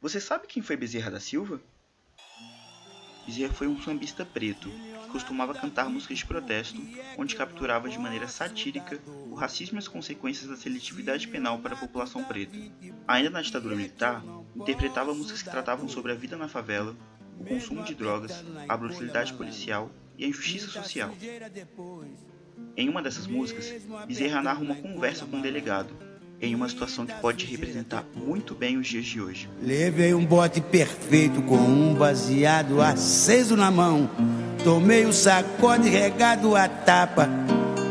Você 0.00 0.20
sabe 0.20 0.46
quem 0.46 0.62
foi 0.62 0.76
Bezerra 0.76 1.10
da 1.10 1.20
Silva? 1.20 1.60
Bezerra 3.26 3.52
foi 3.54 3.66
um 3.66 3.80
sambista 3.80 4.26
preto 4.26 4.68
que 4.68 5.08
costumava 5.08 5.54
cantar 5.54 5.88
músicas 5.88 6.18
de 6.18 6.26
protesto, 6.26 6.80
onde 7.16 7.34
capturava 7.34 7.88
de 7.88 7.98
maneira 7.98 8.28
satírica 8.28 9.00
o 9.30 9.34
racismo 9.34 9.78
e 9.78 9.80
as 9.80 9.88
consequências 9.88 10.48
da 10.48 10.56
seletividade 10.56 11.26
penal 11.26 11.58
para 11.60 11.74
a 11.74 11.78
população 11.78 12.22
preta. 12.22 12.56
Ainda 13.08 13.30
na 13.30 13.40
ditadura 13.40 13.74
militar, 13.74 14.22
interpretava 14.54 15.14
músicas 15.14 15.42
que 15.42 15.50
tratavam 15.50 15.88
sobre 15.88 16.12
a 16.12 16.14
vida 16.14 16.36
na 16.36 16.46
favela, 16.46 16.94
o 17.40 17.44
consumo 17.44 17.82
de 17.82 17.94
drogas, 17.94 18.44
a 18.68 18.76
brutalidade 18.76 19.32
policial 19.32 19.90
e 20.18 20.24
a 20.26 20.28
injustiça 20.28 20.68
social. 20.68 21.12
Em 22.76 22.88
uma 22.88 23.02
dessas 23.02 23.26
músicas, 23.26 23.82
Bezerra 24.06 24.42
narra 24.42 24.60
uma 24.60 24.76
conversa 24.76 25.24
com 25.24 25.38
um 25.38 25.42
delegado, 25.42 26.05
em 26.40 26.54
uma 26.54 26.68
situação 26.68 27.06
que 27.06 27.14
pode 27.14 27.46
representar 27.46 28.04
muito 28.14 28.54
bem 28.54 28.76
os 28.76 28.86
dias 28.86 29.06
de 29.06 29.20
hoje. 29.20 29.48
Levei 29.62 30.14
um 30.14 30.24
bote 30.24 30.60
perfeito 30.60 31.40
com 31.42 31.56
um 31.56 31.94
baseado 31.94 32.80
aceso 32.80 33.56
na 33.56 33.70
mão. 33.70 34.10
Tomei 34.62 35.04
o 35.06 35.12
sacode 35.12 35.88
regado 35.88 36.56
a 36.56 36.68
tapa, 36.68 37.28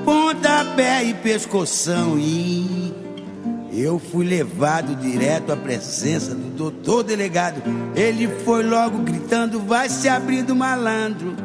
pontapé 0.04 1.04
e 1.04 1.14
pescoção 1.14 2.20
e 2.20 2.94
eu 3.78 4.00
fui 4.00 4.26
levado 4.26 4.96
direto 4.96 5.52
à 5.52 5.58
presença 5.58 6.34
do 6.34 6.50
doutor 6.50 7.04
delegado. 7.04 7.62
Ele 7.96 8.28
foi 8.46 8.64
logo 8.64 9.00
gritando: 9.00 9.60
vai 9.60 9.90
se 9.90 10.08
abrindo 10.08 10.56
malandro 10.56 11.36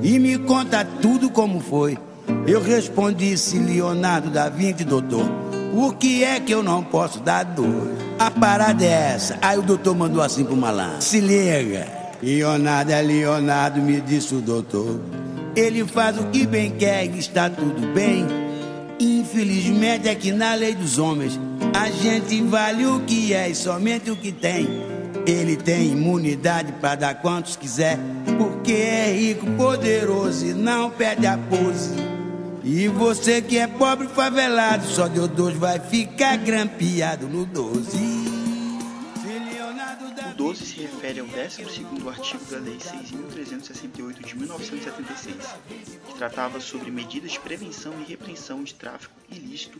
e 0.00 0.18
me 0.18 0.38
conta 0.38 0.84
tudo 0.84 1.28
como 1.28 1.58
foi. 1.60 1.98
Eu 2.46 2.62
respondi: 2.62 3.36
se 3.36 3.58
Leonardo 3.58 4.30
da 4.30 4.48
Vinci, 4.48 4.84
doutor. 4.84 5.43
O 5.76 5.90
que 5.90 6.22
é 6.22 6.38
que 6.38 6.52
eu 6.54 6.62
não 6.62 6.84
posso 6.84 7.18
dar 7.18 7.42
dor? 7.42 7.90
A 8.16 8.30
parada 8.30 8.84
é 8.84 9.12
essa. 9.12 9.36
Aí 9.42 9.58
o 9.58 9.62
doutor 9.62 9.96
mandou 9.96 10.22
assim 10.22 10.44
pro 10.44 10.56
malandro. 10.56 11.02
Se 11.02 11.18
liga. 11.18 11.88
Leonardo 12.22 12.92
é 12.92 13.02
Leonardo, 13.02 13.82
me 13.82 14.00
disse 14.00 14.36
o 14.36 14.40
doutor. 14.40 15.00
Ele 15.56 15.84
faz 15.84 16.16
o 16.16 16.26
que 16.26 16.46
bem 16.46 16.70
quer 16.70 17.06
e 17.06 17.18
está 17.18 17.50
tudo 17.50 17.92
bem. 17.92 18.24
Infelizmente 19.00 20.08
é 20.08 20.14
que 20.14 20.30
na 20.30 20.54
lei 20.54 20.76
dos 20.76 20.96
homens 20.96 21.40
a 21.76 21.90
gente 21.90 22.40
vale 22.42 22.86
o 22.86 23.00
que 23.00 23.34
é 23.34 23.48
e 23.48 23.54
somente 23.56 24.12
o 24.12 24.16
que 24.16 24.30
tem. 24.30 24.68
Ele 25.26 25.56
tem 25.56 25.90
imunidade 25.90 26.70
para 26.80 26.94
dar 26.94 27.14
quantos 27.16 27.56
quiser, 27.56 27.98
porque 28.38 28.74
é 28.74 29.12
rico, 29.12 29.44
poderoso 29.56 30.46
e 30.46 30.54
não 30.54 30.88
perde 30.88 31.26
a 31.26 31.36
pose. 31.36 32.13
E 32.66 32.88
você 32.88 33.42
que 33.42 33.58
é 33.58 33.66
pobre 33.66 34.08
favelado, 34.08 34.86
só 34.86 35.06
Deus 35.06 35.28
dois 35.28 35.54
vai 35.54 35.78
ficar 35.78 36.38
grampeado 36.38 37.28
no 37.28 37.44
12. 37.44 37.98
O 40.30 40.34
12 40.34 40.64
se 40.64 40.80
refere 40.80 41.20
ao 41.20 41.26
12 41.26 41.62
artigo 42.08 42.44
da 42.46 42.58
Lei 42.58 42.78
6.368 42.78 44.24
de 44.24 44.38
1976, 44.38 45.36
que 46.06 46.14
tratava 46.14 46.58
sobre 46.58 46.90
medidas 46.90 47.32
de 47.32 47.40
prevenção 47.40 48.00
e 48.00 48.04
repreensão 48.04 48.64
de 48.64 48.72
tráfico 48.72 49.14
ilícito 49.30 49.78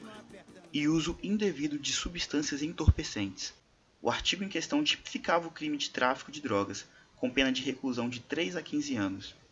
e 0.70 0.86
uso 0.86 1.18
indevido 1.22 1.78
de 1.78 1.90
substâncias 1.90 2.62
entorpecentes. 2.62 3.54
O 4.02 4.10
artigo 4.10 4.44
em 4.44 4.48
questão 4.48 4.84
tipificava 4.84 5.48
o 5.48 5.50
crime 5.50 5.78
de 5.78 5.88
tráfico 5.88 6.30
de 6.30 6.42
drogas, 6.42 6.84
com 7.16 7.30
pena 7.30 7.50
de 7.50 7.62
reclusão 7.62 8.10
de 8.10 8.20
3 8.20 8.56
a 8.56 8.62
15 8.62 8.94
anos. 8.96 9.43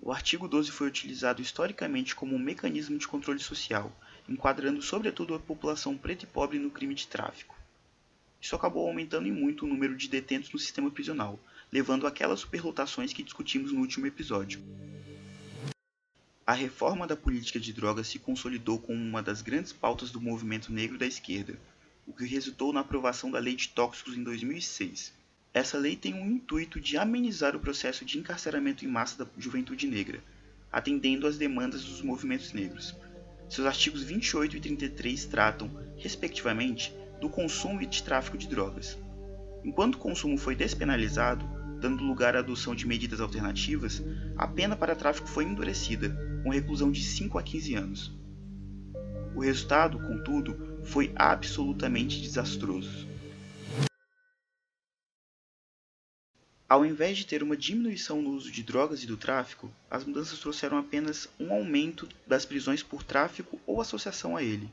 O 0.00 0.12
artigo 0.12 0.46
12 0.46 0.70
foi 0.70 0.86
utilizado 0.86 1.42
historicamente 1.42 2.14
como 2.14 2.34
um 2.34 2.38
mecanismo 2.38 2.96
de 2.96 3.08
controle 3.08 3.40
social, 3.40 3.92
enquadrando 4.28 4.80
sobretudo 4.80 5.34
a 5.34 5.40
população 5.40 5.98
preta 5.98 6.24
e 6.24 6.28
pobre 6.28 6.58
no 6.58 6.70
crime 6.70 6.94
de 6.94 7.06
tráfico. 7.06 7.56
Isso 8.40 8.54
acabou 8.54 8.86
aumentando 8.86 9.26
em 9.26 9.32
muito 9.32 9.64
o 9.64 9.68
número 9.68 9.96
de 9.96 10.08
detentos 10.08 10.52
no 10.52 10.58
sistema 10.58 10.90
prisional, 10.90 11.38
levando 11.72 12.06
àquelas 12.06 12.40
superlotações 12.40 13.12
que 13.12 13.24
discutimos 13.24 13.72
no 13.72 13.80
último 13.80 14.06
episódio. 14.06 14.62
A 16.46 16.52
reforma 16.52 17.06
da 17.06 17.16
política 17.16 17.58
de 17.58 17.72
drogas 17.72 18.06
se 18.06 18.18
consolidou 18.18 18.78
como 18.78 18.98
uma 18.98 19.22
das 19.22 19.42
grandes 19.42 19.72
pautas 19.72 20.10
do 20.10 20.20
movimento 20.20 20.72
negro 20.72 20.96
da 20.96 21.06
esquerda, 21.06 21.58
o 22.06 22.12
que 22.12 22.24
resultou 22.24 22.72
na 22.72 22.80
aprovação 22.80 23.30
da 23.30 23.38
Lei 23.38 23.54
de 23.54 23.68
Tóxicos 23.68 24.16
em 24.16 24.22
2006. 24.22 25.12
Essa 25.52 25.78
lei 25.78 25.96
tem 25.96 26.14
o 26.14 26.26
intuito 26.26 26.78
de 26.78 26.96
amenizar 26.96 27.56
o 27.56 27.60
processo 27.60 28.04
de 28.04 28.18
encarceramento 28.18 28.84
em 28.84 28.88
massa 28.88 29.24
da 29.24 29.30
juventude 29.38 29.86
negra, 29.86 30.22
atendendo 30.70 31.26
às 31.26 31.38
demandas 31.38 31.82
dos 31.82 32.02
movimentos 32.02 32.52
negros. 32.52 32.94
Seus 33.48 33.66
artigos 33.66 34.02
28 34.02 34.56
e 34.56 34.60
33 34.60 35.24
tratam, 35.24 35.70
respectivamente, 35.96 36.94
do 37.18 37.30
consumo 37.30 37.80
e 37.80 37.86
de 37.86 38.02
tráfico 38.02 38.36
de 38.36 38.46
drogas. 38.46 38.98
Enquanto 39.64 39.94
o 39.94 39.98
consumo 39.98 40.36
foi 40.36 40.54
despenalizado, 40.54 41.44
dando 41.80 42.04
lugar 42.04 42.36
à 42.36 42.40
adoção 42.40 42.74
de 42.74 42.86
medidas 42.86 43.20
alternativas, 43.20 44.02
a 44.36 44.46
pena 44.46 44.76
para 44.76 44.94
tráfico 44.94 45.28
foi 45.28 45.44
endurecida, 45.44 46.10
com 46.42 46.50
reclusão 46.50 46.90
de 46.92 47.02
5 47.02 47.38
a 47.38 47.42
15 47.42 47.74
anos. 47.74 48.18
O 49.34 49.40
resultado, 49.40 49.98
contudo, 49.98 50.80
foi 50.84 51.10
absolutamente 51.16 52.20
desastroso. 52.20 53.07
Ao 56.68 56.84
invés 56.84 57.16
de 57.16 57.24
ter 57.24 57.42
uma 57.42 57.56
diminuição 57.56 58.20
no 58.20 58.28
uso 58.28 58.52
de 58.52 58.62
drogas 58.62 59.02
e 59.02 59.06
do 59.06 59.16
tráfico, 59.16 59.72
as 59.90 60.04
mudanças 60.04 60.38
trouxeram 60.38 60.76
apenas 60.76 61.26
um 61.40 61.50
aumento 61.50 62.06
das 62.26 62.44
prisões 62.44 62.82
por 62.82 63.02
tráfico 63.02 63.58
ou 63.66 63.80
associação 63.80 64.36
a 64.36 64.42
ele. 64.42 64.70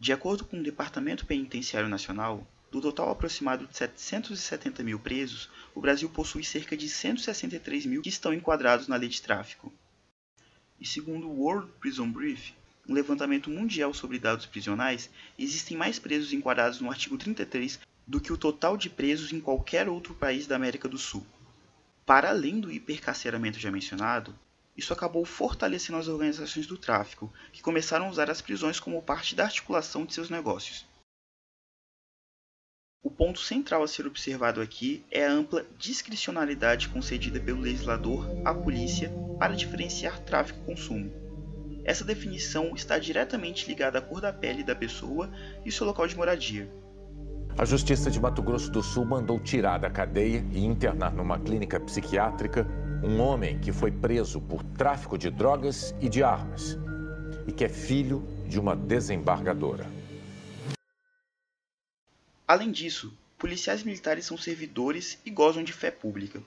De 0.00 0.10
acordo 0.10 0.42
com 0.46 0.58
o 0.58 0.62
Departamento 0.62 1.26
Penitenciário 1.26 1.86
Nacional, 1.86 2.48
do 2.70 2.80
total 2.80 3.10
aproximado 3.10 3.66
de 3.66 3.76
770 3.76 4.82
mil 4.82 4.98
presos, 4.98 5.50
o 5.74 5.82
Brasil 5.82 6.08
possui 6.08 6.42
cerca 6.42 6.74
de 6.74 6.88
163 6.88 7.84
mil 7.84 8.00
que 8.00 8.08
estão 8.08 8.32
enquadrados 8.32 8.88
na 8.88 8.96
lei 8.96 9.10
de 9.10 9.20
tráfico. 9.20 9.70
E 10.80 10.86
segundo 10.86 11.28
o 11.28 11.42
World 11.42 11.70
Prison 11.78 12.10
Brief, 12.10 12.54
um 12.88 12.94
levantamento 12.94 13.50
mundial 13.50 13.92
sobre 13.92 14.18
dados 14.18 14.46
prisionais, 14.46 15.10
existem 15.38 15.76
mais 15.76 15.98
presos 15.98 16.32
enquadrados 16.32 16.80
no 16.80 16.88
artigo 16.88 17.18
33 17.18 17.78
do 18.06 18.20
que 18.20 18.32
o 18.32 18.38
total 18.38 18.76
de 18.76 18.90
presos 18.90 19.32
em 19.32 19.40
qualquer 19.40 19.88
outro 19.88 20.14
país 20.14 20.46
da 20.46 20.56
América 20.56 20.88
do 20.88 20.98
Sul. 20.98 21.26
Para 22.04 22.30
além 22.30 22.60
do 22.60 22.70
hipercarceramento 22.70 23.58
já 23.58 23.70
mencionado, 23.70 24.34
isso 24.76 24.92
acabou 24.92 25.24
fortalecendo 25.24 25.98
as 25.98 26.08
organizações 26.08 26.66
do 26.66 26.78
tráfico, 26.78 27.32
que 27.52 27.62
começaram 27.62 28.06
a 28.06 28.10
usar 28.10 28.30
as 28.30 28.40
prisões 28.40 28.80
como 28.80 29.02
parte 29.02 29.34
da 29.34 29.44
articulação 29.44 30.04
de 30.04 30.14
seus 30.14 30.30
negócios. 30.30 30.86
O 33.02 33.10
ponto 33.10 33.40
central 33.40 33.82
a 33.82 33.88
ser 33.88 34.06
observado 34.06 34.60
aqui 34.60 35.04
é 35.10 35.26
a 35.26 35.32
ampla 35.32 35.66
discricionalidade 35.76 36.88
concedida 36.88 37.40
pelo 37.40 37.60
legislador 37.60 38.24
à 38.44 38.54
polícia 38.54 39.12
para 39.38 39.56
diferenciar 39.56 40.20
tráfico 40.20 40.60
e 40.62 40.66
consumo. 40.66 41.12
Essa 41.84 42.04
definição 42.04 42.74
está 42.76 42.98
diretamente 42.98 43.66
ligada 43.66 43.98
à 43.98 44.02
cor 44.02 44.20
da 44.20 44.32
pele 44.32 44.62
da 44.62 44.74
pessoa 44.74 45.28
e 45.64 45.72
seu 45.72 45.84
local 45.84 46.06
de 46.06 46.16
moradia. 46.16 46.70
A 47.58 47.66
Justiça 47.66 48.10
de 48.10 48.18
Mato 48.18 48.42
Grosso 48.42 48.70
do 48.70 48.82
Sul 48.82 49.04
mandou 49.04 49.38
tirar 49.38 49.78
da 49.78 49.90
cadeia 49.90 50.44
e 50.52 50.64
internar 50.64 51.12
numa 51.12 51.38
clínica 51.38 51.78
psiquiátrica 51.78 52.66
um 53.04 53.20
homem 53.20 53.60
que 53.60 53.70
foi 53.70 53.92
preso 53.92 54.40
por 54.40 54.62
tráfico 54.62 55.18
de 55.18 55.30
drogas 55.30 55.94
e 56.00 56.08
de 56.08 56.22
armas 56.22 56.78
e 57.46 57.52
que 57.52 57.64
é 57.64 57.68
filho 57.68 58.26
de 58.48 58.58
uma 58.58 58.74
desembargadora. 58.74 59.86
Além 62.48 62.72
disso, 62.72 63.12
policiais 63.38 63.82
militares 63.82 64.24
são 64.24 64.38
servidores 64.38 65.18
e 65.24 65.30
gozam 65.30 65.62
de 65.62 65.74
fé 65.74 65.90
pública. 65.90 66.42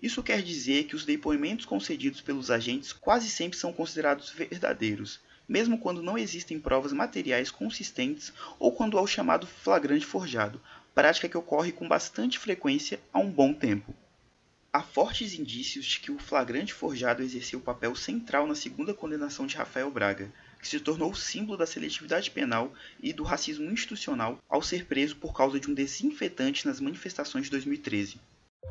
Isso 0.00 0.22
quer 0.22 0.42
dizer 0.42 0.84
que 0.84 0.96
os 0.96 1.04
depoimentos 1.04 1.66
concedidos 1.66 2.22
pelos 2.22 2.50
agentes 2.50 2.92
quase 2.92 3.28
sempre 3.28 3.58
são 3.58 3.72
considerados 3.72 4.30
verdadeiros, 4.30 5.20
mesmo 5.48 5.78
quando 5.78 6.02
não 6.02 6.16
existem 6.16 6.58
provas 6.58 6.92
materiais 6.92 7.50
consistentes 7.50 8.32
ou 8.58 8.72
quando 8.72 8.98
há 8.98 9.02
o 9.02 9.06
chamado 9.06 9.46
flagrante 9.46 10.06
forjado, 10.06 10.60
prática 10.94 11.28
que 11.28 11.36
ocorre 11.38 11.72
com 11.72 11.88
bastante 11.88 12.38
frequência 12.38 13.00
há 13.12 13.18
um 13.18 13.30
bom 13.30 13.52
tempo. 13.52 13.94
Há 14.74 14.82
fortes 14.82 15.34
indícios 15.34 15.84
de 15.84 16.00
que 16.00 16.10
o 16.10 16.18
flagrante 16.18 16.72
forjado 16.72 17.22
exerceu 17.22 17.60
papel 17.60 17.94
central 17.94 18.46
na 18.46 18.54
segunda 18.54 18.94
condenação 18.94 19.46
de 19.46 19.54
Rafael 19.54 19.90
Braga, 19.90 20.32
que 20.58 20.66
se 20.66 20.80
tornou 20.80 21.14
símbolo 21.14 21.58
da 21.58 21.66
seletividade 21.66 22.30
penal 22.30 22.72
e 23.02 23.12
do 23.12 23.22
racismo 23.22 23.70
institucional 23.70 24.38
ao 24.48 24.62
ser 24.62 24.86
preso 24.86 25.16
por 25.16 25.34
causa 25.34 25.60
de 25.60 25.70
um 25.70 25.74
desinfetante 25.74 26.66
nas 26.66 26.80
manifestações 26.80 27.44
de 27.44 27.50
2013. 27.50 28.18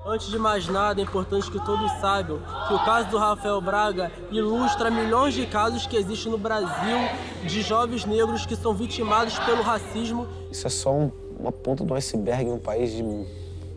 Antes 0.04 0.30
de 0.30 0.40
mais 0.40 0.68
nada, 0.68 1.00
é 1.00 1.04
importante 1.04 1.50
que 1.52 1.64
todos 1.64 1.92
saibam 2.02 2.40
que 2.68 2.74
o 2.74 2.84
caso 2.84 3.08
do 3.10 3.20
Rafael 3.20 3.62
Braga 3.62 4.12
ilustra 4.32 4.90
milhões 4.90 5.36
de 5.36 5.46
casos 5.46 5.86
que 5.86 5.96
existem 5.96 6.32
no 6.32 6.40
Brasil 6.40 6.98
de 7.46 7.62
jovens 7.62 8.04
negros 8.04 8.44
que 8.44 8.56
são 8.56 8.74
vitimados 8.74 9.38
pelo 9.40 9.62
racismo. 9.62 10.28
Isso 10.52 10.66
é 10.66 10.70
só 10.72 10.92
um, 10.92 11.12
uma 11.40 11.52
ponta 11.52 11.84
do 11.84 11.94
iceberg 11.94 12.50
em 12.50 12.52
um 12.52 12.58
país 12.58 12.92
de 12.92 13.04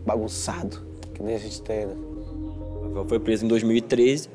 bagunçado, 0.03 0.81
que 1.13 1.21
nem 1.21 1.35
a 1.35 1.39
gente 1.39 1.61
tem, 1.61 1.85
né? 1.85 1.95
Rafael 2.87 3.05
foi 3.05 3.19
preso 3.19 3.45
em 3.45 3.47
2013, 3.47 4.27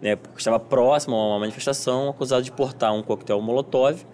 né, 0.00 0.14
porque 0.14 0.38
estava 0.38 0.60
próximo 0.60 1.16
a 1.16 1.26
uma 1.26 1.40
manifestação, 1.40 2.08
acusado 2.08 2.42
de 2.44 2.52
portar 2.52 2.94
um 2.94 3.02
coquetel 3.02 3.40
Molotov, 3.42 4.06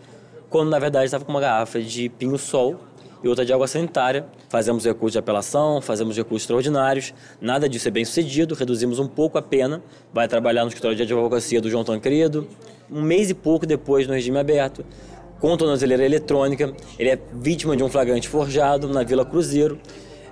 quando 0.49 0.71
na 0.71 0.79
verdade 0.79 1.05
estava 1.05 1.27
com 1.27 1.31
uma 1.31 1.41
garrafa 1.41 1.79
de 1.81 2.09
pinho-sol 2.09 2.88
e 3.23 3.29
outra 3.29 3.45
de 3.45 3.53
água 3.53 3.67
sanitária. 3.67 4.27
Fazemos 4.49 4.85
recurso 4.85 5.13
de 5.13 5.19
apelação, 5.19 5.81
fazemos 5.81 6.17
recursos 6.17 6.43
extraordinários, 6.43 7.15
nada 7.41 7.69
disso 7.69 7.89
é 7.89 7.91
bem 7.91 8.05
sucedido, 8.05 8.55
reduzimos 8.55 8.99
um 8.99 9.07
pouco 9.07 9.39
a 9.39 9.43
pena, 9.43 9.83
vai 10.13 10.29
trabalhar 10.29 10.63
no 10.63 10.69
escritório 10.69 10.97
de 10.97 11.03
advocacia 11.03 11.61
do 11.61 11.71
João 11.71 11.85
Tancredo. 11.85 12.49
Um 12.91 13.03
mês 13.03 13.31
e 13.31 13.35
pouco 13.35 13.67
depois, 13.67 14.07
no 14.07 14.15
regime 14.15 14.39
aberto, 14.39 14.85
com 15.41 15.57
tornozeleira 15.57 16.05
eletrônica, 16.05 16.73
ele 16.99 17.11
é 17.11 17.19
vítima 17.35 17.77
de 17.77 17.83
um 17.83 17.89
flagrante 17.89 18.29
forjado 18.29 18.89
na 18.89 19.03
Vila 19.03 19.25
Cruzeiro, 19.25 19.79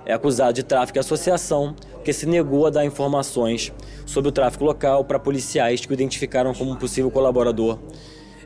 é 0.05 0.13
acusado 0.13 0.53
de 0.53 0.63
tráfico 0.63 0.97
e 0.97 1.01
associação, 1.01 1.75
porque 1.91 2.13
se 2.13 2.25
negou 2.25 2.65
a 2.65 2.69
dar 2.69 2.85
informações 2.85 3.71
sobre 4.05 4.29
o 4.29 4.31
tráfico 4.31 4.63
local 4.63 5.03
para 5.03 5.19
policiais 5.19 5.85
que 5.85 5.91
o 5.91 5.93
identificaram 5.93 6.53
como 6.53 6.75
possível 6.77 7.11
colaborador 7.11 7.77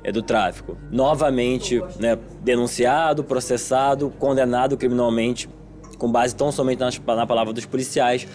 é, 0.04 0.12
do 0.12 0.22
tráfico. 0.22 0.78
Novamente 0.92 1.80
né, 2.00 2.16
denunciado, 2.42 3.24
processado, 3.24 4.10
condenado 4.12 4.78
criminalmente, 4.78 5.50
com 5.98 6.12
base 6.12 6.36
tão 6.36 6.52
somente 6.52 6.80
na, 6.80 7.16
na 7.16 7.28
palavra 7.28 7.54
dos 7.54 7.66
policiais. 7.66 8.28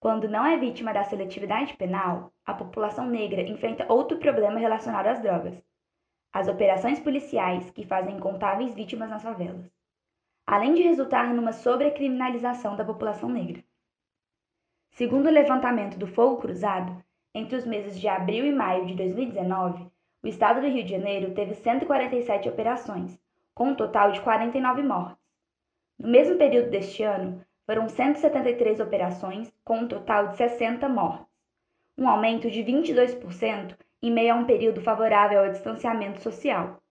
Quando 0.00 0.28
não 0.28 0.46
é 0.46 0.56
vítima 0.56 0.92
da 0.92 1.04
seletividade 1.04 1.74
penal, 1.76 2.32
a 2.44 2.54
população 2.54 3.06
negra 3.06 3.42
enfrenta 3.42 3.92
outro 3.92 4.18
problema 4.18 4.58
relacionado 4.58 5.06
às 5.06 5.20
drogas: 5.20 5.54
as 6.32 6.48
operações 6.48 7.00
policiais 7.00 7.70
que 7.70 7.86
fazem 7.86 8.16
incontáveis 8.16 8.74
vítimas 8.74 9.10
nas 9.10 9.22
favelas, 9.22 9.70
além 10.46 10.74
de 10.74 10.82
resultar 10.82 11.34
numa 11.34 11.52
sobrecriminalização 11.52 12.76
da 12.76 12.84
população 12.84 13.28
negra. 13.28 13.62
Segundo 14.92 15.26
o 15.26 15.32
levantamento 15.32 15.98
do 15.98 16.06
Fogo 16.06 16.40
Cruzado, 16.40 17.04
entre 17.34 17.56
os 17.56 17.66
meses 17.66 18.00
de 18.00 18.08
abril 18.08 18.46
e 18.46 18.52
maio 18.52 18.86
de 18.86 18.94
2019, 18.94 19.90
o 20.26 20.28
estado 20.28 20.60
do 20.60 20.66
Rio 20.66 20.82
de 20.82 20.90
Janeiro 20.90 21.32
teve 21.34 21.54
147 21.54 22.48
operações, 22.48 23.16
com 23.54 23.68
um 23.68 23.76
total 23.76 24.10
de 24.10 24.20
49 24.20 24.82
mortes. 24.82 25.24
No 25.96 26.08
mesmo 26.08 26.36
período 26.36 26.68
deste 26.68 27.04
ano, 27.04 27.46
foram 27.64 27.88
173 27.88 28.80
operações, 28.80 29.52
com 29.64 29.78
um 29.78 29.88
total 29.88 30.26
de 30.26 30.36
60 30.36 30.88
mortes, 30.88 31.28
um 31.96 32.08
aumento 32.08 32.50
de 32.50 32.60
22% 32.64 33.78
em 34.02 34.10
meio 34.10 34.34
a 34.34 34.36
um 34.36 34.44
período 34.44 34.80
favorável 34.80 35.44
ao 35.44 35.50
distanciamento 35.52 36.20
social. 36.20 36.82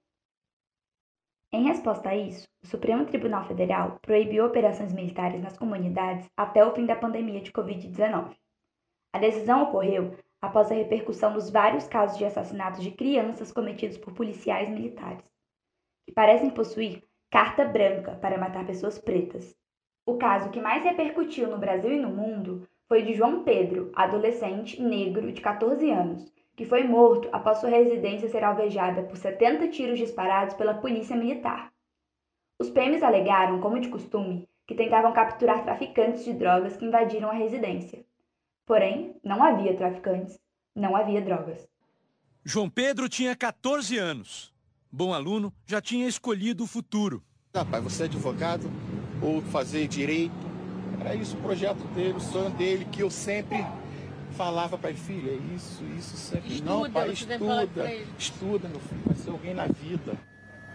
Em 1.51 1.63
resposta 1.63 2.11
a 2.11 2.15
isso, 2.15 2.47
o 2.63 2.67
Supremo 2.67 3.05
Tribunal 3.05 3.43
Federal 3.43 3.99
proibiu 4.01 4.45
operações 4.45 4.93
militares 4.93 5.41
nas 5.43 5.57
comunidades 5.57 6.25
até 6.37 6.65
o 6.65 6.73
fim 6.73 6.85
da 6.85 6.95
pandemia 6.95 7.41
de 7.41 7.51
Covid-19. 7.51 8.33
A 9.11 9.19
decisão 9.19 9.63
ocorreu 9.63 10.15
após 10.45 10.71
a 10.71 10.75
repercussão 10.75 11.33
dos 11.33 11.49
vários 11.49 11.87
casos 11.87 12.17
de 12.17 12.25
assassinatos 12.25 12.83
de 12.83 12.91
crianças 12.91 13.51
cometidos 13.51 13.97
por 13.97 14.13
policiais 14.13 14.69
militares, 14.69 15.23
que 16.05 16.13
parecem 16.13 16.49
possuir 16.49 17.03
carta 17.31 17.65
branca 17.65 18.15
para 18.21 18.37
matar 18.37 18.65
pessoas 18.65 18.97
pretas. 18.97 19.55
O 20.05 20.17
caso 20.17 20.51
que 20.51 20.61
mais 20.61 20.83
repercutiu 20.83 21.49
no 21.49 21.57
Brasil 21.57 21.91
e 21.91 21.99
no 21.99 22.09
mundo 22.09 22.67
foi 22.87 23.01
de 23.01 23.13
João 23.13 23.43
Pedro, 23.43 23.91
adolescente 23.95 24.81
negro 24.81 25.31
de 25.31 25.41
14 25.41 25.89
anos, 25.89 26.31
que 26.55 26.63
foi 26.63 26.83
morto 26.83 27.27
após 27.31 27.57
sua 27.57 27.69
residência 27.69 28.29
ser 28.29 28.43
alvejada 28.43 29.03
por 29.03 29.17
70 29.17 29.67
tiros 29.69 29.97
disparados 29.97 30.53
pela 30.53 30.75
polícia 30.75 31.15
militar. 31.15 31.73
Os 32.61 32.69
PMs 32.69 33.03
alegaram, 33.03 33.59
como 33.59 33.79
de 33.79 33.89
costume, 33.89 34.47
que 34.67 34.75
tentavam 34.75 35.11
capturar 35.11 35.63
traficantes 35.63 36.23
de 36.23 36.33
drogas 36.33 36.77
que 36.77 36.85
invadiram 36.85 37.29
a 37.29 37.33
residência. 37.33 38.05
Porém, 38.65 39.15
não 39.23 39.43
havia 39.43 39.77
traficantes, 39.77 40.39
não 40.75 40.95
havia 40.95 41.21
drogas. 41.21 41.67
João 42.43 42.69
Pedro 42.69 43.07
tinha 43.07 43.35
14 43.35 43.97
anos. 43.97 44.53
Bom 44.91 45.13
aluno, 45.13 45.53
já 45.67 45.81
tinha 45.81 46.07
escolhido 46.07 46.63
o 46.63 46.67
futuro. 46.67 47.23
Rapaz, 47.55 47.83
você 47.83 48.03
é 48.03 48.05
advogado 48.05 48.69
ou 49.21 49.41
fazer 49.41 49.87
direito? 49.87 50.33
Era 50.99 51.13
isso 51.15 51.37
o 51.37 51.41
projeto 51.41 51.83
dele, 51.93 52.13
o 52.13 52.19
sonho 52.19 52.49
dele, 52.51 52.85
que 52.85 53.01
eu 53.01 53.11
sempre 53.11 53.65
falava 54.31 54.77
para 54.77 54.89
ele, 54.89 54.99
filho, 54.99 55.29
é 55.29 55.55
isso, 55.55 55.83
isso, 55.97 56.17
sempre. 56.17 56.53
Estuda, 56.53 56.71
não, 56.71 56.91
pai, 56.91 57.11
estuda, 57.11 57.67
estuda, 58.17 58.67
meu 58.67 58.79
filho, 58.79 59.01
vai 59.05 59.15
ser 59.15 59.29
alguém 59.29 59.53
na 59.53 59.67
vida. 59.67 60.17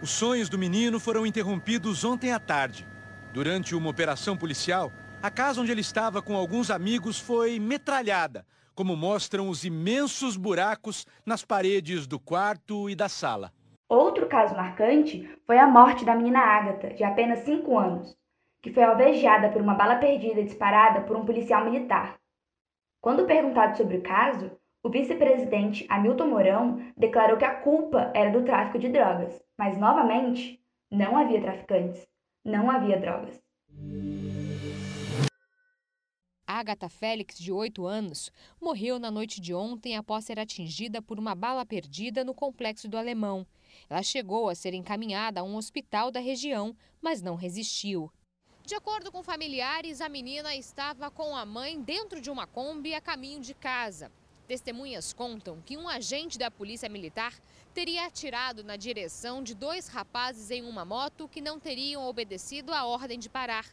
Os 0.02 0.10
sonhos 0.10 0.48
do 0.48 0.56
menino 0.58 0.98
foram 1.00 1.26
interrompidos 1.26 2.04
ontem 2.04 2.32
à 2.32 2.38
tarde. 2.38 2.87
Durante 3.32 3.75
uma 3.75 3.90
operação 3.90 4.37
policial, 4.37 4.92
a 5.22 5.31
casa 5.31 5.61
onde 5.61 5.70
ele 5.70 5.82
estava 5.82 6.22
com 6.22 6.34
alguns 6.34 6.70
amigos 6.70 7.20
foi 7.20 7.58
metralhada, 7.58 8.46
como 8.75 8.96
mostram 8.96 9.50
os 9.50 9.64
imensos 9.64 10.34
buracos 10.37 11.06
nas 11.26 11.44
paredes 11.44 12.06
do 12.06 12.19
quarto 12.19 12.88
e 12.88 12.94
da 12.94 13.08
sala. 13.08 13.52
Outro 13.87 14.26
caso 14.28 14.56
marcante 14.56 15.28
foi 15.46 15.58
a 15.58 15.67
morte 15.67 16.06
da 16.06 16.14
menina 16.14 16.38
Ágata, 16.38 16.94
de 16.94 17.05
apenas 17.05 17.40
5 17.40 17.78
anos, 17.78 18.17
que 18.62 18.72
foi 18.72 18.82
alvejada 18.82 19.50
por 19.50 19.61
uma 19.61 19.75
bala 19.75 19.96
perdida 19.96 20.43
disparada 20.43 21.02
por 21.02 21.17
um 21.17 21.26
policial 21.26 21.64
militar. 21.64 22.19
Quando 23.02 23.26
perguntado 23.26 23.76
sobre 23.76 23.99
o 23.99 24.02
caso, 24.02 24.50
o 24.82 24.88
vice-presidente 24.88 25.87
Hamilton 25.90 26.28
Mourão 26.28 26.81
declarou 26.96 27.37
que 27.37 27.44
a 27.44 27.56
culpa 27.56 28.11
era 28.14 28.31
do 28.31 28.43
tráfico 28.43 28.78
de 28.78 28.88
drogas, 28.88 29.43
mas 29.58 29.76
novamente, 29.76 30.58
não 30.90 31.16
havia 31.19 31.43
traficantes, 31.43 32.08
não 32.43 32.70
havia 32.70 32.99
drogas. 32.99 33.38
Agatha 36.52 36.88
Félix, 36.88 37.38
de 37.38 37.52
8 37.52 37.87
anos, 37.87 38.32
morreu 38.61 38.99
na 38.99 39.08
noite 39.08 39.41
de 39.41 39.55
ontem 39.55 39.97
após 39.97 40.25
ser 40.25 40.41
atingida 40.41 41.00
por 41.00 41.17
uma 41.17 41.32
bala 41.32 41.64
perdida 41.64 42.25
no 42.25 42.35
complexo 42.35 42.88
do 42.88 42.99
Alemão. 42.99 43.47
Ela 43.88 44.02
chegou 44.02 44.49
a 44.49 44.55
ser 44.56 44.75
encaminhada 44.75 45.41
a 45.41 45.44
um 45.44 45.55
hospital 45.55 46.11
da 46.11 46.19
região, 46.19 46.76
mas 47.00 47.23
não 47.23 47.37
resistiu. 47.37 48.11
De 48.67 48.75
acordo 48.75 49.12
com 49.12 49.23
familiares, 49.23 50.00
a 50.00 50.08
menina 50.08 50.52
estava 50.56 51.08
com 51.08 51.37
a 51.37 51.47
mãe 51.47 51.81
dentro 51.81 52.20
de 52.20 52.31
uma 52.31 52.49
Kombi 52.49 52.94
a 52.94 53.00
caminho 53.00 53.41
de 53.41 53.55
casa. 53.55 54.11
Testemunhas 54.49 55.12
contam 55.12 55.62
que 55.64 55.76
um 55.76 55.88
agente 55.88 56.37
da 56.37 56.50
Polícia 56.50 56.88
Militar 56.88 57.32
teria 57.73 58.06
atirado 58.06 58.64
na 58.64 58.75
direção 58.75 59.41
de 59.41 59.55
dois 59.55 59.87
rapazes 59.87 60.50
em 60.50 60.64
uma 60.64 60.85
moto 60.85 61.29
que 61.29 61.41
não 61.41 61.61
teriam 61.61 62.05
obedecido 62.08 62.75
a 62.75 62.85
ordem 62.85 63.20
de 63.20 63.29
parar. 63.29 63.67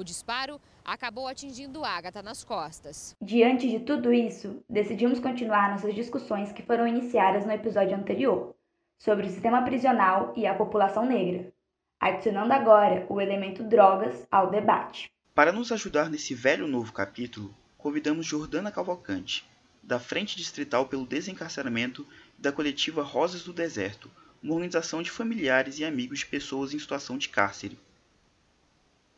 O 0.00 0.04
disparo 0.04 0.58
acabou 0.82 1.28
atingindo 1.28 1.84
Agatha 1.84 2.22
nas 2.22 2.42
costas. 2.42 3.14
Diante 3.20 3.68
de 3.68 3.80
tudo 3.80 4.10
isso, 4.10 4.64
decidimos 4.66 5.20
continuar 5.20 5.70
nossas 5.70 5.94
discussões 5.94 6.50
que 6.52 6.62
foram 6.62 6.88
iniciadas 6.88 7.44
no 7.44 7.52
episódio 7.52 7.94
anterior, 7.94 8.54
sobre 8.98 9.26
o 9.26 9.28
sistema 9.28 9.60
prisional 9.60 10.32
e 10.34 10.46
a 10.46 10.54
população 10.54 11.04
negra, 11.04 11.52
adicionando 12.00 12.50
agora 12.50 13.04
o 13.10 13.20
elemento 13.20 13.62
drogas 13.62 14.26
ao 14.30 14.50
debate. 14.50 15.12
Para 15.34 15.52
nos 15.52 15.70
ajudar 15.70 16.08
nesse 16.08 16.34
velho 16.34 16.66
novo 16.66 16.94
capítulo, 16.94 17.54
convidamos 17.76 18.24
Jordana 18.24 18.72
Cavalcante, 18.72 19.46
da 19.82 20.00
Frente 20.00 20.34
Distrital 20.34 20.86
pelo 20.86 21.04
Desencarceramento 21.04 22.06
e 22.38 22.40
da 22.40 22.50
coletiva 22.50 23.02
Rosas 23.02 23.42
do 23.42 23.52
Deserto, 23.52 24.10
uma 24.42 24.54
organização 24.54 25.02
de 25.02 25.10
familiares 25.10 25.78
e 25.78 25.84
amigos 25.84 26.20
de 26.20 26.26
pessoas 26.26 26.72
em 26.72 26.78
situação 26.78 27.18
de 27.18 27.28
cárcere. 27.28 27.78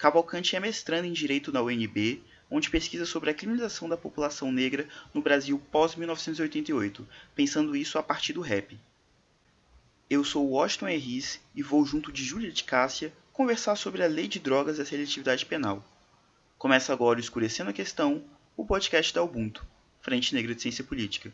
Cavalcante 0.02 0.56
é 0.56 0.58
mestrando 0.58 1.06
em 1.06 1.12
Direito 1.12 1.52
na 1.52 1.62
UNB, 1.62 2.24
onde 2.50 2.70
pesquisa 2.70 3.06
sobre 3.06 3.30
a 3.30 3.34
criminalização 3.34 3.88
da 3.88 3.96
população 3.96 4.50
negra 4.50 4.88
no 5.14 5.22
Brasil 5.22 5.62
pós-1988, 5.70 7.06
pensando 7.36 7.76
isso 7.76 7.96
a 7.96 8.02
partir 8.02 8.32
do 8.32 8.40
rap. 8.40 8.76
Eu 10.10 10.24
sou 10.24 10.50
Washington 10.50 10.88
Herris 10.88 11.40
e 11.54 11.62
vou 11.62 11.86
junto 11.86 12.10
de 12.10 12.24
Júlia 12.24 12.50
de 12.50 12.64
Cássia 12.64 13.12
conversar 13.32 13.76
sobre 13.76 14.02
a 14.02 14.08
lei 14.08 14.26
de 14.26 14.40
drogas 14.40 14.78
e 14.78 14.82
a 14.82 14.84
seletividade 14.84 15.46
penal. 15.46 15.84
Começa 16.58 16.92
agora 16.92 17.18
o 17.18 17.22
Escurecendo 17.22 17.70
a 17.70 17.72
Questão, 17.72 18.24
o 18.56 18.66
podcast 18.66 19.14
da 19.14 19.22
Ubuntu, 19.22 19.64
Frente 20.00 20.34
Negra 20.34 20.52
de 20.52 20.62
Ciência 20.62 20.82
Política. 20.82 21.32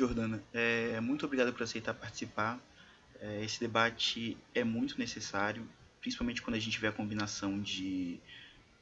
Jordana, 0.00 0.42
é, 0.54 0.98
muito 1.00 1.26
obrigado 1.26 1.52
por 1.52 1.62
aceitar 1.62 1.92
participar. 1.92 2.58
É, 3.20 3.44
esse 3.44 3.60
debate 3.60 4.34
é 4.54 4.64
muito 4.64 4.98
necessário, 4.98 5.68
principalmente 6.00 6.40
quando 6.40 6.56
a 6.56 6.58
gente 6.58 6.80
vê 6.80 6.86
a 6.86 6.92
combinação 6.92 7.60
de 7.60 8.18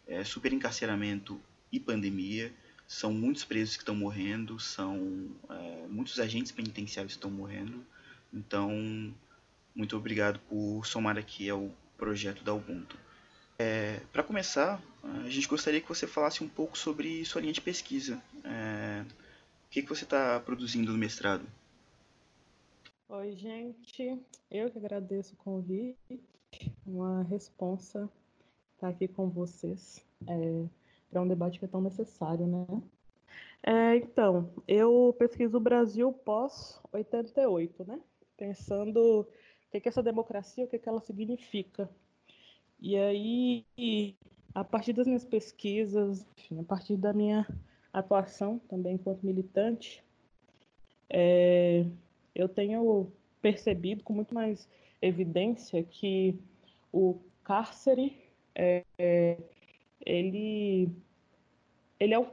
é, 0.06 0.22
superencarceramento 0.22 1.40
e 1.72 1.80
pandemia. 1.80 2.52
São 2.86 3.12
muitos 3.12 3.44
presos 3.44 3.74
que 3.76 3.82
estão 3.82 3.96
morrendo, 3.96 4.60
são 4.60 5.28
é, 5.50 5.86
muitos 5.88 6.20
agentes 6.20 6.52
penitenciários 6.52 7.14
que 7.14 7.18
estão 7.18 7.32
morrendo. 7.32 7.84
Então, 8.32 9.12
muito 9.74 9.96
obrigado 9.96 10.38
por 10.48 10.86
somar 10.86 11.18
aqui 11.18 11.50
ao 11.50 11.68
projeto 11.96 12.44
da 12.44 12.54
Ubuntu. 12.54 12.96
É, 13.58 14.00
Para 14.12 14.22
começar, 14.22 14.80
a 15.02 15.28
gente 15.28 15.48
gostaria 15.48 15.80
que 15.80 15.88
você 15.88 16.06
falasse 16.06 16.44
um 16.44 16.48
pouco 16.48 16.78
sobre 16.78 17.24
sua 17.24 17.40
linha 17.40 17.52
de 17.52 17.60
pesquisa. 17.60 18.22
É, 18.44 19.04
o 19.68 19.70
que, 19.70 19.82
que 19.82 19.88
você 19.88 20.04
está 20.04 20.40
produzindo 20.40 20.90
no 20.90 20.98
mestrado? 20.98 21.46
Oi, 23.06 23.32
gente. 23.32 24.18
Eu 24.50 24.70
que 24.70 24.78
agradeço 24.78 25.34
o 25.34 25.36
convite. 25.36 26.22
Uma 26.86 27.22
responsa 27.24 28.08
estar 28.74 28.88
aqui 28.88 29.06
com 29.06 29.28
vocês. 29.28 30.02
É, 30.26 30.64
para 31.10 31.20
um 31.20 31.28
debate 31.28 31.58
que 31.58 31.66
é 31.66 31.68
tão 31.68 31.82
necessário, 31.82 32.46
né? 32.46 32.66
É, 33.62 33.96
então, 33.96 34.50
eu 34.66 35.14
pesquiso 35.18 35.58
o 35.58 35.60
Brasil 35.60 36.14
pós 36.14 36.80
88, 36.90 37.84
né? 37.84 38.00
Pensando 38.38 39.20
o 39.20 39.26
que, 39.70 39.80
que 39.80 39.88
é 39.88 39.90
essa 39.90 40.02
democracia, 40.02 40.64
o 40.64 40.68
que, 40.68 40.78
que 40.78 40.88
ela 40.88 41.00
significa. 41.02 41.90
E 42.80 42.96
aí, 42.96 44.16
a 44.54 44.64
partir 44.64 44.94
das 44.94 45.06
minhas 45.06 45.26
pesquisas, 45.26 46.26
enfim, 46.38 46.58
a 46.58 46.64
partir 46.64 46.96
da 46.96 47.12
minha 47.12 47.46
atuação 47.92 48.58
também 48.68 48.94
enquanto 48.94 49.24
militante, 49.24 50.04
é, 51.10 51.86
eu 52.34 52.48
tenho 52.48 53.10
percebido 53.40 54.04
com 54.04 54.12
muito 54.12 54.34
mais 54.34 54.68
evidência 55.00 55.82
que 55.82 56.38
o 56.92 57.18
cárcere 57.44 58.16
é, 58.54 58.84
ele, 60.04 60.90
ele, 61.98 62.14
é 62.14 62.18
o, 62.18 62.26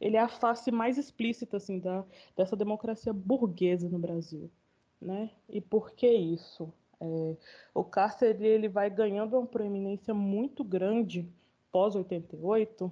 ele 0.00 0.16
é 0.16 0.20
a 0.20 0.28
face 0.28 0.70
mais 0.70 0.98
explícita 0.98 1.56
assim, 1.56 1.78
da, 1.78 2.04
dessa 2.36 2.56
democracia 2.56 3.12
burguesa 3.12 3.88
no 3.88 3.98
Brasil. 3.98 4.50
Né? 5.00 5.30
E 5.48 5.60
por 5.60 5.92
que 5.92 6.08
isso? 6.08 6.72
É, 7.00 7.36
o 7.72 7.84
cárcere 7.84 8.44
ele 8.44 8.68
vai 8.68 8.90
ganhando 8.90 9.38
uma 9.38 9.46
proeminência 9.46 10.12
muito 10.12 10.64
grande 10.64 11.28
pós 11.70 11.94
88 11.94 12.90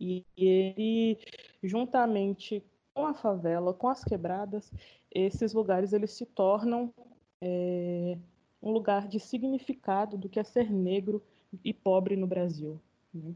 e 0.00 0.24
ele 0.36 1.18
juntamente 1.62 2.62
com 2.94 3.06
a 3.06 3.14
favela, 3.14 3.72
com 3.72 3.88
as 3.88 4.02
quebradas, 4.02 4.72
esses 5.10 5.52
lugares 5.52 5.92
eles 5.92 6.12
se 6.12 6.26
tornam 6.26 6.92
é, 7.40 8.18
um 8.62 8.70
lugar 8.70 9.06
de 9.06 9.20
significado 9.20 10.18
do 10.18 10.28
que 10.28 10.40
é 10.40 10.44
ser 10.44 10.70
negro 10.70 11.22
e 11.64 11.72
pobre 11.72 12.16
no 12.16 12.26
Brasil. 12.26 12.80
Né? 13.14 13.34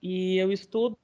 E 0.00 0.36
eu 0.36 0.52
estudo 0.52 0.96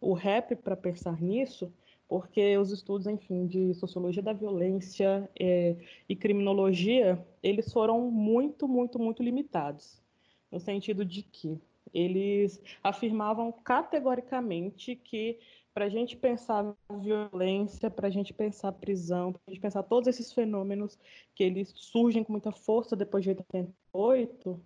o 0.00 0.12
rap 0.12 0.56
para 0.56 0.76
pensar 0.76 1.20
nisso, 1.20 1.72
porque 2.08 2.56
os 2.58 2.70
estudos, 2.70 3.06
enfim, 3.06 3.46
de 3.46 3.72
sociologia 3.74 4.22
da 4.22 4.32
violência 4.32 5.28
é, 5.38 5.76
e 6.08 6.14
criminologia, 6.14 7.24
eles 7.42 7.72
foram 7.72 8.10
muito, 8.10 8.68
muito, 8.68 8.98
muito 8.98 9.22
limitados, 9.22 10.02
no 10.50 10.60
sentido 10.60 11.04
de 11.04 11.22
que 11.22 11.58
eles 11.92 12.62
afirmavam 12.82 13.52
categoricamente 13.52 14.96
que 14.96 15.38
para 15.74 15.86
a 15.86 15.88
gente 15.88 16.16
pensar 16.16 16.74
violência, 17.00 17.90
para 17.90 18.08
a 18.08 18.10
gente 18.10 18.32
pensar 18.32 18.72
prisão, 18.72 19.32
para 19.32 19.40
a 19.46 19.50
gente 19.50 19.60
pensar 19.60 19.82
todos 19.82 20.06
esses 20.06 20.32
fenômenos 20.32 20.98
que 21.34 21.42
eles 21.42 21.72
surgem 21.74 22.22
com 22.22 22.32
muita 22.32 22.52
força 22.52 22.94
depois 22.94 23.24
de 23.24 23.30
88, 23.30 24.60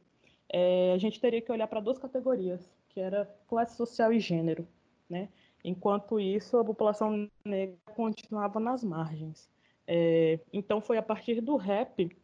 é, 0.49 0.93
a 0.93 0.99
gente 0.99 1.21
teria 1.21 1.41
que 1.41 1.53
olhar 1.53 1.69
para 1.69 1.81
duas 1.81 1.99
categorias, 1.99 2.69
que 2.89 3.01
era 3.01 3.25
classe 3.47 3.77
social 3.77 4.13
e 4.13 4.19
gênero, 4.19 4.67
né? 5.09 5.29
Enquanto 5.65 6.21
isso, 6.21 6.59
a 6.59 6.65
população 6.65 7.29
negra 7.45 7.77
continuava 7.95 8.61
nas 8.61 8.85
margens. 8.85 9.49
É, 9.87 10.41
então, 10.53 10.81
foi 10.81 10.97
a 10.97 11.03
partir 11.03 11.41
do 11.41 11.57
rap 11.57 12.17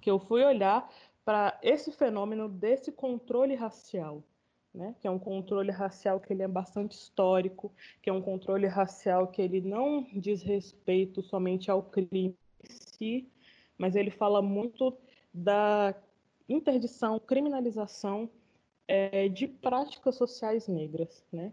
que 0.00 0.10
eu 0.10 0.18
fui 0.18 0.42
olhar 0.44 0.88
para 1.24 1.58
esse 1.62 1.90
fenômeno 1.90 2.48
desse 2.48 2.92
controle 2.92 3.54
racial, 3.54 4.22
né? 4.74 4.94
que 5.00 5.06
é 5.06 5.10
um 5.10 5.18
controle 5.18 5.70
racial 5.70 6.20
que 6.20 6.32
ele 6.32 6.42
é 6.42 6.48
bastante 6.48 6.92
histórico, 6.92 7.72
que 8.02 8.10
é 8.10 8.12
um 8.12 8.20
controle 8.20 8.66
racial 8.66 9.28
que 9.28 9.40
ele 9.40 9.60
não 9.60 10.06
diz 10.12 10.42
respeito 10.42 11.22
somente 11.22 11.70
ao 11.70 11.82
crime 11.82 12.36
em 12.62 12.70
si, 12.70 13.28
mas 13.78 13.96
ele 13.96 14.10
fala 14.10 14.42
muito 14.42 14.96
da 15.32 15.94
interdição, 16.48 17.18
criminalização 17.18 18.28
é, 18.86 19.28
de 19.28 19.48
práticas 19.48 20.16
sociais 20.16 20.68
negras, 20.68 21.24
né? 21.32 21.52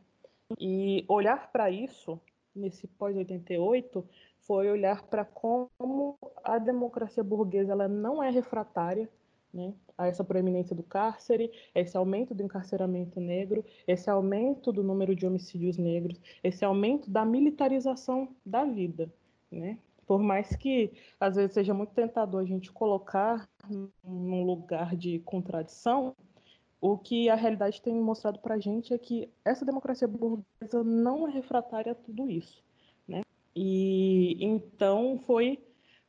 E 0.59 1.05
olhar 1.07 1.49
para 1.51 1.71
isso 1.71 2.19
nesse 2.53 2.85
pós-88 2.85 4.03
foi 4.39 4.69
olhar 4.69 5.03
para 5.03 5.23
como 5.23 6.17
a 6.43 6.59
democracia 6.59 7.23
burguesa 7.23 7.71
ela 7.71 7.87
não 7.87 8.21
é 8.21 8.29
refratária 8.29 9.09
né, 9.53 9.73
a 9.97 10.07
essa 10.07 10.23
proeminência 10.23 10.75
do 10.75 10.83
cárcere, 10.83 11.51
esse 11.75 11.97
aumento 11.97 12.33
do 12.33 12.43
encarceramento 12.43 13.19
negro, 13.19 13.63
esse 13.87 14.09
aumento 14.09 14.71
do 14.71 14.83
número 14.83 15.15
de 15.15 15.25
homicídios 15.25 15.77
negros, 15.77 16.19
esse 16.43 16.63
aumento 16.63 17.09
da 17.09 17.25
militarização 17.25 18.29
da 18.45 18.65
vida. 18.65 19.11
Né? 19.51 19.77
Por 20.07 20.21
mais 20.21 20.55
que 20.55 20.91
às 21.19 21.35
vezes 21.35 21.53
seja 21.53 21.73
muito 21.73 21.93
tentador 21.93 22.41
a 22.41 22.45
gente 22.45 22.71
colocar 22.71 23.47
num 24.03 24.43
lugar 24.43 24.95
de 24.95 25.19
contradição, 25.19 26.15
o 26.79 26.97
que 26.97 27.29
a 27.29 27.35
realidade 27.35 27.81
tem 27.81 27.93
mostrado 27.93 28.39
para 28.39 28.55
a 28.55 28.59
gente 28.59 28.93
é 28.93 28.97
que 28.97 29.29
essa 29.45 29.63
democracia 29.63 30.07
burguesa 30.07 30.83
não 30.83 31.27
é 31.27 31.31
refratária 31.31 31.91
a 31.91 31.95
tudo 31.95 32.29
isso. 32.29 32.63
Né? 33.07 33.21
E 33.55 34.35
então 34.43 35.19
foi 35.27 35.59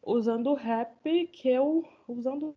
usando 0.05 0.49
o 0.49 0.55
rap 0.55 1.27
que 1.29 1.49
eu 1.49 1.85
usando 2.09 2.57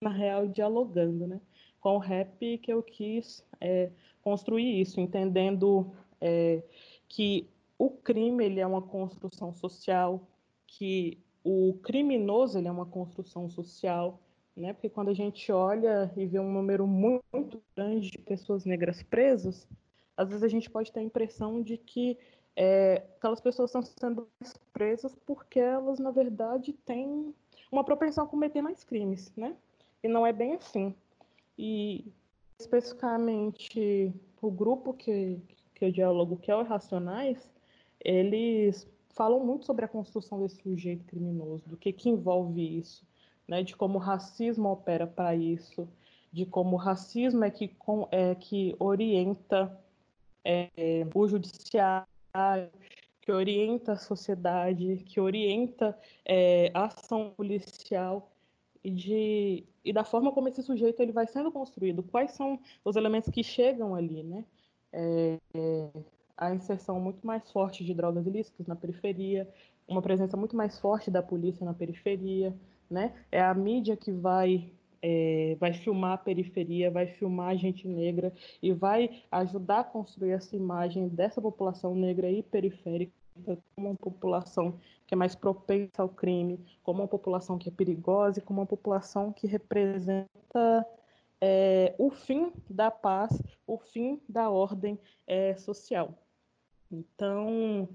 na 0.00 0.10
real 0.10 0.46
dialogando 0.46 1.26
né? 1.26 1.40
Com 1.80 1.96
o 1.96 1.98
rap 1.98 2.58
que 2.58 2.72
eu 2.72 2.82
quis 2.82 3.44
é, 3.60 3.90
construir 4.22 4.80
isso 4.80 5.00
entendendo 5.00 5.92
é, 6.20 6.62
que 7.08 7.48
o 7.78 7.90
crime 7.90 8.44
ele 8.44 8.60
é 8.60 8.66
uma 8.66 8.82
construção 8.82 9.52
social 9.52 10.26
que 10.66 11.18
o 11.44 11.74
criminoso 11.82 12.58
ele 12.58 12.68
é 12.68 12.72
uma 12.72 12.86
construção 12.86 13.48
social 13.48 14.20
né? 14.56 14.72
Porque 14.72 14.88
quando 14.88 15.10
a 15.10 15.14
gente 15.14 15.52
olha 15.52 16.10
e 16.16 16.24
vê 16.24 16.38
um 16.38 16.50
número 16.50 16.86
muito 16.86 17.62
grande 17.76 18.10
de 18.10 18.18
pessoas 18.18 18.64
negras 18.64 19.02
presas 19.02 19.68
às 20.16 20.28
vezes 20.28 20.42
a 20.42 20.48
gente 20.48 20.70
pode 20.70 20.90
ter 20.90 21.00
a 21.00 21.02
impressão 21.02 21.62
de 21.62 21.76
que 21.76 22.18
é, 22.56 23.04
aquelas 23.18 23.40
pessoas 23.40 23.68
estão 23.68 23.82
sendo 23.82 24.28
presas 24.72 25.14
porque 25.26 25.60
elas, 25.60 25.98
na 25.98 26.10
verdade, 26.10 26.72
têm 26.72 27.34
uma 27.70 27.84
propensão 27.84 28.24
a 28.24 28.26
cometer 28.26 28.62
mais 28.62 28.82
crimes, 28.82 29.30
né? 29.36 29.54
E 30.02 30.08
não 30.08 30.26
é 30.26 30.32
bem 30.32 30.54
assim. 30.54 30.94
E, 31.58 32.10
especificamente, 32.58 34.12
o 34.40 34.50
grupo 34.50 34.94
que, 34.94 35.38
que 35.74 35.84
eu 35.84 35.92
dialogo, 35.92 36.38
que 36.38 36.50
é 36.50 36.56
o 36.56 36.62
Racionais, 36.62 37.50
eles 38.00 38.88
falam 39.10 39.40
muito 39.40 39.66
sobre 39.66 39.84
a 39.84 39.88
construção 39.88 40.40
desse 40.40 40.62
sujeito 40.62 41.04
criminoso, 41.04 41.68
do 41.68 41.76
que, 41.76 41.92
que 41.92 42.08
envolve 42.08 42.78
isso, 42.78 43.06
né? 43.48 43.62
de 43.62 43.76
como 43.76 43.96
o 43.98 44.00
racismo 44.00 44.70
opera 44.70 45.06
para 45.06 45.34
isso, 45.34 45.88
de 46.32 46.44
como 46.44 46.76
o 46.76 46.78
racismo 46.78 47.44
é 47.44 47.50
que, 47.50 47.74
é, 48.10 48.34
que 48.34 48.76
orienta 48.78 49.78
é, 50.44 50.70
o 51.14 51.26
judiciário, 51.26 52.06
que 53.20 53.32
orienta 53.32 53.92
a 53.92 53.96
sociedade, 53.96 55.02
que 55.04 55.20
orienta 55.20 55.98
é, 56.24 56.70
a 56.72 56.84
ação 56.84 57.32
policial 57.36 58.30
e, 58.84 58.90
de, 58.90 59.64
e 59.84 59.92
da 59.92 60.04
forma 60.04 60.30
como 60.30 60.48
esse 60.48 60.62
sujeito 60.62 61.00
ele 61.00 61.10
vai 61.10 61.26
sendo 61.26 61.50
construído, 61.50 62.04
quais 62.04 62.30
são 62.32 62.60
os 62.84 62.94
elementos 62.94 63.30
que 63.30 63.42
chegam 63.42 63.96
ali, 63.96 64.22
né? 64.22 64.44
É, 64.92 65.38
é, 65.54 65.90
a 66.36 66.54
inserção 66.54 67.00
muito 67.00 67.26
mais 67.26 67.50
forte 67.50 67.84
de 67.84 67.92
drogas 67.92 68.26
ilícitas 68.26 68.66
na 68.66 68.76
periferia, 68.76 69.48
uma 69.88 70.02
presença 70.02 70.36
muito 70.36 70.56
mais 70.56 70.78
forte 70.78 71.10
da 71.10 71.22
polícia 71.22 71.64
na 71.64 71.74
periferia, 71.74 72.54
né? 72.88 73.12
É 73.32 73.42
a 73.42 73.52
mídia 73.54 73.96
que 73.96 74.12
vai 74.12 74.72
é, 75.02 75.56
vai 75.58 75.72
filmar 75.72 76.12
a 76.12 76.18
periferia, 76.18 76.90
vai 76.90 77.06
filmar 77.06 77.48
a 77.48 77.56
gente 77.56 77.86
negra 77.88 78.32
e 78.62 78.72
vai 78.72 79.22
ajudar 79.30 79.80
a 79.80 79.84
construir 79.84 80.32
essa 80.32 80.56
imagem 80.56 81.08
dessa 81.08 81.40
população 81.40 81.94
negra 81.94 82.30
e 82.30 82.42
periférica 82.42 83.12
como 83.74 83.88
uma 83.90 83.94
população 83.94 84.78
que 85.06 85.14
é 85.14 85.16
mais 85.16 85.34
propensa 85.34 86.02
ao 86.02 86.08
crime, 86.08 86.58
como 86.82 87.02
uma 87.02 87.08
população 87.08 87.58
que 87.58 87.68
é 87.68 87.72
perigosa 87.72 88.38
e 88.38 88.42
como 88.42 88.60
uma 88.60 88.66
população 88.66 89.32
que 89.32 89.46
representa 89.46 90.86
é, 91.40 91.94
o 91.98 92.10
fim 92.10 92.52
da 92.68 92.90
paz, 92.90 93.40
o 93.66 93.78
fim 93.78 94.20
da 94.28 94.50
ordem 94.50 94.98
é, 95.26 95.54
social. 95.56 96.14
Então, 96.90 97.88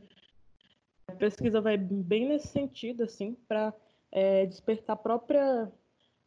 a 1.08 1.14
pesquisa 1.14 1.60
vai 1.60 1.78
bem 1.78 2.28
nesse 2.28 2.48
sentido, 2.48 3.04
assim, 3.04 3.36
para 3.48 3.74
é, 4.12 4.46
despertar 4.46 4.94
a 4.94 4.98
própria 4.98 5.72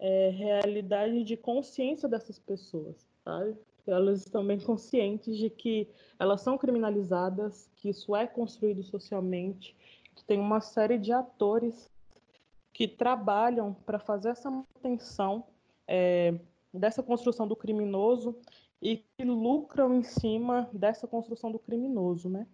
é, 0.04 0.28
realidade 0.28 1.24
de 1.24 1.34
consciência 1.34 2.06
dessas 2.06 2.38
pessoas, 2.38 2.94
sabe? 3.24 3.56
Elas 3.86 4.20
estão 4.20 4.46
bem 4.46 4.60
conscientes 4.60 5.34
de 5.34 5.48
que 5.48 5.88
elas 6.18 6.42
são 6.42 6.58
criminalizadas, 6.58 7.70
que 7.76 7.88
isso 7.88 8.14
é 8.14 8.26
construído 8.26 8.82
socialmente, 8.82 9.74
que 10.14 10.22
tem 10.22 10.38
uma 10.38 10.60
série 10.60 10.98
de 10.98 11.10
atores 11.10 11.90
que 12.70 12.86
trabalham 12.86 13.72
para 13.86 13.98
fazer 13.98 14.28
essa 14.28 14.50
manutenção 14.50 15.44
é, 15.88 16.34
dessa 16.72 17.02
construção 17.02 17.48
do 17.48 17.56
criminoso 17.56 18.36
e 18.82 18.98
que 18.98 19.24
lucram 19.24 19.94
em 19.94 20.02
cima 20.02 20.68
dessa 20.70 21.06
construção 21.06 21.50
do 21.50 21.58
criminoso, 21.58 22.28
né? 22.28 22.46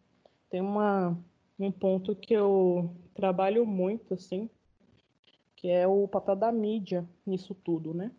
Tem 0.48 0.60
uma, 0.60 1.18
um 1.58 1.72
ponto 1.72 2.14
que 2.14 2.32
eu 2.32 2.94
trabalho 3.12 3.66
muito, 3.66 4.14
assim, 4.14 4.48
que 5.60 5.68
é 5.68 5.86
o 5.86 6.08
papel 6.08 6.34
da 6.34 6.50
mídia 6.50 7.06
nisso 7.26 7.54
tudo, 7.54 7.92
né? 7.92 8.10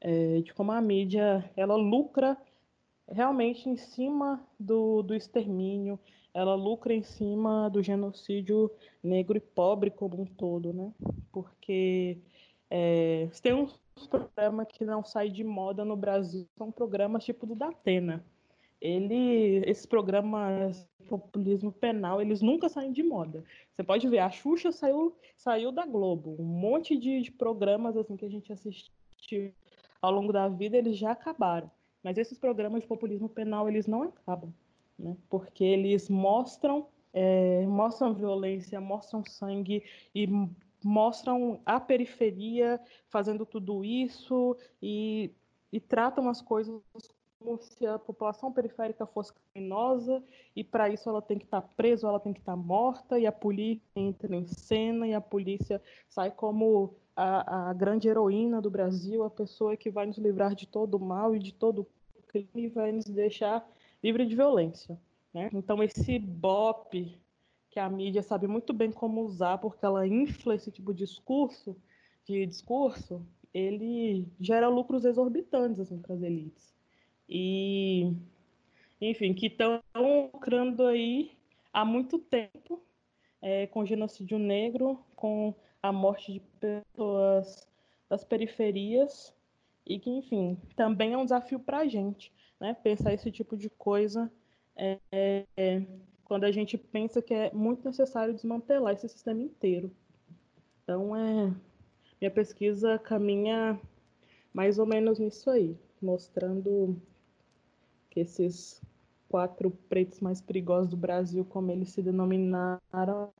É, 0.00 0.40
de 0.40 0.54
como 0.54 0.72
a 0.72 0.80
mídia 0.80 1.50
ela 1.54 1.76
lucra 1.76 2.38
realmente 3.06 3.68
em 3.68 3.76
cima 3.76 4.42
do, 4.58 5.02
do 5.02 5.14
extermínio, 5.14 6.00
ela 6.32 6.54
lucra 6.54 6.94
em 6.94 7.02
cima 7.02 7.68
do 7.68 7.82
genocídio 7.82 8.70
negro 9.02 9.36
e 9.36 9.40
pobre 9.40 9.90
como 9.90 10.22
um 10.22 10.24
todo, 10.24 10.72
né? 10.72 10.90
Porque 11.30 12.18
é, 12.70 13.28
tem 13.42 13.52
um 13.52 13.68
programa 14.08 14.64
que 14.64 14.82
não 14.82 15.04
sai 15.04 15.28
de 15.28 15.44
moda 15.44 15.84
no 15.84 15.96
Brasil, 15.96 16.48
são 16.56 16.72
programas 16.72 17.24
tipo 17.24 17.46
do 17.46 17.54
Datena. 17.54 18.24
Ele, 18.80 19.62
esses 19.66 19.86
programas 19.86 20.86
de 21.00 21.08
populismo 21.08 21.72
penal, 21.72 22.20
eles 22.20 22.42
nunca 22.42 22.68
saem 22.68 22.92
de 22.92 23.02
moda. 23.02 23.42
Você 23.72 23.82
pode 23.82 24.08
ver, 24.08 24.18
a 24.18 24.30
Xuxa 24.30 24.70
saiu, 24.70 25.16
saiu 25.36 25.72
da 25.72 25.86
Globo. 25.86 26.36
Um 26.38 26.44
monte 26.44 26.96
de, 26.96 27.22
de 27.22 27.32
programas 27.32 27.96
assim 27.96 28.16
que 28.16 28.24
a 28.24 28.30
gente 28.30 28.52
assistiu 28.52 29.52
ao 30.00 30.12
longo 30.12 30.32
da 30.32 30.48
vida, 30.48 30.76
eles 30.76 30.96
já 30.96 31.12
acabaram. 31.12 31.70
Mas 32.02 32.18
esses 32.18 32.38
programas 32.38 32.82
de 32.82 32.86
populismo 32.86 33.28
penal, 33.28 33.68
eles 33.68 33.86
não 33.86 34.02
acabam, 34.02 34.52
né? 34.98 35.16
Porque 35.28 35.64
eles 35.64 36.08
mostram 36.08 36.86
é, 37.16 37.66
mostram 37.66 38.12
violência, 38.12 38.78
mostram 38.78 39.24
sangue 39.24 39.82
e 40.14 40.28
mostram 40.84 41.60
a 41.64 41.80
periferia 41.80 42.78
fazendo 43.08 43.46
tudo 43.46 43.82
isso 43.82 44.54
e, 44.82 45.32
e 45.72 45.80
tratam 45.80 46.28
as 46.28 46.42
coisas 46.42 46.78
como 47.46 47.62
se 47.62 47.86
a 47.86 47.96
população 47.96 48.52
periférica 48.52 49.06
fosse 49.06 49.32
criminosa 49.32 50.20
e 50.54 50.64
para 50.64 50.88
isso 50.88 51.08
ela 51.08 51.22
tem 51.22 51.38
que 51.38 51.44
estar 51.44 51.60
tá 51.60 51.68
presa, 51.76 52.08
ela 52.08 52.18
tem 52.18 52.32
que 52.32 52.40
estar 52.40 52.52
tá 52.52 52.56
morta 52.56 53.18
e 53.20 53.24
a 53.24 53.30
polícia 53.30 53.80
entra 53.94 54.34
em 54.34 54.46
cena 54.48 55.06
e 55.06 55.14
a 55.14 55.20
polícia 55.20 55.80
sai 56.08 56.32
como 56.32 56.94
a, 57.14 57.70
a 57.70 57.72
grande 57.72 58.08
heroína 58.08 58.60
do 58.60 58.68
Brasil, 58.68 59.22
a 59.22 59.30
pessoa 59.30 59.76
que 59.76 59.90
vai 59.90 60.06
nos 60.06 60.18
livrar 60.18 60.56
de 60.56 60.66
todo 60.66 60.94
o 60.94 61.00
mal 61.00 61.36
e 61.36 61.38
de 61.38 61.54
todo 61.54 61.82
o 62.16 62.22
crime 62.26 62.48
e 62.56 62.68
vai 62.68 62.90
nos 62.90 63.04
deixar 63.04 63.64
livre 64.02 64.26
de 64.26 64.34
violência. 64.34 64.98
Né? 65.32 65.48
Então 65.52 65.80
esse 65.84 66.18
BOP 66.18 67.16
que 67.70 67.78
a 67.78 67.88
mídia 67.88 68.22
sabe 68.22 68.48
muito 68.48 68.72
bem 68.72 68.90
como 68.90 69.22
usar, 69.22 69.58
porque 69.58 69.84
ela 69.86 70.04
infla 70.04 70.56
esse 70.56 70.72
tipo 70.72 70.92
de 70.92 71.04
discurso, 71.04 71.76
de 72.24 72.44
discurso, 72.44 73.24
ele 73.54 74.26
gera 74.40 74.68
lucros 74.68 75.04
exorbitantes 75.04 75.78
assim, 75.78 75.98
para 75.98 76.14
as 76.14 76.22
elites. 76.22 76.75
E, 77.28 78.12
enfim, 79.00 79.34
que 79.34 79.46
estão 79.46 79.82
lucrando 79.94 80.86
aí 80.86 81.32
há 81.72 81.84
muito 81.84 82.18
tempo 82.18 82.82
é, 83.42 83.66
com 83.66 83.84
genocídio 83.84 84.38
negro, 84.38 84.98
com 85.14 85.54
a 85.82 85.92
morte 85.92 86.32
de 86.32 86.40
pessoas 86.60 87.68
das 88.08 88.24
periferias, 88.24 89.34
e 89.86 89.98
que, 89.98 90.10
enfim, 90.10 90.58
também 90.74 91.12
é 91.12 91.18
um 91.18 91.24
desafio 91.24 91.60
para 91.60 91.78
a 91.78 91.86
gente, 91.86 92.32
né? 92.58 92.74
Pensar 92.74 93.12
esse 93.12 93.30
tipo 93.30 93.56
de 93.56 93.70
coisa 93.70 94.30
é, 94.74 94.98
é, 95.56 95.82
quando 96.24 96.44
a 96.44 96.50
gente 96.50 96.76
pensa 96.76 97.22
que 97.22 97.32
é 97.32 97.52
muito 97.52 97.84
necessário 97.84 98.34
desmantelar 98.34 98.94
esse 98.94 99.08
sistema 99.08 99.40
inteiro. 99.40 99.90
Então, 100.82 101.16
é, 101.16 101.54
minha 102.20 102.30
pesquisa 102.30 102.98
caminha 102.98 103.80
mais 104.52 104.78
ou 104.78 104.86
menos 104.86 105.18
nisso 105.18 105.50
aí, 105.50 105.76
mostrando 106.00 107.00
que 108.16 108.20
esses 108.20 108.80
quatro 109.28 109.70
pretos 109.90 110.20
mais 110.20 110.40
perigosos 110.40 110.88
do 110.88 110.96
Brasil, 110.96 111.44
como 111.44 111.70
eles 111.70 111.90
se 111.90 112.00
denominaram, 112.00 113.30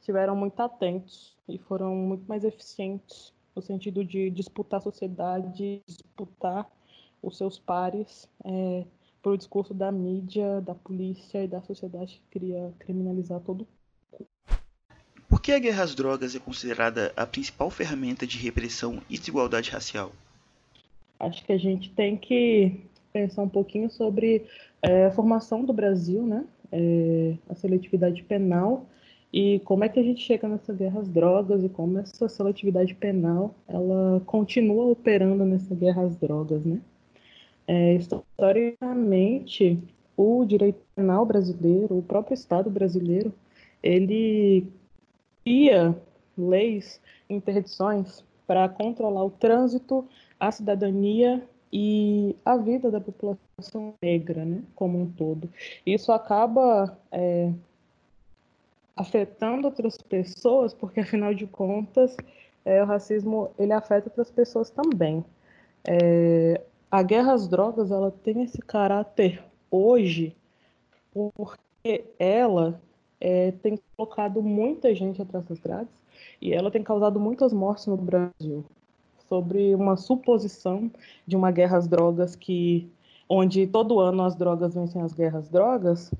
estiveram 0.00 0.34
muito 0.34 0.58
atentos 0.60 1.36
e 1.46 1.58
foram 1.58 1.94
muito 1.94 2.24
mais 2.26 2.42
eficientes 2.42 3.34
no 3.54 3.60
sentido 3.60 4.02
de 4.02 4.30
disputar 4.30 4.78
a 4.78 4.82
sociedade, 4.82 5.82
disputar 5.86 6.66
os 7.22 7.36
seus 7.36 7.58
pares, 7.58 8.26
é, 8.46 8.86
para 9.20 9.32
o 9.32 9.36
discurso 9.36 9.74
da 9.74 9.92
mídia, 9.92 10.62
da 10.62 10.74
polícia 10.74 11.44
e 11.44 11.48
da 11.48 11.60
sociedade 11.60 12.14
que 12.14 12.38
queria 12.38 12.72
criminalizar 12.78 13.40
todo 13.40 13.68
Por 15.28 15.42
que 15.42 15.52
a 15.52 15.58
guerra 15.58 15.82
às 15.82 15.94
drogas 15.94 16.34
é 16.34 16.38
considerada 16.38 17.12
a 17.14 17.26
principal 17.26 17.68
ferramenta 17.68 18.26
de 18.26 18.38
repressão 18.38 19.02
e 19.10 19.18
desigualdade 19.18 19.70
racial? 19.70 20.12
Acho 21.20 21.44
que 21.44 21.52
a 21.52 21.58
gente 21.58 21.90
tem 21.90 22.16
que 22.16 22.87
pensar 23.12 23.42
um 23.42 23.48
pouquinho 23.48 23.90
sobre 23.90 24.44
é, 24.82 25.06
a 25.06 25.10
formação 25.10 25.64
do 25.64 25.72
Brasil, 25.72 26.22
né? 26.26 26.44
É, 26.70 27.34
a 27.48 27.54
seletividade 27.54 28.22
penal 28.22 28.86
e 29.32 29.60
como 29.60 29.84
é 29.84 29.88
que 29.88 30.00
a 30.00 30.02
gente 30.02 30.22
chega 30.22 30.48
nessa 30.48 30.72
guerra 30.72 31.00
às 31.00 31.08
drogas 31.08 31.62
e 31.62 31.68
como 31.68 31.98
essa 31.98 32.28
seletividade 32.28 32.94
penal 32.94 33.54
ela 33.66 34.20
continua 34.24 34.86
operando 34.86 35.44
nessa 35.44 35.74
guerra 35.74 36.02
às 36.02 36.16
drogas, 36.16 36.64
né? 36.64 36.80
É, 37.66 37.94
historicamente, 37.94 39.78
o 40.16 40.44
direito 40.46 40.80
penal 40.96 41.26
brasileiro, 41.26 41.98
o 41.98 42.02
próprio 42.02 42.32
Estado 42.34 42.70
brasileiro, 42.70 43.32
ele 43.82 44.66
cria 45.44 45.94
leis, 46.36 46.98
interdições 47.28 48.24
para 48.46 48.66
controlar 48.70 49.24
o 49.24 49.30
trânsito, 49.30 50.06
a 50.40 50.50
cidadania 50.50 51.46
e 51.72 52.36
a 52.44 52.56
vida 52.56 52.90
da 52.90 53.00
população 53.00 53.94
negra, 54.00 54.44
né, 54.44 54.62
como 54.74 55.00
um 55.00 55.10
todo. 55.10 55.48
Isso 55.84 56.10
acaba 56.12 56.98
é, 57.12 57.52
afetando 58.96 59.66
outras 59.66 59.96
pessoas, 59.98 60.72
porque 60.74 61.00
afinal 61.00 61.34
de 61.34 61.46
contas, 61.46 62.16
é, 62.64 62.82
o 62.82 62.86
racismo 62.86 63.50
ele 63.58 63.72
afeta 63.72 64.08
outras 64.08 64.30
pessoas 64.30 64.70
também. 64.70 65.24
É, 65.86 66.60
a 66.90 67.02
guerra 67.02 67.34
às 67.34 67.46
drogas 67.46 67.90
ela 67.90 68.10
tem 68.10 68.42
esse 68.42 68.58
caráter 68.58 69.42
hoje 69.70 70.34
porque 71.12 72.04
ela 72.18 72.80
é, 73.20 73.52
tem 73.62 73.78
colocado 73.96 74.42
muita 74.42 74.94
gente 74.94 75.20
atrás 75.20 75.44
das 75.46 75.58
grades 75.58 75.92
e 76.40 76.52
ela 76.52 76.70
tem 76.70 76.82
causado 76.82 77.20
muitas 77.20 77.52
mortes 77.52 77.86
no 77.86 77.96
Brasil 77.96 78.64
sobre 79.28 79.74
uma 79.74 79.96
suposição 79.96 80.90
de 81.26 81.36
uma 81.36 81.50
guerra 81.50 81.78
às 81.78 81.86
drogas 81.86 82.34
que 82.34 82.90
onde 83.28 83.66
todo 83.66 84.00
ano 84.00 84.22
as 84.22 84.34
drogas 84.34 84.74
vencem 84.74 85.02
as 85.02 85.12
guerras 85.12 85.48
drogas 85.48 86.10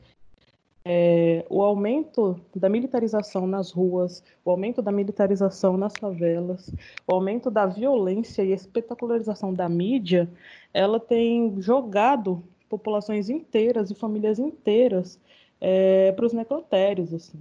é, 0.91 1.45
o 1.51 1.63
aumento 1.63 2.41
da 2.57 2.67
militarização 2.67 3.47
nas 3.47 3.71
ruas, 3.71 4.25
o 4.43 4.51
aumento 4.51 4.81
da 4.81 4.91
militarização 4.91 5.77
nas 5.77 5.93
favelas, 5.95 6.73
o 7.07 7.13
aumento 7.13 7.51
da 7.51 7.67
violência 7.67 8.43
e 8.43 8.53
a 8.53 8.55
espetacularização 8.55 9.53
da 9.53 9.69
mídia, 9.69 10.27
ela 10.73 10.99
tem 10.99 11.61
jogado 11.61 12.43
populações 12.71 13.29
inteiras 13.29 13.91
e 13.91 13.95
famílias 13.95 14.39
inteiras 14.39 15.21
é, 15.61 16.11
para 16.13 16.25
os 16.25 16.33
necrotérios, 16.33 17.13
assim. 17.13 17.39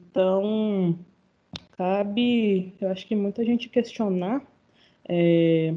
Então, 0.00 0.96
cabe, 1.82 2.72
eu 2.80 2.90
acho 2.90 3.04
que 3.08 3.16
muita 3.16 3.44
gente 3.44 3.68
questionar 3.68 4.40
é, 5.08 5.74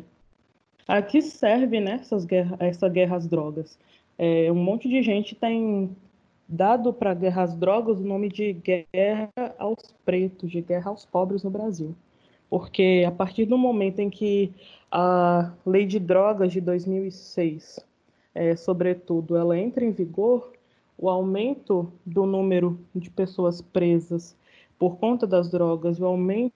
a 0.88 1.02
que 1.02 1.20
serve 1.20 1.80
né, 1.80 1.94
essas 2.00 2.26
guerra, 2.26 2.56
essa 2.60 2.88
guerra 2.88 3.16
às 3.16 3.26
drogas. 3.26 3.80
É, 4.16 4.52
um 4.52 4.56
monte 4.64 4.88
de 4.88 5.02
gente 5.02 5.34
tem 5.34 5.98
dado 6.48 6.94
para 6.94 7.10
a 7.10 7.16
guerra 7.16 7.42
às 7.42 7.56
drogas 7.56 8.00
o 8.00 8.04
nome 8.04 8.30
de 8.30 8.54
guerra 8.54 9.32
aos 9.58 9.96
pretos, 10.06 10.52
de 10.52 10.62
guerra 10.62 10.92
aos 10.92 11.06
pobres 11.06 11.42
no 11.42 11.50
Brasil. 11.50 11.96
Porque 12.52 13.04
a 13.08 13.12
partir 13.12 13.46
do 13.46 13.58
momento 13.58 13.98
em 13.98 14.12
que 14.12 14.54
a 14.92 15.54
lei 15.66 15.88
de 15.88 16.00
drogas 16.00 16.52
de 16.52 16.62
2006, 16.62 17.80
é, 18.36 18.56
sobretudo, 18.56 19.36
ela 19.36 19.58
entra 19.58 19.84
em 19.84 19.90
vigor, 19.90 20.54
o 21.00 21.10
aumento 21.10 21.92
do 22.06 22.28
número 22.28 22.80
de 22.94 23.10
pessoas 23.10 23.60
presas 23.60 24.38
por 24.78 24.98
conta 24.98 25.26
das 25.26 25.50
drogas, 25.50 26.00
o 26.00 26.06
aumento 26.06 26.54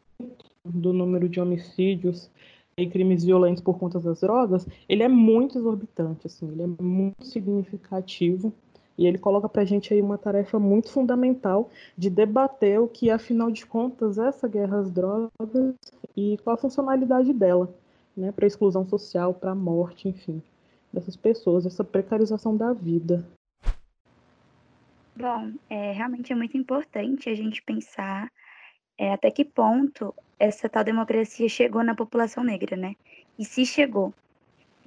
do 0.63 0.93
número 0.93 1.29
de 1.29 1.39
homicídios 1.39 2.29
e 2.77 2.88
crimes 2.88 3.23
violentos 3.23 3.62
por 3.62 3.77
conta 3.77 3.99
das 3.99 4.21
drogas, 4.21 4.67
ele 4.88 5.03
é 5.03 5.08
muito 5.08 5.58
exorbitante, 5.58 6.27
assim, 6.27 6.49
ele 6.51 6.63
é 6.63 6.84
muito 6.84 7.25
significativo 7.25 8.53
e 8.97 9.08
ele 9.08 9.17
coloca 9.17 9.47
para 9.47 9.62
a 9.62 9.65
gente 9.65 9.93
aí 9.93 10.01
uma 10.01 10.17
tarefa 10.17 10.60
muito 10.60 10.89
fundamental 10.89 11.69
de 11.97 12.10
debater 12.10 12.79
o 12.79 12.88
que, 12.88 13.10
afinal 13.10 13.49
de 13.49 13.65
contas, 13.65 14.17
é 14.17 14.27
essa 14.27 14.47
guerra 14.47 14.79
às 14.79 14.91
drogas 14.91 15.32
e 16.15 16.38
qual 16.43 16.55
a 16.55 16.58
funcionalidade 16.58 17.32
dela, 17.32 17.73
né, 18.15 18.32
para 18.32 18.45
a 18.45 18.47
exclusão 18.47 18.86
social, 18.88 19.34
para 19.34 19.51
a 19.51 19.55
morte, 19.55 20.10
enfim, 20.10 20.41
dessas 20.91 21.15
pessoas, 21.15 21.65
essa 21.65 21.84
precarização 21.84 22.55
da 22.58 22.73
vida. 22.73 23.25
Bom, 25.19 25.51
é, 25.69 25.91
realmente 25.91 26.32
é 26.32 26.36
muito 26.36 26.58
importante 26.58 27.29
a 27.29 27.36
gente 27.36 27.62
pensar 27.62 28.32
é, 28.97 29.12
até 29.12 29.29
que 29.29 29.43
ponto 29.43 30.13
essa 30.39 30.69
tal 30.69 30.84
democracia 30.84 31.49
chegou 31.49 31.84
na 31.84 31.93
população 31.93 32.43
negra, 32.43 32.77
né? 32.77 32.95
E 33.38 33.43
se 33.43 33.65
chegou, 33.65 34.13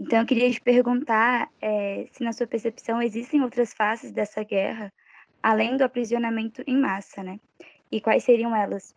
então, 0.01 0.19
eu 0.19 0.27
queria 0.27 0.51
te 0.51 0.61
perguntar 0.61 1.49
é, 1.61 2.07
se, 2.11 2.25
na 2.25 2.33
sua 2.33 2.47
percepção, 2.47 3.01
existem 3.01 3.41
outras 3.43 3.73
faces 3.73 4.11
dessa 4.11 4.43
guerra, 4.43 4.93
além 5.43 5.77
do 5.77 5.85
aprisionamento 5.85 6.63
em 6.67 6.77
massa, 6.77 7.23
né? 7.23 7.39
E 7.91 8.01
quais 8.01 8.25
seriam 8.25 8.57
elas? 8.57 8.95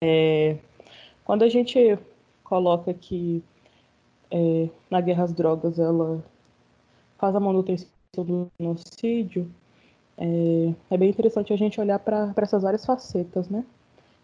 É, 0.00 0.56
quando 1.24 1.44
a 1.44 1.48
gente 1.48 1.98
coloca 2.42 2.92
que 2.94 3.42
é, 4.30 4.68
na 4.90 5.00
guerra 5.00 5.24
às 5.24 5.32
drogas 5.32 5.78
ela 5.78 6.24
faz 7.18 7.36
a 7.36 7.40
manutenção 7.40 7.88
do 8.16 8.50
genocídio, 8.58 9.48
é, 10.18 10.74
é 10.90 10.96
bem 10.96 11.10
interessante 11.10 11.52
a 11.52 11.56
gente 11.56 11.80
olhar 11.80 11.98
para 11.98 12.32
essas 12.36 12.62
várias 12.62 12.84
facetas, 12.84 13.48
né? 13.48 13.64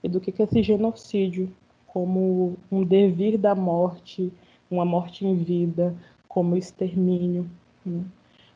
E 0.03 0.09
do 0.09 0.21
que, 0.21 0.33
que 0.33 0.43
é 0.43 0.45
esse 0.45 0.63
genocídio 0.63 1.53
como 1.87 2.57
um 2.71 2.83
devir 2.83 3.37
da 3.37 3.55
morte, 3.55 4.33
uma 4.71 4.85
morte 4.85 5.27
em 5.27 5.37
vida, 5.37 5.95
como 6.27 6.57
extermínio. 6.57 7.49
Né? 7.85 8.03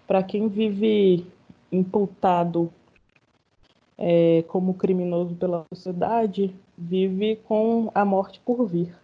Para 0.06 0.22
quem 0.22 0.48
vive 0.48 1.26
imputado 1.70 2.72
é, 3.98 4.42
como 4.48 4.72
criminoso 4.72 5.34
pela 5.34 5.66
sociedade, 5.72 6.54
vive 6.78 7.36
com 7.44 7.90
a 7.94 8.04
morte 8.04 8.40
por 8.40 8.66
vir. 8.66 8.94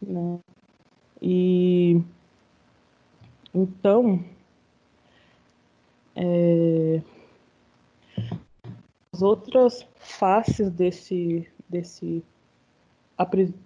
Né? 0.00 0.38
E 1.20 2.00
então 3.52 4.24
é, 6.16 7.02
outras 9.22 9.86
faces 9.96 10.70
desse, 10.70 11.48
desse, 11.68 12.24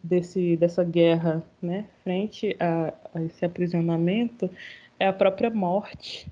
desse, 0.03 0.57
dessa 0.57 0.85
guerra, 0.85 1.43
né, 1.61 1.89
frente 2.03 2.57
a, 2.61 2.95
a 3.15 3.23
esse 3.23 3.45
aprisionamento, 3.45 4.51
é 4.99 5.07
a 5.07 5.13
própria 5.13 5.51
morte, 5.51 6.31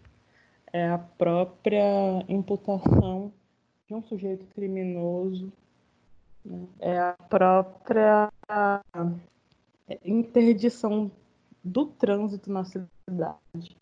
é 0.72 0.88
a 0.88 0.98
própria 0.98 2.24
imputação 2.28 3.32
de 3.86 3.94
um 3.94 4.02
sujeito 4.02 4.46
criminoso, 4.54 5.52
né, 6.44 6.66
é 6.78 6.98
a 6.98 7.14
própria 7.28 8.30
interdição 10.04 11.10
do 11.62 11.86
trânsito 11.86 12.50
na 12.50 12.64
cidade. 12.64 13.76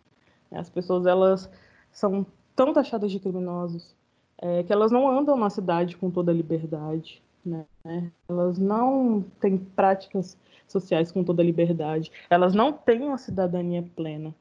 As 0.51 0.71
pessoas 0.71 1.07
elas 1.07 1.51
são 1.93 2.27
tão 2.57 2.73
taxadas 2.73 3.13
de 3.13 3.21
criminosos 3.21 3.95
é, 4.41 4.63
que 4.63 4.73
elas 4.73 4.93
não 4.93 5.09
andam 5.09 5.37
na 5.37 5.51
cidade 5.51 5.97
com 5.97 6.11
toda 6.11 6.31
a 6.31 6.35
liberdade, 6.35 7.23
né? 7.45 7.67
Elas 8.29 8.59
não 8.59 9.25
têm 9.41 9.59
práticas 9.59 10.37
sociais 10.67 11.11
com 11.11 11.25
toda 11.25 11.43
a 11.43 11.45
liberdade. 11.45 12.13
Elas 12.29 12.55
não 12.55 12.73
têm 12.73 13.03
uma 13.03 13.19
cidadania 13.19 13.85
plena, 13.97 14.35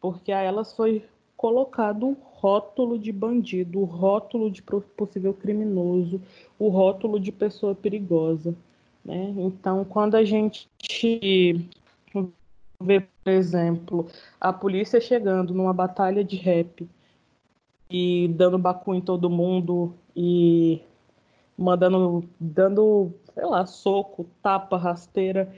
porque 0.00 0.32
a 0.32 0.40
elas 0.40 0.74
foi 0.74 1.04
colocado 1.36 2.08
o 2.08 2.16
rótulo 2.34 2.98
de 2.98 3.12
bandido, 3.12 3.80
o 3.80 3.84
rótulo 3.84 4.50
de 4.50 4.62
possível 4.62 5.34
criminoso, 5.34 6.20
o 6.58 6.68
rótulo 6.68 7.20
de 7.20 7.30
pessoa 7.30 7.74
perigosa. 7.74 8.54
Né? 9.04 9.34
Então, 9.36 9.84
quando 9.84 10.14
a 10.14 10.24
gente 10.24 10.68
vê, 12.80 13.00
por 13.22 13.30
exemplo, 13.30 14.06
a 14.40 14.52
polícia 14.52 15.00
chegando 15.00 15.52
numa 15.52 15.72
batalha 15.72 16.24
de 16.24 16.36
rap 16.36 16.88
e 17.90 18.28
dando 18.28 18.58
bacu 18.58 18.94
em 18.94 19.00
todo 19.00 19.30
mundo 19.30 19.94
e 20.16 20.80
mandando, 21.56 22.28
dando, 22.38 23.12
sei 23.32 23.44
lá, 23.44 23.64
soco, 23.66 24.26
tapa, 24.42 24.76
rasteira, 24.76 25.52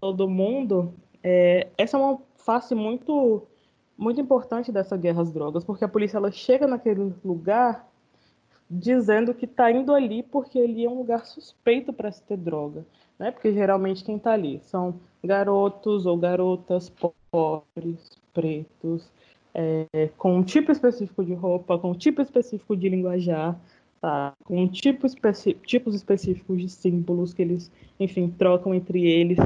todo 0.00 0.28
mundo, 0.28 0.94
é, 1.22 1.68
essa 1.76 1.96
é 1.96 2.00
uma 2.00 2.18
face 2.36 2.74
muito, 2.74 3.42
muito 3.96 4.20
importante 4.20 4.70
dessa 4.70 4.96
guerra 4.96 5.22
às 5.22 5.32
drogas, 5.32 5.64
porque 5.64 5.84
a 5.84 5.88
polícia 5.88 6.16
ela 6.16 6.30
chega 6.30 6.66
naquele 6.66 7.14
lugar 7.24 7.86
dizendo 8.68 9.32
que 9.32 9.44
está 9.44 9.70
indo 9.70 9.94
ali 9.94 10.22
porque 10.22 10.58
ali 10.58 10.84
é 10.84 10.90
um 10.90 10.98
lugar 10.98 11.24
suspeito 11.24 11.92
para 11.92 12.10
se 12.10 12.22
ter 12.22 12.36
droga, 12.36 12.84
né? 13.18 13.30
Porque 13.30 13.52
geralmente 13.52 14.04
quem 14.04 14.16
está 14.16 14.32
ali 14.32 14.60
são 14.60 15.00
garotos 15.22 16.04
ou 16.04 16.16
garotas 16.16 16.92
pobres, 17.30 18.18
pretos, 18.32 19.08
é, 19.58 20.10
com 20.18 20.36
um 20.36 20.42
tipo 20.42 20.70
específico 20.70 21.24
de 21.24 21.32
roupa, 21.32 21.78
com 21.78 21.92
um 21.92 21.94
tipo 21.94 22.20
específico 22.20 22.76
de 22.76 22.90
linguajar, 22.90 23.58
tá? 24.02 24.34
com 24.44 24.62
um 24.62 24.68
tipo 24.68 25.06
especi 25.06 25.54
tipos 25.54 25.94
específicos 25.94 26.60
de 26.60 26.68
símbolos 26.68 27.32
que 27.32 27.40
eles, 27.40 27.72
enfim, 27.98 28.28
trocam 28.28 28.74
entre 28.74 29.06
eles. 29.06 29.38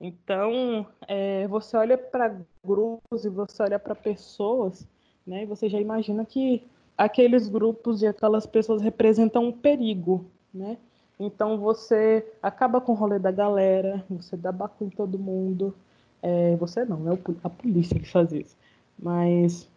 Então, 0.00 0.86
é, 1.08 1.48
você 1.48 1.76
olha 1.76 1.98
para 1.98 2.36
grupos 2.64 3.24
e 3.24 3.28
você 3.28 3.64
olha 3.64 3.78
para 3.78 3.94
pessoas, 3.96 4.86
né? 5.26 5.42
E 5.42 5.46
você 5.46 5.68
já 5.68 5.80
imagina 5.80 6.24
que 6.24 6.62
aqueles 6.96 7.48
grupos 7.48 8.02
e 8.02 8.06
aquelas 8.06 8.46
pessoas 8.46 8.80
representam 8.80 9.46
um 9.46 9.52
perigo, 9.52 10.26
né? 10.54 10.76
Então 11.18 11.58
você 11.58 12.24
acaba 12.40 12.80
com 12.80 12.92
o 12.92 12.94
rolê 12.94 13.18
da 13.18 13.32
galera, 13.32 14.04
você 14.08 14.36
dá 14.36 14.52
baco 14.52 14.84
em 14.84 14.90
todo 14.90 15.18
mundo. 15.18 15.74
É, 16.22 16.54
você 16.56 16.84
não, 16.84 17.10
é 17.10 17.18
a 17.42 17.50
polícia 17.50 17.98
que 17.98 18.08
faz 18.08 18.32
isso. 18.32 18.56
Mas, 18.98 19.68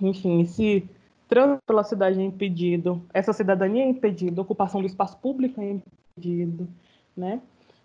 enfim, 0.00 0.40
esse 0.40 0.88
trânsito 1.28 1.62
pela 1.66 1.84
cidade 1.84 2.18
é 2.18 2.24
impedido, 2.24 3.02
essa 3.12 3.32
cidadania 3.32 3.84
é 3.84 3.88
impedida, 3.88 4.40
ocupação 4.40 4.80
do 4.80 4.86
espaço 4.86 5.16
público 5.18 5.60
é 5.60 5.78
impedido, 6.16 6.68
né? 7.16 7.40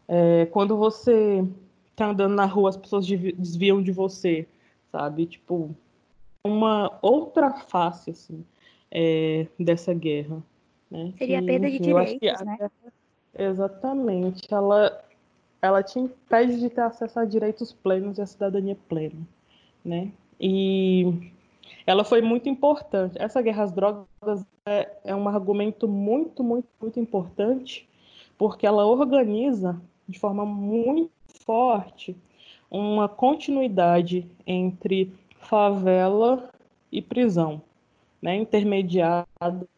É, 0.08 0.46
quando 0.48 0.78
você 0.78 1.46
tá 1.96 2.08
andando 2.08 2.34
na 2.34 2.46
rua, 2.46 2.70
as 2.70 2.78
pessoas 2.78 3.06
desviam 3.06 3.82
de 3.82 3.92
você, 3.92 4.48
sabe? 4.92 5.26
Tipo, 5.26 5.76
uma 6.46 6.98
outra 7.02 7.52
face, 7.52 8.12
assim, 8.12 8.46
é, 8.90 9.48
dessa 9.60 9.94
guerra. 9.94 10.42
Né? 10.90 11.14
Seria 11.18 11.40
a 11.40 11.44
perda 11.44 11.70
de 11.70 11.80
direitos, 11.80 12.42
né? 12.42 12.58
Exatamente. 13.38 14.42
Ela, 14.54 15.04
ela 15.62 15.84
te 15.84 16.00
impede 16.00 16.60
de 16.60 16.70
ter 16.70 16.82
acesso 16.82 17.20
a 17.20 17.26
direitos 17.26 17.74
plenos 17.74 18.18
e 18.18 18.22
a 18.22 18.26
cidadania 18.26 18.78
plena 18.88 19.18
né? 19.86 20.12
E 20.39 21.32
ela 21.86 22.04
foi 22.04 22.21
muito 22.21 22.50
importante. 22.50 23.15
Essa 23.19 23.41
guerra 23.41 23.63
às 23.63 23.71
drogas 23.71 24.45
é, 24.65 24.89
é 25.04 25.15
um 25.15 25.28
argumento 25.30 25.88
muito, 25.88 26.43
muito, 26.43 26.67
muito 26.82 27.00
importante, 27.00 27.88
porque 28.38 28.65
ela 28.65 28.86
organiza 28.86 29.80
de 30.08 30.19
forma 30.19 30.45
muito 30.45 31.12
forte 31.45 32.15
uma 32.69 33.08
continuidade 33.08 34.30
entre 34.45 35.13
favela 35.38 36.50
e 36.91 37.02
prisão, 37.02 37.62
né, 38.21 38.36
intermediada 38.36 39.28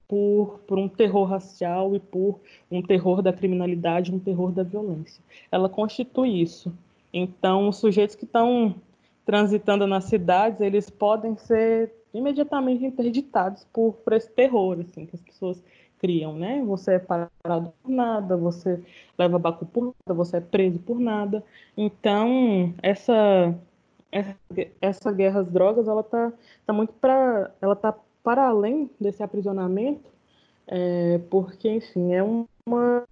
por, 0.07 0.59
por 0.65 0.79
um 0.79 0.87
terror 0.87 1.25
racial 1.25 1.95
e 1.95 1.99
por 1.99 2.39
um 2.71 2.81
terror 2.81 3.21
da 3.21 3.33
criminalidade, 3.33 4.13
um 4.13 4.19
terror 4.19 4.51
da 4.51 4.63
violência. 4.63 5.21
Ela 5.51 5.67
constitui 5.67 6.41
isso. 6.41 6.73
Então, 7.13 7.67
os 7.67 7.77
sujeitos 7.77 8.15
que 8.15 8.23
estão 8.23 8.75
transitando 9.27 9.85
nas 9.85 10.05
cidades, 10.05 10.61
eles 10.61 10.89
podem 10.89 11.35
ser 11.35 11.93
imediatamente 12.13 12.85
interditados 12.85 13.67
por, 13.73 13.91
por 13.95 14.13
esse 14.13 14.31
terror 14.31 14.79
assim, 14.79 15.05
que 15.05 15.17
as 15.17 15.21
pessoas 15.21 15.61
criam, 15.99 16.33
né? 16.33 16.63
Você 16.65 16.93
é 16.93 16.99
parado 16.99 17.73
por 17.83 17.91
nada, 17.91 18.37
você 18.37 18.81
leva 19.19 19.37
baco 19.37 19.65
por 19.65 19.83
nada, 19.83 20.17
você 20.17 20.37
é 20.37 20.41
preso 20.41 20.79
por 20.79 20.97
nada. 20.97 21.43
Então, 21.75 22.73
essa 22.81 23.53
essa, 24.81 25.11
guerra 25.11 25.41
às 25.41 25.51
drogas, 25.51 25.89
ela 25.89 26.01
tá, 26.01 26.31
tá 26.65 26.71
muito 26.71 26.93
para 26.93 27.51
ela 27.61 27.75
tá 27.75 27.93
para 28.23 28.47
além 28.47 28.89
desse 28.99 29.21
aprisionamento, 29.21 30.09
é, 30.67 31.19
porque, 31.29 31.69
enfim, 31.69 32.13
é 32.13 32.23
uma, 32.23 33.03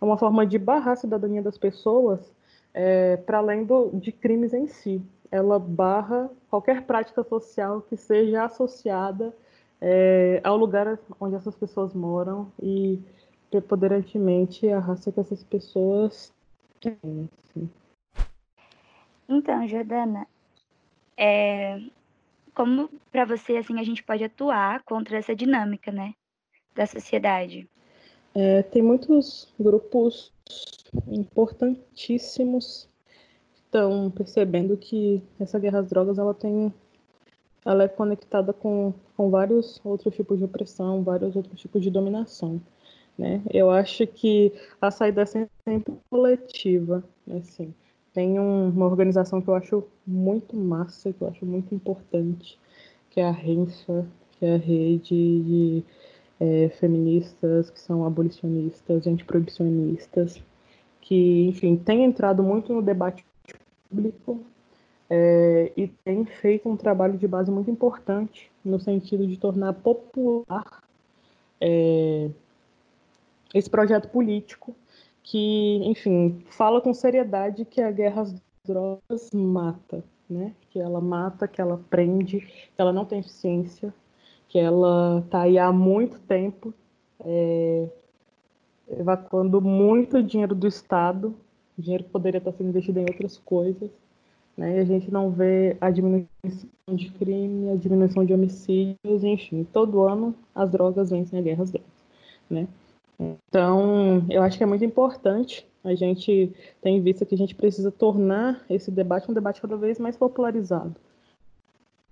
é 0.00 0.04
uma 0.04 0.18
forma 0.18 0.46
de 0.46 0.58
barrar 0.58 0.92
a 0.92 0.96
cidadania 0.96 1.40
das 1.40 1.56
pessoas 1.56 2.30
é, 2.74 3.16
para 3.16 3.38
além 3.38 3.64
do, 3.64 3.90
de 3.94 4.12
crimes 4.12 4.52
em 4.52 4.66
si 4.66 5.02
ela 5.30 5.58
barra 5.58 6.30
qualquer 6.48 6.82
prática 6.82 7.22
social 7.22 7.82
que 7.82 7.96
seja 7.96 8.44
associada 8.44 9.34
é, 9.80 10.40
ao 10.44 10.56
lugar 10.56 10.98
onde 11.18 11.36
essas 11.36 11.54
pessoas 11.54 11.94
moram 11.94 12.52
e 12.60 13.00
preponderantemente 13.50 14.68
a 14.68 14.78
raça 14.78 15.10
que 15.10 15.20
essas 15.20 15.42
pessoas 15.42 16.32
têm. 16.80 17.28
Assim. 17.38 17.70
Então, 19.28 19.66
Jordana, 19.66 20.26
é, 21.16 21.80
como 22.54 22.90
para 23.12 23.24
você 23.24 23.56
assim 23.56 23.78
a 23.78 23.84
gente 23.84 24.02
pode 24.02 24.24
atuar 24.24 24.82
contra 24.82 25.18
essa 25.18 25.34
dinâmica, 25.34 25.92
né, 25.92 26.14
da 26.74 26.86
sociedade? 26.86 27.68
É, 28.34 28.62
tem 28.62 28.82
muitos 28.82 29.52
grupos 29.58 30.32
importantíssimos 31.08 32.89
estão 33.70 34.10
percebendo 34.10 34.76
que 34.76 35.22
essa 35.38 35.58
guerra 35.58 35.78
às 35.78 35.88
drogas 35.88 36.18
ela 36.18 36.34
tem 36.34 36.74
ela 37.64 37.84
é 37.84 37.88
conectada 37.88 38.52
com, 38.52 38.92
com 39.16 39.30
vários 39.30 39.80
outros 39.84 40.14
tipos 40.14 40.38
de 40.38 40.44
opressão, 40.44 41.02
vários 41.02 41.36
outros 41.36 41.60
tipos 41.60 41.82
de 41.82 41.90
dominação. 41.90 42.60
Né? 43.18 43.42
Eu 43.50 43.70
acho 43.70 44.06
que 44.06 44.52
a 44.80 44.90
saída 44.90 45.22
é 45.22 45.26
sempre 45.26 45.94
coletiva. 46.08 47.04
Assim. 47.30 47.74
Tem 48.14 48.40
um, 48.40 48.70
uma 48.70 48.86
organização 48.86 49.42
que 49.42 49.48
eu 49.48 49.54
acho 49.54 49.84
muito 50.06 50.56
massa, 50.56 51.12
que 51.12 51.20
eu 51.20 51.28
acho 51.28 51.44
muito 51.44 51.74
importante, 51.74 52.58
que 53.10 53.20
é 53.20 53.24
a 53.26 53.30
RENFA, 53.30 54.06
que 54.32 54.46
é 54.46 54.54
a 54.54 54.58
rede 54.58 55.42
de 55.42 55.84
é, 56.40 56.70
feministas 56.70 57.68
que 57.68 57.78
são 57.78 58.06
abolicionistas, 58.06 59.06
antiproibicionistas, 59.06 60.42
que, 61.02 61.46
enfim, 61.46 61.76
tem 61.76 62.04
entrado 62.04 62.42
muito 62.42 62.72
no 62.72 62.80
debate 62.80 63.22
público 63.90 64.40
é, 65.08 65.72
e 65.76 65.88
tem 65.88 66.24
feito 66.24 66.68
um 66.68 66.76
trabalho 66.76 67.18
de 67.18 67.26
base 67.26 67.50
muito 67.50 67.70
importante 67.70 68.50
no 68.64 68.78
sentido 68.78 69.26
de 69.26 69.36
tornar 69.36 69.72
popular 69.72 70.82
é, 71.60 72.30
esse 73.52 73.68
projeto 73.68 74.08
político 74.08 74.74
que, 75.22 75.80
enfim, 75.84 76.44
fala 76.50 76.80
com 76.80 76.94
seriedade 76.94 77.64
que 77.64 77.80
a 77.80 77.90
guerra 77.90 78.22
às 78.22 78.34
drogas 78.64 79.30
mata, 79.32 80.02
né? 80.28 80.54
Que 80.70 80.78
ela 80.78 81.00
mata, 81.00 81.48
que 81.48 81.60
ela 81.60 81.80
prende, 81.90 82.40
que 82.40 82.80
ela 82.80 82.92
não 82.92 83.04
tem 83.04 83.20
eficiência, 83.20 83.92
que 84.48 84.58
ela 84.58 85.22
está 85.24 85.42
aí 85.42 85.58
há 85.58 85.72
muito 85.72 86.18
tempo 86.20 86.72
é, 87.24 87.88
evacuando 88.88 89.60
muito 89.60 90.22
dinheiro 90.22 90.54
do 90.54 90.66
Estado, 90.66 91.34
dinheiro 91.80 92.04
poderia 92.04 92.38
estar 92.38 92.52
sendo 92.52 92.70
investido 92.70 93.00
em 93.00 93.02
outras 93.02 93.38
coisas, 93.38 93.90
né? 94.56 94.76
E 94.76 94.80
a 94.80 94.84
gente 94.84 95.10
não 95.10 95.30
vê 95.30 95.76
a 95.80 95.90
diminuição 95.90 96.28
de 96.92 97.10
crime, 97.12 97.70
a 97.70 97.76
diminuição 97.76 98.24
de 98.24 98.34
homicídios, 98.34 99.24
enfim, 99.24 99.64
todo 99.72 100.02
ano 100.02 100.34
as 100.54 100.70
drogas 100.70 101.10
vencem 101.10 101.38
a 101.38 101.42
guerra 101.42 101.62
às 101.62 101.70
drogas, 101.70 102.04
né? 102.48 102.68
Então, 103.20 104.24
eu 104.30 104.42
acho 104.42 104.56
que 104.56 104.64
é 104.64 104.66
muito 104.66 104.84
importante 104.84 105.66
a 105.84 105.94
gente 105.94 106.52
ter 106.80 106.90
em 106.90 107.02
vista 107.02 107.26
que 107.26 107.34
a 107.34 107.38
gente 107.38 107.54
precisa 107.54 107.90
tornar 107.90 108.64
esse 108.68 108.90
debate 108.90 109.30
um 109.30 109.34
debate 109.34 109.60
cada 109.60 109.76
vez 109.76 109.98
mais 109.98 110.16
popularizado. 110.16 110.94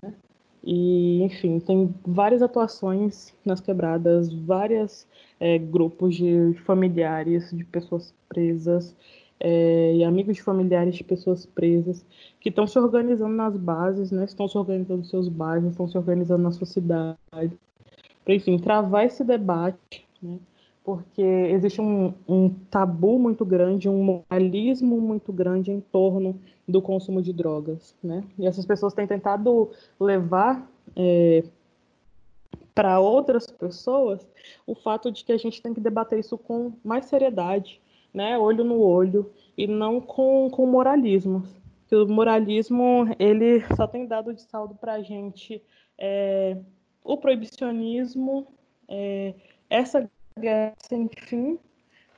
Né? 0.02 0.14
E, 0.62 1.22
enfim, 1.22 1.60
tem 1.60 1.94
várias 2.06 2.42
atuações 2.42 3.34
nas 3.44 3.60
quebradas, 3.60 4.32
vários 4.32 5.06
é, 5.40 5.58
grupos 5.58 6.14
de 6.14 6.54
familiares 6.64 7.50
de 7.50 7.64
pessoas 7.64 8.14
presas 8.28 8.94
é, 9.40 9.94
e 9.94 10.04
amigos 10.04 10.38
familiares 10.38 10.94
de 10.94 11.04
pessoas 11.04 11.46
presas 11.46 12.04
que 12.40 12.48
estão 12.48 12.66
se 12.66 12.78
organizando 12.78 13.34
nas 13.34 13.56
bases, 13.56 14.10
né? 14.10 14.24
estão 14.24 14.48
se 14.48 14.58
organizando 14.58 15.00
nos 15.00 15.10
seus 15.10 15.28
bairros, 15.28 15.70
estão 15.70 15.86
se 15.86 15.96
organizando 15.96 16.42
na 16.42 16.50
sua 16.50 16.66
cidade, 16.66 17.18
para, 17.30 18.34
enfim, 18.34 18.58
travar 18.58 19.06
esse 19.06 19.22
debate, 19.24 20.06
né? 20.22 20.38
porque 20.84 21.22
existe 21.22 21.80
um, 21.80 22.14
um, 22.26 22.48
tabu 22.70 23.18
muito 23.18 23.44
grande, 23.44 23.88
um 23.88 24.02
moralismo 24.02 24.98
muito 25.00 25.32
grande 25.32 25.70
em 25.70 25.80
torno 25.80 26.40
do 26.66 26.80
consumo 26.80 27.20
de 27.20 27.30
drogas, 27.30 27.94
né? 28.02 28.24
E 28.38 28.46
essas 28.46 28.64
pessoas 28.64 28.94
têm 28.94 29.06
tentado 29.06 29.70
levar 30.00 30.66
é, 30.96 31.44
para 32.74 33.00
outras 33.00 33.50
pessoas 33.50 34.26
o 34.66 34.74
fato 34.74 35.12
de 35.12 35.24
que 35.24 35.32
a 35.32 35.36
gente 35.36 35.60
tem 35.60 35.74
que 35.74 35.80
debater 35.80 36.20
isso 36.20 36.38
com 36.38 36.72
mais 36.82 37.04
seriedade, 37.04 37.82
né? 38.18 38.36
Olho 38.36 38.64
no 38.64 38.80
olho 38.80 39.32
e 39.56 39.68
não 39.68 40.00
com, 40.00 40.50
com 40.50 40.66
moralismo. 40.66 41.44
Que 41.86 41.94
o 41.94 42.08
moralismo 42.08 43.06
ele 43.16 43.64
só 43.76 43.86
tem 43.86 44.08
dado 44.08 44.34
de 44.34 44.42
saldo 44.42 44.74
para 44.74 44.94
a 44.94 45.02
gente 45.02 45.62
é, 45.96 46.56
o 47.04 47.16
proibicionismo, 47.16 48.48
é, 48.88 49.34
essa 49.70 50.10
guerra 50.36 50.74
sem 50.80 51.08
fim, 51.16 51.60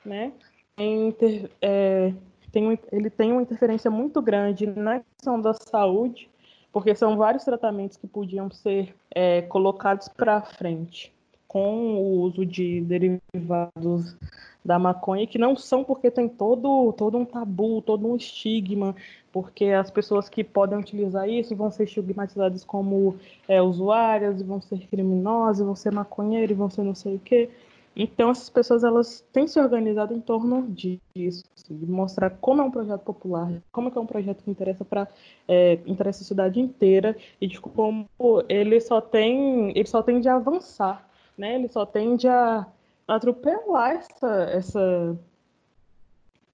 né? 0.03 0.33
Inter, 0.75 1.51
é, 1.61 2.11
tem, 2.51 2.79
ele 2.91 3.09
tem 3.11 3.31
uma 3.31 3.43
interferência 3.43 3.91
muito 3.91 4.23
grande 4.23 4.65
na 4.65 5.01
questão 5.01 5.39
da 5.39 5.53
saúde, 5.53 6.27
porque 6.71 6.95
são 6.95 7.15
vários 7.15 7.43
tratamentos 7.43 7.95
que 7.95 8.07
podiam 8.07 8.49
ser 8.49 8.95
é, 9.13 9.43
colocados 9.43 10.07
para 10.07 10.41
frente 10.41 11.13
com 11.51 11.97
o 11.97 12.21
uso 12.21 12.45
de 12.45 12.79
derivados 12.79 14.15
da 14.63 14.79
maconha, 14.79 15.27
que 15.27 15.37
não 15.37 15.53
são 15.53 15.83
porque 15.83 16.09
tem 16.09 16.29
todo, 16.29 16.93
todo 16.93 17.17
um 17.17 17.25
tabu, 17.25 17.81
todo 17.81 18.07
um 18.07 18.15
estigma, 18.15 18.95
porque 19.33 19.65
as 19.65 19.91
pessoas 19.91 20.29
que 20.29 20.45
podem 20.45 20.79
utilizar 20.79 21.27
isso 21.27 21.53
vão 21.53 21.69
ser 21.69 21.83
estigmatizadas 21.83 22.63
como 22.63 23.17
é, 23.49 23.61
usuárias, 23.61 24.41
vão 24.41 24.61
ser 24.61 24.79
criminosas, 24.87 25.65
vão 25.65 25.75
ser 25.75 25.91
maconheiros, 25.91 26.55
vão 26.55 26.69
ser 26.69 26.83
não 26.83 26.95
sei 26.95 27.15
o 27.15 27.19
quê. 27.19 27.49
Então, 27.93 28.29
essas 28.29 28.49
pessoas 28.49 28.85
elas 28.85 29.21
têm 29.33 29.45
se 29.45 29.59
organizado 29.59 30.13
em 30.13 30.21
torno 30.21 30.65
disso, 30.69 31.43
de 31.69 31.85
mostrar 31.85 32.29
como 32.29 32.61
é 32.61 32.63
um 32.63 32.71
projeto 32.71 33.01
popular, 33.01 33.51
como 33.73 33.89
é, 33.89 33.91
é 33.93 33.99
um 33.99 34.05
projeto 34.05 34.41
que 34.41 34.49
interessa 34.49 34.85
para 34.85 35.05
é, 35.49 35.79
interessa 35.85 36.23
a 36.23 36.25
cidade 36.25 36.61
inteira 36.61 37.13
e 37.41 37.47
de 37.47 37.59
como 37.59 38.07
ele 38.47 38.79
só 38.79 39.01
tem 39.01 39.71
ele 39.71 39.85
só 39.85 40.01
tende 40.01 40.29
a 40.29 40.35
avançar, 40.35 41.10
né? 41.37 41.55
Ele 41.55 41.67
só 41.67 41.85
tende 41.85 42.27
a 42.27 42.65
atropelar 43.07 43.91
essa 43.91 44.43
essa 44.51 45.19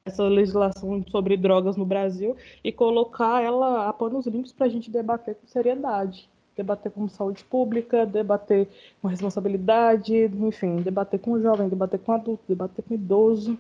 essa 0.06 0.24
legislação 0.24 1.04
sobre 1.10 1.36
drogas 1.36 1.76
no 1.76 1.86
Brasil 1.86 2.36
e 2.64 2.72
colocar 2.72 3.44
ela 3.44 3.90
a 3.90 3.94
panos 3.94 4.26
limpos 4.26 4.54
para 4.54 4.66
a 4.68 4.70
gente 4.70 4.90
debater 4.90 5.36
com 5.36 5.48
seriedade 5.48 6.30
debater 6.58 6.92
com 6.92 7.08
saúde 7.08 7.44
pública, 7.46 8.06
debater 8.06 8.68
com 9.00 9.08
responsabilidade, 9.08 10.26
enfim, 10.26 10.78
debater 10.78 11.20
com 11.20 11.40
jovem, 11.40 11.70
debater 11.70 12.00
com 12.00 12.14
adulto, 12.14 12.44
debater 12.48 12.84
com 12.84 12.96
idoso. 12.96 13.58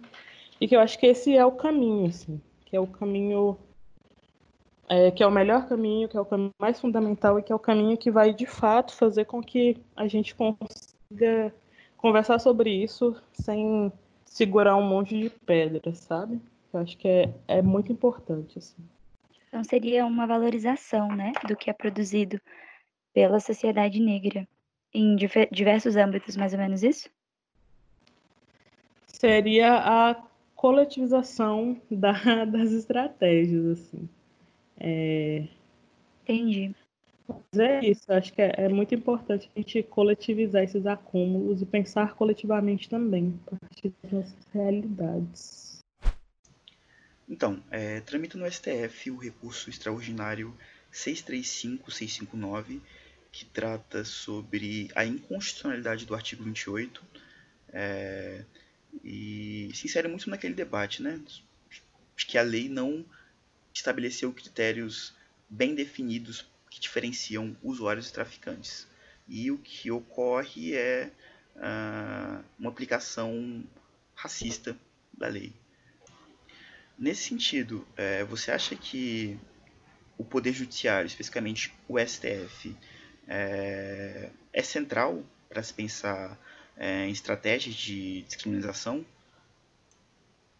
E 0.60 0.68
que 0.68 0.76
eu 0.76 0.80
acho 0.80 0.98
que 0.98 1.06
esse 1.06 1.38
é 1.38 1.46
o 1.46 1.52
caminho, 1.52 2.08
assim, 2.08 2.42
que 2.66 2.76
é 2.76 2.80
o 2.80 2.88
caminho 2.88 3.56
é, 4.90 5.12
que 5.12 5.22
é 5.22 5.28
o 5.28 5.32
melhor 5.32 5.68
caminho, 5.68 6.10
que 6.10 6.18
é 6.18 6.22
o 6.22 6.26
caminho 6.26 6.54
mais 6.58 6.80
fundamental 6.80 7.38
e 7.38 7.44
que 7.44 7.52
é 7.52 7.56
o 7.56 7.60
caminho 7.60 7.98
que 7.98 8.10
vai 8.10 8.34
de 8.34 8.46
fato 8.46 8.94
fazer 8.94 9.26
com 9.26 9.44
que 9.44 9.78
a 9.96 10.08
gente 10.08 10.34
consiga 10.34 10.97
conversar 11.98 12.40
sobre 12.40 12.72
isso 12.72 13.16
sem 13.34 13.92
segurar 14.26 14.76
um 14.76 14.88
monte 14.88 15.18
de 15.18 15.30
pedras, 15.30 16.00
sabe? 16.00 16.40
Eu 16.74 16.80
acho 16.80 16.98
que 16.98 17.08
é, 17.08 17.34
é 17.48 17.62
muito 17.62 17.92
importante, 17.92 18.58
assim. 18.58 18.84
Então 19.48 19.64
seria 19.64 20.06
uma 20.06 20.28
valorização, 20.28 21.08
né, 21.10 21.32
do 21.48 21.56
que 21.56 21.70
é 21.70 21.74
produzido 21.74 22.40
pela 23.14 23.40
sociedade 23.40 24.00
negra 24.00 24.48
em 24.94 25.16
diversos 25.52 25.96
âmbitos, 25.96 26.36
mais 26.36 26.54
ou 26.54 26.60
menos 26.60 26.84
isso? 26.84 27.10
Seria 29.08 29.78
a 29.78 30.24
coletivização 30.56 31.82
da, 31.90 32.12
das 32.46 32.72
estratégias, 32.72 33.66
assim. 33.66 34.10
É... 34.80 35.48
Entendi. 36.24 36.76
É 37.58 37.86
isso, 37.86 38.12
acho 38.12 38.32
que 38.32 38.42
é, 38.42 38.54
é, 38.58 38.70
muito 38.70 38.96
importante 38.96 39.50
a 39.54 39.60
gente 39.60 39.84
coletivizar 39.84 40.64
esses 40.64 40.86
acúmulos 40.86 41.62
e 41.62 41.66
pensar 41.66 42.14
coletivamente 42.16 42.88
também, 42.88 43.38
a 43.48 43.56
partir 43.56 43.94
das 44.02 44.12
nossas 44.12 44.48
realidades. 44.54 45.80
Então, 47.28 47.62
é, 47.70 48.00
tramita 48.02 48.38
no 48.38 48.50
STF 48.50 49.12
o 49.12 49.18
recurso 49.18 49.70
extraordinário 49.70 50.56
635659 50.92 52.82
que 53.32 53.46
trata 53.46 54.06
sobre 54.06 54.90
a 54.96 55.06
inconstitucionalidade 55.06 56.06
do 56.06 56.16
artigo 56.16 56.44
28 56.44 57.04
é, 57.70 58.46
e 59.04 59.70
se 59.74 59.86
insere 59.86 60.08
muito 60.08 60.30
naquele 60.30 60.54
debate, 60.54 61.04
né? 61.04 61.22
Que 62.16 62.38
a 62.38 62.42
lei 62.42 62.68
não 62.68 63.06
estabeleceu 63.74 64.34
critérios 64.34 65.14
bem 65.50 65.76
definidos 65.76 66.50
que 66.78 66.82
diferenciam 66.82 67.58
usuários 67.64 68.08
e 68.08 68.14
traficantes. 68.14 68.88
E 69.28 69.50
o 69.50 69.58
que 69.58 69.90
ocorre 69.90 70.76
é 70.76 71.12
uh, 71.56 72.44
uma 72.58 72.70
aplicação 72.70 73.64
racista 74.16 74.78
da 75.12 75.28
lei. 75.28 75.52
Nesse 76.98 77.30
sentido, 77.30 77.86
é, 77.96 78.24
você 78.24 78.52
acha 78.52 78.76
que 78.76 79.38
o 80.18 80.24
Poder 80.24 80.54
Judiciário, 80.54 81.08
especificamente 81.08 81.74
o 81.88 82.00
STF, 82.00 82.76
é, 83.28 84.30
é 84.54 84.64
central 84.64 85.24
para 85.50 85.62
se 85.62 85.74
pensar 85.74 86.40
é, 86.76 87.06
em 87.06 87.12
estratégias 87.12 87.76
de 87.76 88.22
discriminação, 88.24 89.06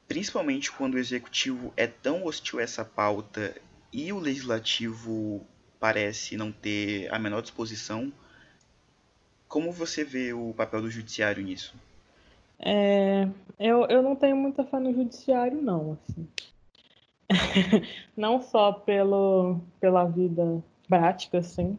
principalmente 0.08 0.72
quando 0.72 0.96
o 0.96 1.00
executivo 1.00 1.74
é 1.76 1.88
tão 1.88 2.26
hostil 2.26 2.60
a 2.60 2.64
essa 2.64 2.86
pauta 2.86 3.56
e 3.92 4.12
o 4.14 4.20
legislativo 4.20 5.46
parece 5.80 6.38
não 6.38 6.52
ter 6.52 7.14
a 7.14 7.20
menor 7.20 7.42
disposição. 7.42 8.12
Como 9.48 9.72
você 9.72 10.04
vê 10.04 10.34
o 10.34 10.54
papel 10.54 10.82
do 10.82 10.90
judiciário 10.90 11.44
nisso? 11.44 11.74
É, 12.60 13.28
eu, 13.60 13.86
eu 13.86 14.02
não 14.02 14.16
tenho 14.16 14.36
muita 14.36 14.64
fé 14.64 14.80
no 14.80 14.94
judiciário, 14.94 15.62
não. 15.62 15.98
Assim. 16.10 16.28
não 18.16 18.42
só 18.42 18.72
pelo, 18.72 19.60
pela 19.80 20.06
vida 20.06 20.64
prática, 20.88 21.40
assim, 21.40 21.78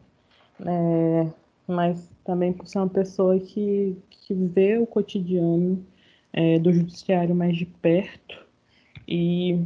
é, 0.61 1.31
mas 1.67 2.09
também 2.25 2.53
por 2.53 2.67
ser 2.67 2.79
uma 2.79 2.89
pessoa 2.89 3.39
que, 3.39 3.97
que 4.11 4.35
vê 4.35 4.79
o 4.79 4.87
cotidiano 4.87 5.85
é, 6.33 6.59
do 6.59 6.73
judiciário 6.73 7.35
mais 7.35 7.57
de 7.57 7.65
perto 7.65 8.47
e, 9.07 9.65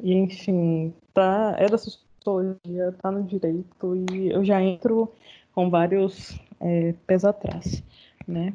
e 0.00 0.14
enfim, 0.14 0.94
tá, 1.12 1.56
é 1.58 1.68
da 1.68 1.76
sociologia, 2.24 2.92
tá 3.00 3.10
no 3.10 3.22
direito 3.22 3.94
e 4.10 4.30
eu 4.30 4.42
já 4.42 4.62
entro 4.62 5.12
com 5.54 5.68
vários 5.68 6.40
é, 6.60 6.94
pés 7.06 7.24
atrás, 7.24 7.82
né? 8.26 8.54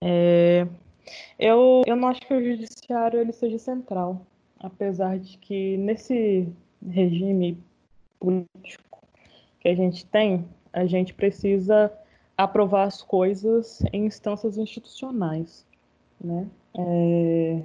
É, 0.00 0.66
eu, 1.38 1.82
eu 1.86 1.94
não 1.94 2.08
acho 2.08 2.22
que 2.22 2.34
o 2.34 2.42
judiciário 2.42 3.20
ele 3.20 3.32
seja 3.32 3.58
central, 3.58 4.26
apesar 4.58 5.18
de 5.18 5.36
que 5.38 5.76
nesse 5.76 6.48
regime 6.88 7.58
político 8.18 8.98
que 9.60 9.68
a 9.68 9.74
gente 9.74 10.06
tem, 10.06 10.44
a 10.72 10.86
gente 10.86 11.12
precisa 11.12 11.92
aprovar 12.36 12.84
as 12.84 13.02
coisas 13.02 13.82
em 13.92 14.06
instâncias 14.06 14.58
institucionais, 14.58 15.66
né? 16.20 16.46
É, 16.78 17.62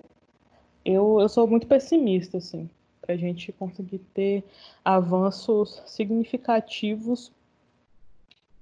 eu, 0.86 1.20
eu 1.20 1.30
sou 1.30 1.46
muito 1.48 1.68
pessimista, 1.68 2.38
assim, 2.38 2.70
a 3.12 3.18
gente 3.18 3.52
conseguir 3.52 4.00
ter 4.14 4.44
avanços 4.84 5.82
significativos 5.86 7.32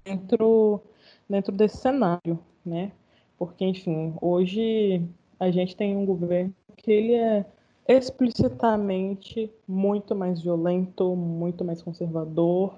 dentro, 0.04 0.80
dentro 1.28 1.52
desse 1.52 1.78
cenário, 1.78 2.38
né? 2.64 2.92
Porque, 3.38 3.64
enfim, 3.64 4.14
hoje 4.20 5.02
a 5.38 5.50
gente 5.50 5.74
tem 5.74 5.96
um 5.96 6.04
governo 6.04 6.54
que 6.76 6.90
ele 6.90 7.14
é 7.14 7.46
explicitamente 7.88 9.50
muito 9.66 10.14
mais 10.14 10.40
violento, 10.42 11.16
muito 11.16 11.64
mais 11.64 11.82
conservador, 11.82 12.74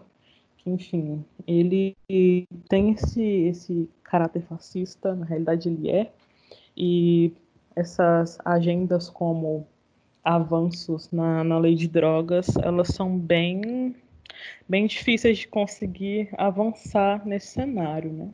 enfim, 0.64 1.24
ele 1.46 1.96
tem 2.68 2.92
esse, 2.92 3.22
esse 3.22 3.90
caráter 4.04 4.42
fascista, 4.42 5.14
na 5.14 5.26
realidade 5.26 5.68
ele 5.68 5.90
é, 5.90 6.12
e 6.76 7.32
essas 7.74 8.38
agendas 8.44 9.10
como 9.10 9.66
avanços 10.24 11.10
na, 11.10 11.42
na 11.42 11.58
lei 11.58 11.74
de 11.74 11.88
drogas, 11.88 12.56
elas 12.56 12.88
são 12.88 13.18
bem, 13.18 13.94
bem 14.68 14.86
difíceis 14.86 15.38
de 15.38 15.48
conseguir 15.48 16.28
avançar 16.36 17.26
nesse 17.26 17.48
cenário, 17.48 18.12
né? 18.12 18.30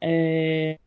É, 0.00 0.78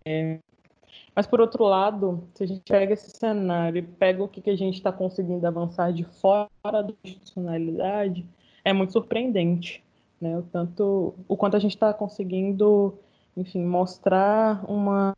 mas, 1.17 1.25
por 1.25 1.41
outro 1.41 1.63
lado, 1.63 2.29
se 2.35 2.43
a 2.43 2.45
gente 2.45 2.61
pega 2.61 2.93
esse 2.93 3.09
cenário 3.09 3.79
e 3.79 3.81
pega 3.81 4.23
o 4.23 4.27
que, 4.27 4.39
que 4.39 4.51
a 4.51 4.55
gente 4.55 4.75
está 4.75 4.91
conseguindo 4.91 5.47
avançar 5.47 5.91
de 5.91 6.03
fora 6.03 6.47
da 6.63 6.93
institucionalidade, 7.03 8.23
é 8.63 8.71
muito 8.71 8.93
surpreendente. 8.93 9.83
Né? 10.21 10.37
O, 10.37 10.43
tanto, 10.43 11.15
o 11.27 11.35
quanto 11.35 11.57
a 11.57 11.59
gente 11.59 11.73
está 11.73 11.91
conseguindo, 11.91 12.93
enfim, 13.35 13.65
mostrar 13.65 14.63
uma, 14.69 15.11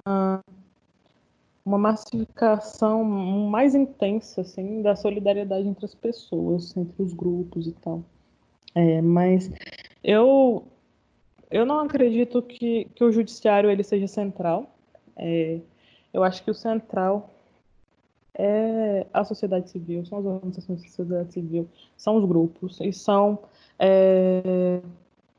uma 1.70 1.78
massificação 1.78 3.04
mais 3.04 3.76
intensa 3.76 4.42
assim, 4.42 4.82
da 4.82 4.96
solidariedade 4.96 5.68
entre 5.68 5.86
as 5.86 5.94
pessoas, 5.94 6.76
entre 6.76 7.02
os 7.02 7.14
grupos 7.14 7.68
e 7.68 7.74
tal. 7.74 8.04
É, 8.74 9.02
mas 9.02 9.52
eu, 10.04 10.64
eu 11.52 11.68
não 11.68 11.82
acredito 11.82 12.42
que, 12.42 12.86
que 12.96 13.04
o 13.04 13.12
judiciário 13.12 13.70
ele 13.70 13.84
seja 13.84 14.08
central. 14.08 14.76
É, 15.16 15.60
eu 16.12 16.24
acho 16.24 16.44
que 16.44 16.50
o 16.50 16.56
central 16.56 17.30
é 18.34 19.06
a 19.14 19.24
sociedade 19.24 19.70
civil, 19.70 20.04
são 20.06 20.18
as 20.18 20.26
organizações 20.26 20.82
da 20.82 20.88
sociedade 20.88 21.34
civil, 21.34 21.70
são 21.96 22.18
os 22.18 22.26
grupos, 22.26 22.80
e 22.82 22.92
são. 22.92 23.38
É, 23.78 24.82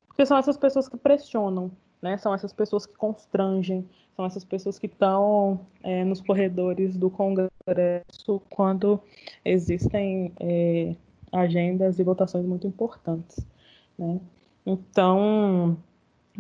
porque 0.07 0.25
são 0.25 0.39
essas 0.39 0.57
pessoas 0.57 0.89
que 0.89 0.97
pressionam, 0.97 1.73
né? 2.03 2.17
São 2.19 2.35
essas 2.35 2.53
pessoas 2.53 2.87
que 2.87 2.95
constrangem, 2.95 3.87
são 4.17 4.25
essas 4.25 4.45
pessoas 4.45 4.79
que 4.79 4.87
estão 4.87 5.61
é, 5.83 6.05
nos 6.05 6.21
corredores 6.21 6.97
do 6.97 7.11
Congresso 7.11 8.41
quando 8.51 9.01
existem 9.45 10.33
é, 10.39 10.95
agendas 11.33 11.99
e 11.99 12.03
votações 12.03 12.45
muito 12.45 12.67
importantes, 12.67 13.47
né? 13.99 14.21
Então, 14.67 15.79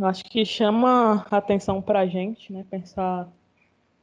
acho 0.02 0.24
que 0.24 0.44
chama 0.44 1.26
atenção 1.30 1.80
para 1.80 2.00
a 2.00 2.06
gente, 2.06 2.52
né? 2.52 2.64
Pensar 2.70 3.30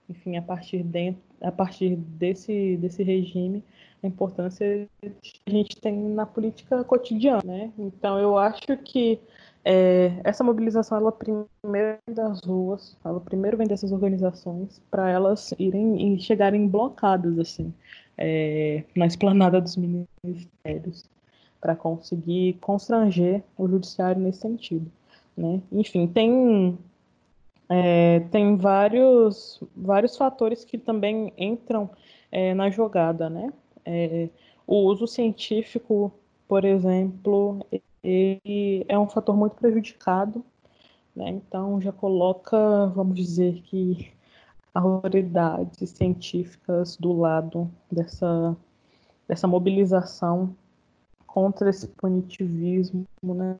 enfim, 0.09 0.37
a 0.37 0.41
partir, 0.41 0.83
dentro, 0.83 1.21
a 1.41 1.51
partir 1.51 1.95
desse, 1.95 2.77
desse 2.77 3.03
regime, 3.03 3.63
a 4.01 4.07
importância 4.07 4.87
que 5.01 5.41
a 5.45 5.49
gente 5.49 5.75
tem 5.77 5.93
na 5.93 6.25
política 6.25 6.83
cotidiana, 6.83 7.41
né? 7.43 7.71
Então, 7.77 8.17
eu 8.17 8.37
acho 8.37 8.77
que 8.83 9.19
é, 9.69 10.21
essa 10.23 10.45
mobilização, 10.45 10.97
ela 10.97 11.11
primeiro 11.11 11.97
vem 12.07 12.15
das 12.15 12.39
ruas, 12.39 12.97
ela 13.03 13.19
primeiro 13.19 13.57
vem 13.57 13.67
dessas 13.67 13.91
organizações, 13.91 14.81
para 14.89 15.09
elas 15.09 15.53
irem 15.59 16.15
e 16.15 16.19
chegarem 16.21 16.69
blocadas, 16.69 17.37
assim, 17.37 17.73
é, 18.17 18.85
na 18.95 19.05
esplanada 19.05 19.59
dos 19.59 19.75
ministérios, 19.75 21.09
para 21.59 21.75
conseguir 21.75 22.53
constranger 22.61 23.43
o 23.57 23.67
judiciário 23.67 24.21
nesse 24.21 24.39
sentido, 24.39 24.89
né? 25.35 25.61
Enfim, 25.69 26.07
tem 26.07 26.77
é, 27.67 28.21
tem 28.31 28.55
vários, 28.55 29.61
vários 29.75 30.15
fatores 30.15 30.63
que 30.63 30.77
também 30.77 31.33
entram 31.37 31.89
é, 32.31 32.53
na 32.53 32.69
jogada, 32.69 33.29
né? 33.29 33.51
É, 33.85 34.29
o 34.65 34.77
uso 34.85 35.05
científico, 35.07 36.09
por 36.47 36.63
exemplo, 36.63 37.65
ele 38.03 38.85
é 38.87 38.97
um 38.97 39.07
fator 39.07 39.35
muito 39.35 39.55
prejudicado, 39.55 40.43
né? 41.15 41.29
Então 41.29 41.81
já 41.81 41.91
coloca, 41.91 42.87
vamos 42.87 43.15
dizer 43.15 43.61
que 43.63 44.11
autoridades 44.73 45.89
científicas 45.89 46.97
do 46.97 47.13
lado 47.13 47.69
dessa, 47.91 48.55
dessa 49.27 49.47
mobilização 49.47 50.55
contra 51.25 51.69
esse 51.69 51.87
punitivismo, 51.87 53.05
né? 53.23 53.57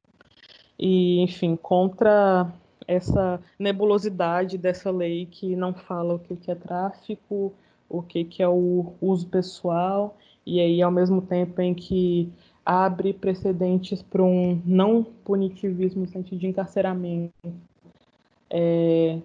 E, 0.80 1.20
enfim, 1.22 1.56
contra 1.56 2.52
essa 2.88 3.42
nebulosidade 3.58 4.58
dessa 4.58 4.92
lei 4.92 5.26
que 5.26 5.56
não 5.56 5.74
fala 5.74 6.16
o 6.16 6.20
que 6.20 6.52
é 6.52 6.56
tráfico, 6.56 7.54
o 7.90 8.02
que 8.02 8.42
é 8.42 8.48
o 8.48 8.94
uso 9.02 9.28
pessoal, 9.28 10.18
e 10.46 10.60
aí, 10.60 10.82
ao 10.82 10.92
mesmo 10.92 11.22
tempo 11.22 11.62
em 11.62 11.74
que 11.74 12.32
abre 12.68 13.14
precedentes 13.14 14.02
para 14.02 14.22
um 14.22 14.62
não 14.66 15.04
punitivismo 15.04 16.02
no 16.02 16.08
sentido 16.08 16.40
de 16.40 16.48
encarceramento, 16.48 17.34
é, 18.50 19.20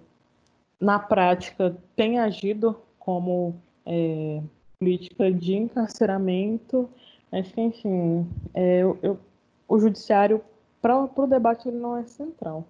na 0.81 0.99
prática 0.99 1.77
tem 1.97 2.19
agido 2.21 2.77
como 2.99 3.57
é, 3.85 4.41
política 4.79 5.33
de 5.33 5.55
encarceramento, 5.55 6.89
acho 7.33 7.53
que, 7.53 7.61
enfim, 7.61 8.29
é, 8.55 8.79
eu, 8.79 8.99
eu, 9.03 9.19
o 9.67 9.79
judiciário, 9.79 10.41
para 10.81 10.97
o 10.97 11.27
debate, 11.27 11.69
ele 11.69 11.79
não 11.79 11.97
é 11.97 12.05
central 12.05 12.67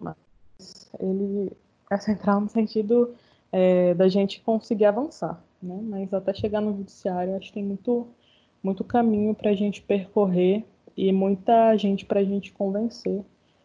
mas 0.00 0.16
ele 0.98 1.52
é 1.90 1.98
central 1.98 2.40
no 2.40 2.48
sentido 2.48 3.14
é, 3.52 3.94
da 3.94 4.08
gente 4.08 4.40
conseguir 4.40 4.86
avançar, 4.86 5.42
né? 5.62 5.78
Mas 5.82 6.12
até 6.12 6.32
chegar 6.34 6.60
no 6.60 6.76
judiciário, 6.76 7.36
acho 7.36 7.48
que 7.48 7.54
tem 7.54 7.64
muito, 7.64 8.08
muito 8.64 8.82
caminho 8.82 9.34
para 9.34 9.50
a 9.50 9.54
gente 9.54 9.82
percorrer 9.82 10.64
e 10.96 11.12
muita 11.12 11.76
gente 11.76 12.06
para 12.06 12.20
a 12.20 12.24
gente 12.24 12.50
convencer 12.52 13.22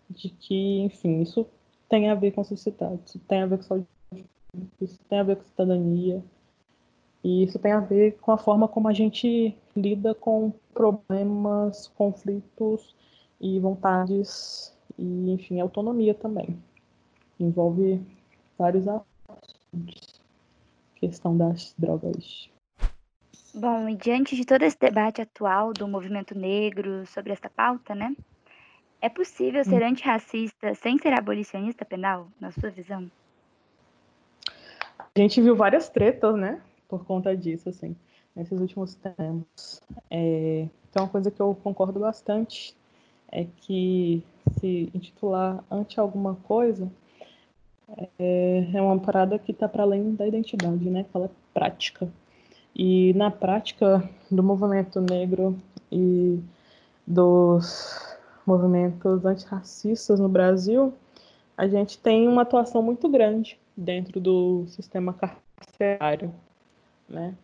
de 0.09 0.29
que, 0.29 0.81
enfim, 0.81 1.21
isso 1.21 1.47
tem 1.87 2.09
a 2.09 2.15
ver 2.15 2.31
com 2.31 2.41
a 2.41 2.43
sociedade, 2.43 2.99
isso 3.05 3.19
tem 3.19 3.41
a 3.41 3.45
ver 3.45 3.57
com 3.57 3.63
saúde, 3.63 3.87
isso 4.81 4.99
tem 5.07 5.19
a 5.19 5.23
ver 5.23 5.37
com 5.37 5.43
cidadania, 5.43 6.23
e 7.23 7.43
isso 7.43 7.57
tem 7.59 7.71
a 7.71 7.79
ver 7.79 8.17
com 8.19 8.31
a 8.31 8.37
forma 8.37 8.67
como 8.67 8.87
a 8.87 8.93
gente 8.93 9.55
lida 9.75 10.13
com 10.13 10.51
problemas, 10.73 11.87
conflitos 11.87 12.95
e 13.39 13.59
vontades 13.59 14.75
e, 14.97 15.31
enfim, 15.31 15.59
autonomia 15.59 16.13
também. 16.13 16.57
Envolve 17.39 18.01
vários 18.57 18.87
assuntos. 18.87 20.19
Questão 20.95 21.37
das 21.37 21.73
drogas. 21.77 22.49
Bom, 23.53 23.89
e 23.89 23.95
diante 23.95 24.35
de 24.35 24.45
todo 24.45 24.61
esse 24.61 24.77
debate 24.79 25.21
atual 25.21 25.73
do 25.73 25.87
movimento 25.87 26.37
negro 26.37 27.05
sobre 27.07 27.33
essa 27.33 27.49
pauta, 27.49 27.95
né? 27.95 28.15
É 29.01 29.09
possível 29.09 29.63
ser 29.63 29.81
hum. 29.81 29.87
antirracista 29.87 30.75
sem 30.75 30.97
ser 30.99 31.13
abolicionista 31.13 31.83
penal, 31.83 32.27
na 32.39 32.51
sua 32.51 32.69
visão? 32.69 33.09
A 34.97 35.19
gente 35.19 35.41
viu 35.41 35.55
várias 35.55 35.89
tretas, 35.89 36.35
né? 36.35 36.61
Por 36.87 37.05
conta 37.05 37.35
disso, 37.35 37.69
assim, 37.69 37.95
nesses 38.35 38.59
últimos 38.59 38.95
tempos. 38.95 39.81
É, 40.11 40.67
então, 40.89 41.03
uma 41.03 41.09
coisa 41.09 41.31
que 41.31 41.39
eu 41.39 41.55
concordo 41.63 41.99
bastante 41.99 42.75
é 43.31 43.45
que 43.61 44.23
se 44.59 44.89
intitular 44.93 45.63
ante 45.71 45.99
alguma 45.99 46.35
coisa 46.35 46.91
é, 48.19 48.69
é 48.73 48.81
uma 48.81 48.99
parada 48.99 49.39
que 49.39 49.51
está 49.51 49.67
para 49.67 49.83
além 49.83 50.13
da 50.13 50.27
identidade, 50.27 50.89
né? 50.89 51.05
Fala 51.11 51.31
prática. 51.53 52.07
E 52.81 53.13
na 53.13 53.29
prática 53.29 54.09
do 54.31 54.41
movimento 54.41 55.01
negro 55.01 55.53
e 55.91 56.39
dos 57.05 58.17
movimentos 58.45 59.25
antirracistas 59.25 60.17
no 60.17 60.29
Brasil, 60.29 60.93
a 61.57 61.67
gente 61.67 61.97
tem 61.97 62.25
uma 62.25 62.43
atuação 62.43 62.81
muito 62.81 63.09
grande 63.09 63.59
dentro 63.75 64.21
do 64.21 64.63
sistema 64.69 65.13
carcerário, 65.13 66.33
né? 67.09 67.35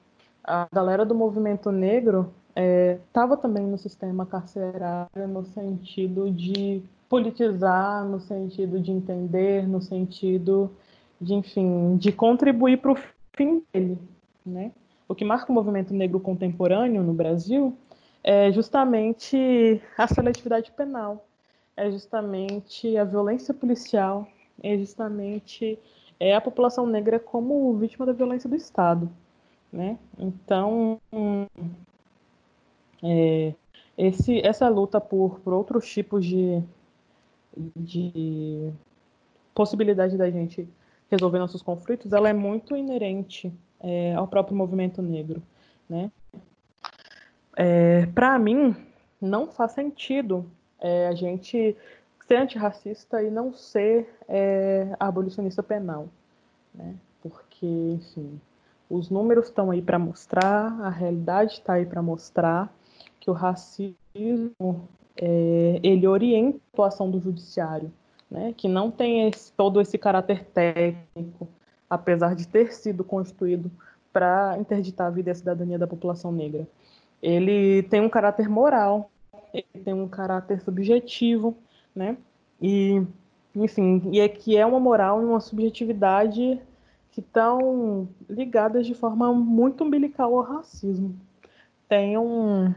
A 0.41 0.69
galera 0.71 1.05
do 1.05 1.13
movimento 1.13 1.69
negro 1.69 2.33
estava 2.55 3.33
é, 3.33 3.37
também 3.37 3.67
no 3.67 3.77
sistema 3.77 4.25
carcerário 4.25 5.27
no 5.27 5.43
sentido 5.47 6.31
de 6.31 6.81
politizar, 7.09 8.05
no 8.05 8.21
sentido 8.21 8.79
de 8.79 8.89
entender, 8.89 9.67
no 9.67 9.81
sentido 9.81 10.71
de, 11.19 11.33
enfim, 11.33 11.97
de 11.97 12.13
contribuir 12.13 12.77
para 12.77 12.93
o 12.93 12.97
fim 13.35 13.61
dele, 13.73 13.99
né? 14.45 14.71
O 15.07 15.13
que 15.13 15.23
marca 15.23 15.51
o 15.51 15.55
movimento 15.55 15.93
negro 15.93 16.19
contemporâneo 16.19 17.03
no 17.03 17.13
Brasil 17.13 17.77
é 18.23 18.51
justamente 18.51 19.81
a 19.97 20.07
seletividade 20.07 20.71
penal, 20.71 21.27
é 21.77 21.91
justamente 21.91 22.97
a 22.97 23.03
violência 23.03 23.53
policial, 23.53 24.27
é 24.63 24.75
justamente 24.77 25.77
é 26.19 26.33
a 26.33 26.41
população 26.41 26.87
negra 26.87 27.19
como 27.19 27.75
vítima 27.77 28.05
da 28.05 28.13
violência 28.13 28.49
do 28.49 28.55
Estado, 28.55 29.09
né? 29.71 29.99
Então, 30.17 30.99
é, 33.03 33.53
esse, 33.97 34.39
essa 34.39 34.67
luta 34.69 34.99
por, 34.99 35.39
por 35.41 35.53
outros 35.53 35.87
tipos 35.87 36.25
de, 36.25 36.63
de 37.75 38.71
possibilidade 39.53 40.17
da 40.17 40.31
gente 40.31 40.67
resolver 41.11 41.37
nossos 41.37 41.61
conflitos, 41.61 42.11
ela 42.11 42.29
é 42.29 42.33
muito 42.33 42.75
inerente 42.75 43.53
é, 43.85 44.15
ao 44.15 44.27
próprio 44.27 44.57
movimento 44.57 44.99
negro, 44.99 45.43
né? 45.87 46.11
É, 47.55 48.07
Para 48.07 48.37
mim, 48.39 48.75
não 49.21 49.47
faz 49.47 49.73
sentido 49.73 50.49
é, 50.81 51.07
a 51.07 51.13
gente 51.13 51.77
ser 52.27 52.37
antirracista 52.37 53.21
e 53.21 53.29
não 53.29 53.53
ser 53.53 54.09
é, 54.27 54.95
abolicionista 54.99 55.61
penal, 55.61 56.09
né? 56.73 56.95
Porque, 57.21 57.65
enfim, 57.65 58.41
os 58.89 59.11
números 59.11 59.45
estão 59.45 59.69
aí 59.69 59.81
para 59.81 59.99
mostrar, 59.99 60.79
a 60.81 60.89
realidade 60.89 61.53
está 61.53 61.73
aí 61.73 61.85
para 61.85 62.01
mostrar 62.01 62.73
que 63.19 63.29
o 63.29 63.33
racismo 63.33 63.95
é, 65.15 65.79
ele 65.83 66.07
orienta 66.07 66.57
a 66.57 66.73
atuação 66.73 67.11
do 67.11 67.19
judiciário, 67.19 67.93
né? 68.29 68.51
Que 68.57 68.67
não 68.67 68.89
tem 68.89 69.27
esse, 69.27 69.51
todo 69.51 69.79
esse 69.79 69.97
caráter 69.99 70.43
técnico, 70.45 71.47
apesar 71.95 72.35
de 72.35 72.47
ter 72.47 72.73
sido 72.73 73.03
constituído 73.03 73.71
para 74.13 74.55
interditar 74.59 75.07
a 75.07 75.09
vida 75.09 75.29
e 75.29 75.31
a 75.31 75.35
cidadania 75.35 75.79
da 75.79 75.87
população 75.87 76.31
negra. 76.31 76.67
Ele 77.21 77.83
tem 77.83 78.01
um 78.01 78.09
caráter 78.09 78.47
moral, 78.47 79.09
ele 79.53 79.83
tem 79.83 79.93
um 79.93 80.07
caráter 80.07 80.61
subjetivo, 80.61 81.57
né? 81.93 82.17
E, 82.61 83.01
enfim, 83.55 84.01
e 84.11 84.19
é 84.19 84.29
que 84.29 84.55
é 84.55 84.65
uma 84.65 84.79
moral 84.79 85.21
e 85.21 85.25
uma 85.25 85.39
subjetividade 85.39 86.61
que 87.11 87.21
estão 87.21 88.07
ligadas 88.29 88.85
de 88.85 88.93
forma 88.93 89.33
muito 89.33 89.83
umbilical 89.83 90.35
ao 90.35 90.43
racismo. 90.43 91.15
Tem 91.87 92.17
um, 92.17 92.73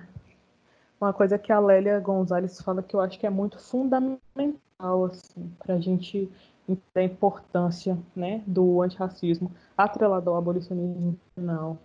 uma 1.00 1.12
coisa 1.12 1.38
que 1.38 1.52
a 1.52 1.58
Lélia 1.58 1.98
Gonzalez 2.00 2.60
fala 2.60 2.82
que 2.82 2.94
eu 2.94 3.00
acho 3.00 3.18
que 3.18 3.26
é 3.26 3.30
muito 3.30 3.58
fundamental 3.58 5.04
assim, 5.04 5.50
para 5.58 5.74
a 5.74 5.80
gente 5.80 6.30
entender 6.68 7.00
a 7.00 7.02
importância 7.04 7.98
né, 8.14 8.42
do 8.46 8.82
antirracismo 8.82 9.50
atrelado 9.76 10.30
ao 10.30 10.36
abolicionismo 10.36 11.18
penal. 11.34 11.78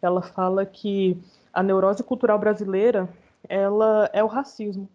Ela 0.00 0.22
fala 0.22 0.64
que 0.64 1.20
a 1.52 1.62
neurose 1.62 2.02
cultural 2.02 2.38
brasileira 2.38 3.08
ela 3.48 4.08
é 4.12 4.22
o 4.22 4.26
racismo, 4.26 4.88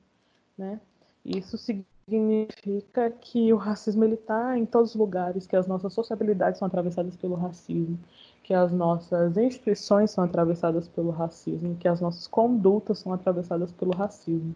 né? 0.58 0.80
Isso 1.24 1.58
significa 1.58 3.12
que 3.12 3.54
o 3.54 3.58
racismo 3.58 4.06
está 4.06 4.58
em 4.58 4.66
todos 4.66 4.92
os 4.92 4.96
lugares, 4.96 5.46
que 5.46 5.56
as 5.56 5.68
nossas 5.68 5.94
sociabilidades 5.94 6.58
são 6.58 6.68
atravessadas 6.68 7.16
pelo 7.16 7.36
racismo, 7.36 8.00
que 8.44 8.54
as 8.54 8.72
nossas 8.72 9.38
instituições 9.38 10.12
são 10.12 10.24
atravessadas 10.24 10.88
pelo 10.88 11.12
racismo, 11.12 11.76
que 11.76 11.88
as 11.88 12.02
nossas 12.02 12.26
condutas 12.26 13.00
são 13.00 13.14
atravessadas 13.14 13.72
pelo 13.72 13.92
racismo. 13.92 14.56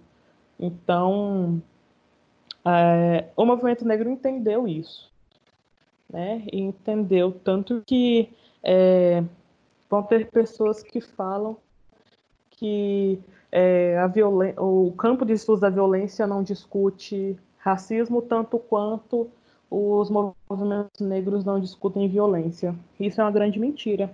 Então, 0.59 1.61
é, 2.65 3.25
o 3.35 3.45
movimento 3.45 3.85
negro 3.85 4.09
entendeu 4.09 4.67
isso, 4.67 5.11
né? 6.09 6.43
E 6.51 6.59
entendeu 6.59 7.31
tanto 7.31 7.83
que 7.85 8.29
é, 8.63 9.23
vão 9.89 10.03
ter 10.03 10.29
pessoas 10.29 10.81
que 10.81 11.01
falam 11.01 11.57
que 12.51 13.19
é, 13.51 13.97
a 13.97 14.11
o 14.63 14.91
campo 14.93 15.25
de 15.25 15.33
estudos 15.33 15.61
da 15.61 15.69
violência 15.69 16.25
não 16.25 16.41
discute 16.41 17.37
racismo 17.59 18.21
tanto 18.21 18.57
quanto 18.57 19.29
os 19.69 20.09
movimentos 20.09 21.01
negros 21.01 21.43
não 21.43 21.59
discutem 21.59 22.07
violência. 22.07 22.75
Isso 22.99 23.19
é 23.19 23.23
uma 23.23 23.31
grande 23.31 23.59
mentira, 23.59 24.13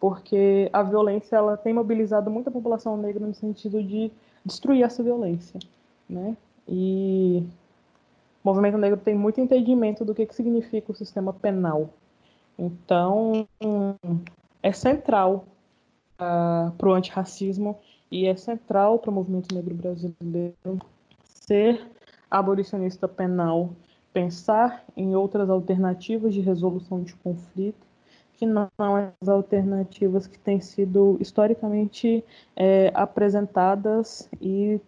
porque 0.00 0.68
a 0.72 0.82
violência 0.82 1.36
ela 1.36 1.56
tem 1.56 1.74
mobilizado 1.74 2.30
muita 2.30 2.50
população 2.50 2.96
negra 2.96 3.26
no 3.26 3.34
sentido 3.34 3.82
de 3.82 4.10
destruir 4.44 4.82
essa 4.82 5.02
violência, 5.02 5.60
né? 6.08 6.36
E 6.66 7.42
o 8.44 8.48
movimento 8.48 8.76
negro 8.76 9.00
tem 9.00 9.14
muito 9.14 9.40
entendimento 9.40 10.04
do 10.04 10.14
que, 10.14 10.26
que 10.26 10.34
significa 10.34 10.92
o 10.92 10.94
sistema 10.94 11.32
penal. 11.32 11.88
Então, 12.58 13.48
é 14.62 14.70
central 14.70 15.46
uh, 16.18 16.18
ah, 16.18 16.72
para 16.76 16.88
o 16.88 16.92
antirracismo 16.92 17.78
e 18.10 18.26
é 18.26 18.36
central 18.36 18.98
para 18.98 19.10
o 19.10 19.14
movimento 19.14 19.52
negro 19.54 19.74
brasileiro 19.74 20.78
ser 21.24 21.90
abolicionista 22.30 23.08
penal, 23.08 23.70
pensar 24.12 24.84
em 24.94 25.16
outras 25.16 25.48
alternativas 25.48 26.34
de 26.34 26.40
resolução 26.40 27.02
de 27.02 27.14
conflito, 27.16 27.86
que 28.34 28.44
não 28.44 28.68
as 28.78 29.28
alternativas 29.28 30.26
que 30.26 30.38
têm 30.38 30.60
sido 30.60 31.16
historicamente 31.18 32.22
é, 32.54 32.90
apresentadas 32.94 34.28
e, 34.40 34.80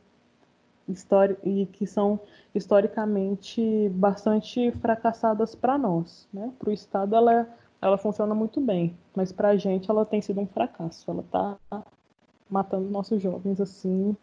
e 1.44 1.66
que 1.66 1.86
são 1.86 2.20
historicamente 2.54 3.88
bastante 3.90 4.70
fracassadas 4.72 5.54
para 5.54 5.76
nós. 5.76 6.28
Né? 6.32 6.52
Para 6.58 6.70
o 6.70 6.72
Estado, 6.72 7.16
ela, 7.16 7.48
ela 7.82 7.98
funciona 7.98 8.34
muito 8.34 8.60
bem, 8.60 8.96
mas 9.14 9.32
para 9.32 9.48
a 9.48 9.56
gente 9.56 9.90
ela 9.90 10.06
tem 10.06 10.20
sido 10.20 10.40
um 10.40 10.46
fracasso. 10.46 11.10
Ela 11.10 11.22
está 11.22 11.56
matando 12.48 12.88
nossos 12.88 13.20
jovens 13.20 13.60
assim 13.60 14.16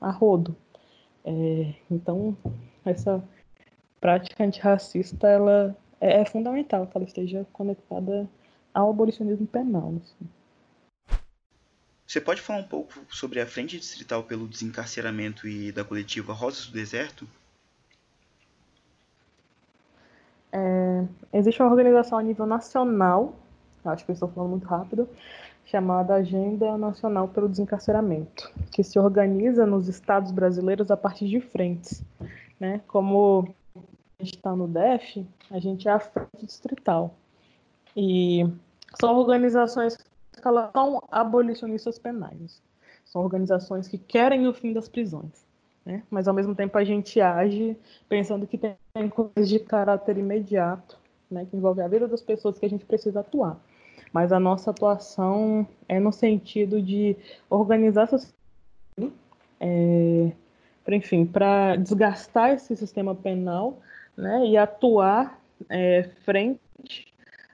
a 0.00 0.10
rodo. 0.10 0.56
É, 1.24 1.74
então, 1.90 2.36
essa 2.84 3.22
prática 4.00 4.44
antirracista 4.44 5.28
ela 5.28 5.76
é, 6.00 6.22
é, 6.22 6.24
fundamental 6.24 6.86
que 6.86 6.96
ela 6.96 7.04
esteja 7.04 7.46
conectada 7.52 8.28
ao 8.72 8.90
abolicionismo 8.90 9.46
penal. 9.46 9.94
Assim. 10.00 10.39
Você 12.10 12.20
pode 12.20 12.40
falar 12.42 12.58
um 12.58 12.64
pouco 12.64 12.92
sobre 13.08 13.40
a 13.40 13.46
Frente 13.46 13.78
Distrital 13.78 14.24
pelo 14.24 14.48
Desencarceramento 14.48 15.46
e 15.46 15.70
da 15.70 15.84
coletiva 15.84 16.32
Rosas 16.32 16.66
do 16.66 16.72
Deserto? 16.72 17.24
É, 20.50 21.04
existe 21.32 21.62
uma 21.62 21.70
organização 21.70 22.18
a 22.18 22.22
nível 22.24 22.46
nacional, 22.46 23.36
acho 23.84 24.04
que 24.04 24.10
eu 24.10 24.14
estou 24.14 24.28
falando 24.28 24.50
muito 24.50 24.66
rápido, 24.66 25.08
chamada 25.64 26.14
Agenda 26.14 26.76
Nacional 26.76 27.28
pelo 27.28 27.48
Desencarceramento, 27.48 28.50
que 28.72 28.82
se 28.82 28.98
organiza 28.98 29.64
nos 29.64 29.86
estados 29.86 30.32
brasileiros 30.32 30.90
a 30.90 30.96
partir 30.96 31.28
de 31.28 31.40
frentes. 31.40 32.02
Né? 32.58 32.80
Como 32.88 33.54
a 33.76 34.24
gente 34.24 34.34
está 34.34 34.56
no 34.56 34.66
DEF, 34.66 35.24
a 35.48 35.60
gente 35.60 35.86
é 35.86 35.92
a 35.92 36.00
frente 36.00 36.44
distrital. 36.44 37.14
E 37.96 38.44
são 39.00 39.14
organizações 39.16 39.96
que 39.96 40.09
são 40.42 41.02
abolicionistas 41.10 41.98
penais. 41.98 42.62
São 43.04 43.22
organizações 43.22 43.88
que 43.88 43.98
querem 43.98 44.46
o 44.46 44.54
fim 44.54 44.72
das 44.72 44.88
prisões. 44.88 45.46
Né? 45.84 46.02
Mas, 46.10 46.28
ao 46.28 46.34
mesmo 46.34 46.54
tempo, 46.54 46.76
a 46.78 46.84
gente 46.84 47.20
age 47.20 47.76
pensando 48.08 48.46
que 48.46 48.58
tem 48.58 49.08
coisas 49.08 49.48
de 49.48 49.58
caráter 49.58 50.18
imediato, 50.18 50.98
né? 51.30 51.46
que 51.48 51.56
envolve 51.56 51.80
a 51.80 51.88
vida 51.88 52.06
das 52.06 52.22
pessoas 52.22 52.58
que 52.58 52.66
a 52.66 52.70
gente 52.70 52.84
precisa 52.84 53.20
atuar 53.20 53.60
mas 54.12 54.32
a 54.32 54.40
nossa 54.40 54.70
atuação 54.70 55.66
é 55.88 56.00
no 56.00 56.12
sentido 56.12 56.82
de 56.82 57.16
organizar 57.48 58.02
essa 58.12 58.28
é, 59.60 60.32
enfim, 60.88 61.24
para 61.24 61.76
desgastar 61.76 62.50
esse 62.50 62.74
sistema 62.74 63.14
penal 63.14 63.78
né, 64.16 64.46
e 64.46 64.56
atuar 64.56 65.38
é, 65.68 66.04
frente 66.24 67.09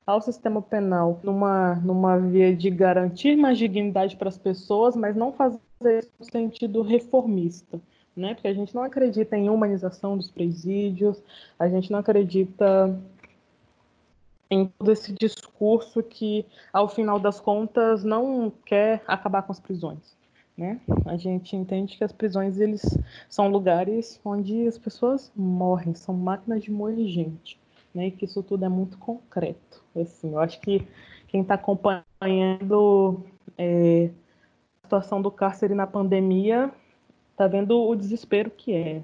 ao 0.06 0.20
sistema 0.20 0.62
penal 0.62 1.18
numa, 1.22 1.74
numa 1.76 2.16
via 2.18 2.54
de 2.54 2.70
garantir 2.70 3.36
mais 3.36 3.58
dignidade 3.58 4.16
para 4.16 4.28
as 4.28 4.38
pessoas, 4.38 4.94
mas 4.94 5.16
não 5.16 5.32
fazer 5.32 5.60
isso 5.98 6.12
no 6.18 6.24
sentido 6.24 6.82
reformista. 6.82 7.80
Né? 8.16 8.34
Porque 8.34 8.48
a 8.48 8.54
gente 8.54 8.74
não 8.74 8.82
acredita 8.82 9.36
em 9.36 9.50
humanização 9.50 10.16
dos 10.16 10.30
presídios, 10.30 11.22
a 11.58 11.68
gente 11.68 11.90
não 11.90 11.98
acredita 11.98 12.98
em 14.48 14.66
todo 14.66 14.92
esse 14.92 15.12
discurso 15.12 16.02
que, 16.02 16.46
ao 16.72 16.88
final 16.88 17.18
das 17.18 17.40
contas, 17.40 18.04
não 18.04 18.50
quer 18.64 19.02
acabar 19.06 19.42
com 19.42 19.52
as 19.52 19.60
prisões. 19.60 20.16
Né? 20.56 20.80
A 21.04 21.16
gente 21.16 21.54
entende 21.54 21.98
que 21.98 22.04
as 22.04 22.12
prisões 22.12 22.58
eles 22.58 22.82
são 23.28 23.48
lugares 23.48 24.18
onde 24.24 24.66
as 24.66 24.78
pessoas 24.78 25.30
morrem, 25.36 25.94
são 25.94 26.14
máquinas 26.14 26.62
de 26.62 26.70
moer 26.70 27.06
gente, 27.06 27.58
né? 27.96 28.10
Que 28.10 28.26
isso 28.26 28.42
tudo 28.42 28.64
é 28.66 28.68
muito 28.68 28.98
concreto. 28.98 29.82
Assim, 29.96 30.32
eu 30.32 30.38
acho 30.38 30.60
que 30.60 30.86
quem 31.26 31.40
está 31.40 31.54
acompanhando 31.54 33.24
é, 33.56 34.10
a 34.82 34.86
situação 34.86 35.22
do 35.22 35.30
cárcere 35.30 35.74
na 35.74 35.86
pandemia 35.86 36.70
está 37.32 37.48
vendo 37.48 37.80
o 37.80 37.96
desespero 37.96 38.50
que 38.50 38.74
é, 38.74 39.02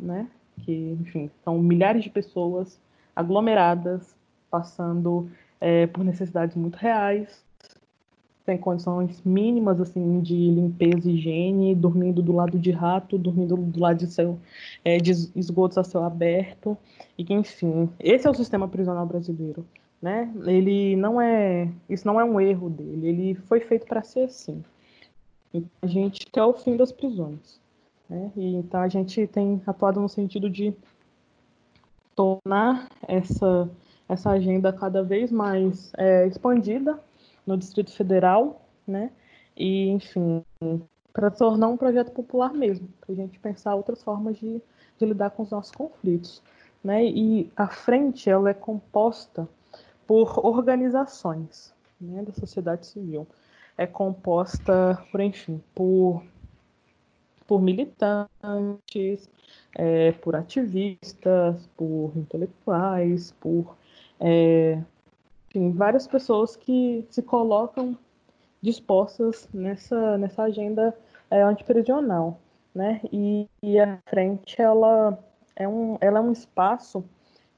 né? 0.00 0.28
Que, 0.62 0.96
enfim, 1.00 1.30
são 1.44 1.58
milhares 1.58 2.02
de 2.02 2.08
pessoas 2.08 2.80
aglomeradas 3.14 4.16
passando 4.50 5.30
é, 5.60 5.86
por 5.86 6.02
necessidades 6.02 6.56
muito 6.56 6.76
reais, 6.76 7.44
sem 8.46 8.56
condições 8.56 9.20
mínimas 9.24 9.80
assim 9.80 10.20
de 10.20 10.34
limpeza 10.34 11.10
e 11.10 11.14
higiene, 11.14 11.74
dormindo 11.74 12.22
do 12.22 12.32
lado 12.32 12.56
de 12.56 12.70
rato, 12.70 13.18
dormindo 13.18 13.56
do 13.56 13.80
lado 13.80 14.06
de, 14.06 14.06
é, 14.84 14.98
de 14.98 15.10
esgotos 15.34 15.76
a 15.76 15.82
céu 15.82 16.04
aberto, 16.04 16.78
e 17.18 17.24
que, 17.24 17.34
enfim, 17.34 17.90
esse 17.98 18.26
é 18.26 18.30
o 18.30 18.34
sistema 18.34 18.68
prisional 18.68 19.04
brasileiro. 19.04 19.66
Né? 20.00 20.32
Ele 20.44 20.94
não 20.94 21.20
é, 21.20 21.68
isso 21.90 22.06
não 22.06 22.20
é 22.20 22.24
um 22.24 22.40
erro 22.40 22.70
dele, 22.70 23.08
ele 23.08 23.34
foi 23.34 23.58
feito 23.60 23.84
para 23.84 24.02
ser 24.02 24.20
assim. 24.20 24.62
A 25.82 25.86
gente 25.86 26.26
quer 26.26 26.44
o 26.44 26.52
fim 26.52 26.76
das 26.76 26.92
prisões. 26.92 27.60
Né? 28.08 28.30
E, 28.36 28.54
então 28.54 28.80
a 28.80 28.88
gente 28.88 29.26
tem 29.26 29.60
atuado 29.66 30.00
no 30.00 30.08
sentido 30.08 30.48
de 30.48 30.72
tornar 32.14 32.88
essa, 33.08 33.68
essa 34.08 34.30
agenda 34.30 34.72
cada 34.72 35.02
vez 35.02 35.32
mais 35.32 35.90
é, 35.98 36.26
expandida 36.28 37.00
no 37.46 37.56
Distrito 37.56 37.92
Federal, 37.92 38.66
né? 38.86 39.10
E, 39.56 39.88
enfim, 39.88 40.44
para 41.12 41.30
tornar 41.30 41.68
um 41.68 41.76
projeto 41.76 42.10
popular 42.12 42.52
mesmo, 42.52 42.88
para 43.00 43.12
a 43.12 43.16
gente 43.16 43.38
pensar 43.38 43.74
outras 43.74 44.02
formas 44.02 44.36
de, 44.36 44.60
de 44.98 45.06
lidar 45.06 45.30
com 45.30 45.44
os 45.44 45.50
nossos 45.50 45.72
conflitos. 45.72 46.42
Né? 46.84 47.06
E 47.06 47.50
a 47.56 47.66
frente 47.68 48.28
ela 48.28 48.50
é 48.50 48.54
composta 48.54 49.48
por 50.06 50.44
organizações 50.44 51.74
né, 52.00 52.22
da 52.22 52.32
sociedade 52.32 52.86
civil. 52.86 53.26
É 53.78 53.86
composta, 53.86 55.02
por 55.10 55.20
enfim, 55.20 55.62
por, 55.74 56.22
por 57.46 57.62
militantes, 57.62 59.28
é, 59.74 60.12
por 60.12 60.36
ativistas, 60.36 61.66
por 61.76 62.12
intelectuais, 62.14 63.32
por 63.40 63.74
é, 64.20 64.82
enfim, 65.48 65.72
várias 65.72 66.06
pessoas 66.06 66.56
que 66.56 67.04
se 67.10 67.22
colocam 67.22 67.96
dispostas 68.60 69.48
nessa, 69.52 70.18
nessa 70.18 70.44
agenda 70.44 70.96
é, 71.30 71.42
antiprisional. 71.42 72.40
Né? 72.74 73.00
E, 73.10 73.48
e 73.62 73.78
a 73.80 73.98
frente 74.06 74.60
ela 74.60 75.18
é 75.54 75.66
um, 75.66 75.96
ela 76.00 76.18
é 76.18 76.22
um 76.22 76.32
espaço 76.32 77.04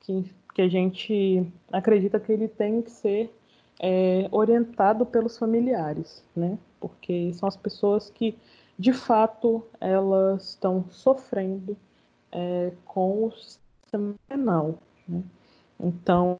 que, 0.01 0.33
que 0.55 0.63
a 0.63 0.69
gente 0.69 1.45
acredita 1.73 2.21
que 2.21 2.33
ele 2.33 2.47
tem 2.47 2.81
que 2.81 2.91
ser 2.91 3.35
é, 3.81 4.29
orientado 4.31 5.05
pelos 5.05 5.37
familiares, 5.39 6.25
né? 6.35 6.59
Porque 6.81 7.33
são 7.35 7.49
as 7.49 7.57
pessoas 7.57 8.11
que, 8.11 8.37
de 8.79 8.93
fato, 8.93 9.65
elas 9.81 10.51
estão 10.51 10.85
sofrendo 10.91 11.77
é, 12.33 12.73
com 12.85 13.25
o 13.25 13.33
sistema 13.33 14.15
penal. 14.29 14.79
Né? 15.07 15.23
Então, 15.81 16.37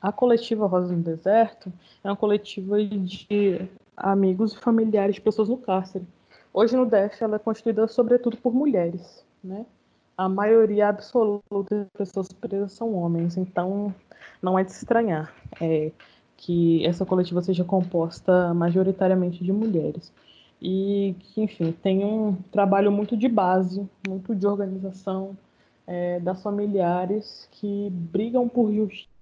a 0.00 0.12
coletiva 0.12 0.66
Rosa 0.66 0.94
no 0.94 1.02
Deserto 1.02 1.72
é 2.02 2.08
uma 2.08 2.16
coletiva 2.16 2.82
de 2.82 3.68
amigos 3.96 4.52
e 4.52 4.58
familiares 4.58 5.16
de 5.16 5.20
pessoas 5.20 5.48
no 5.48 5.56
cárcere. 5.56 6.06
Hoje 6.52 6.76
no 6.76 6.86
DF 6.86 7.22
ela 7.22 7.36
é 7.36 7.38
constituída 7.38 7.86
sobretudo 7.88 8.36
por 8.36 8.54
mulheres, 8.54 9.24
né? 9.42 9.66
A 10.16 10.28
maioria 10.28 10.88
absoluta 10.88 11.66
das 11.68 11.88
pessoas 12.08 12.28
presas 12.32 12.72
são 12.72 12.94
homens, 12.94 13.36
então 13.36 13.94
não 14.40 14.58
é 14.58 14.64
de 14.64 14.70
estranhar 14.70 15.34
é, 15.60 15.92
que 16.36 16.84
essa 16.86 17.04
coletiva 17.04 17.42
seja 17.42 17.64
composta 17.64 18.54
majoritariamente 18.54 19.44
de 19.44 19.52
mulheres 19.52 20.12
e 20.60 21.14
que, 21.18 21.42
enfim, 21.42 21.72
tem 21.72 22.04
um 22.04 22.34
trabalho 22.50 22.90
muito 22.90 23.16
de 23.16 23.28
base, 23.28 23.86
muito 24.08 24.34
de 24.34 24.46
organização 24.46 25.36
é, 25.86 26.18
das 26.20 26.42
familiares 26.42 27.48
que 27.52 27.90
brigam 27.90 28.48
por 28.48 28.72
justiça, 28.72 29.15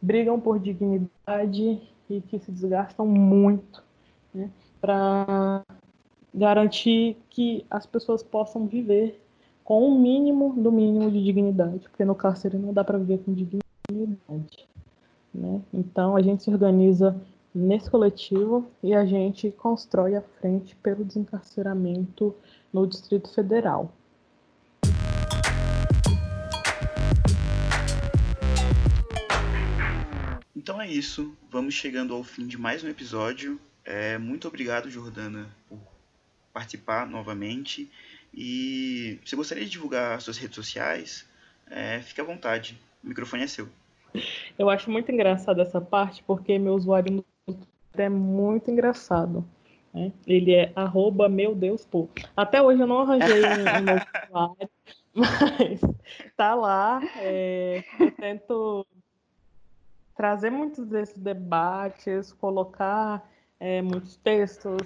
brigam 0.00 0.40
por 0.40 0.58
dignidade 0.58 1.80
e 2.08 2.20
que 2.20 2.38
se 2.38 2.50
desgastam 2.50 3.06
muito 3.06 3.82
né, 4.34 4.50
para 4.80 5.62
garantir 6.34 7.16
que 7.30 7.64
as 7.70 7.86
pessoas 7.86 8.22
possam 8.22 8.66
viver 8.66 9.20
com 9.64 9.82
o 9.82 9.94
um 9.94 9.98
mínimo 9.98 10.54
do 10.54 10.72
mínimo 10.72 11.10
de 11.10 11.22
dignidade, 11.22 11.88
porque 11.88 12.04
no 12.04 12.14
cárcere 12.14 12.58
não 12.58 12.72
dá 12.72 12.82
para 12.82 12.98
viver 12.98 13.18
com 13.18 13.32
dignidade. 13.32 14.68
Né? 15.32 15.60
Então 15.72 16.16
a 16.16 16.22
gente 16.22 16.42
se 16.42 16.50
organiza 16.50 17.16
nesse 17.54 17.90
coletivo 17.90 18.66
e 18.82 18.94
a 18.94 19.04
gente 19.04 19.50
constrói 19.50 20.16
a 20.16 20.22
frente 20.22 20.74
pelo 20.76 21.04
desencarceramento 21.04 22.34
no 22.72 22.86
Distrito 22.86 23.32
Federal. 23.32 23.92
Então 30.62 30.80
é 30.80 30.86
isso, 30.86 31.36
vamos 31.50 31.74
chegando 31.74 32.14
ao 32.14 32.22
fim 32.22 32.46
de 32.46 32.56
mais 32.56 32.84
um 32.84 32.88
episódio. 32.88 33.60
É, 33.84 34.16
muito 34.16 34.46
obrigado, 34.46 34.88
Jordana, 34.88 35.50
por 35.68 35.80
participar 36.52 37.04
novamente. 37.04 37.90
E 38.32 39.18
se 39.24 39.34
gostaria 39.34 39.64
de 39.64 39.70
divulgar 39.70 40.20
suas 40.20 40.38
redes 40.38 40.54
sociais, 40.54 41.28
é, 41.68 41.98
fique 41.98 42.20
à 42.20 42.24
vontade, 42.24 42.80
o 43.02 43.08
microfone 43.08 43.42
é 43.42 43.48
seu. 43.48 43.68
Eu 44.56 44.70
acho 44.70 44.88
muito 44.88 45.10
engraçado 45.10 45.60
essa 45.60 45.80
parte, 45.80 46.22
porque 46.22 46.56
meu 46.60 46.74
usuário 46.74 47.24
é 47.94 48.08
muito 48.08 48.70
engraçado. 48.70 49.44
Né? 49.92 50.12
Ele 50.24 50.54
é 50.54 50.70
arroba 50.76 51.28
meu 51.28 51.56
Deus 51.56 51.84
pô. 51.84 52.08
Até 52.36 52.62
hoje 52.62 52.80
eu 52.80 52.86
não 52.86 53.00
arranjei 53.00 53.42
um, 53.44 53.80
novo 53.82 54.06
usuário, 54.30 54.70
mas 55.12 55.80
tá 56.36 56.54
lá. 56.54 57.00
É, 57.16 57.82
eu 57.98 58.12
tento 58.12 58.86
trazer 60.14 60.50
muitos 60.50 60.86
desses 60.86 61.18
debates, 61.18 62.32
colocar 62.32 63.28
é, 63.58 63.80
muitos 63.82 64.16
textos, 64.16 64.80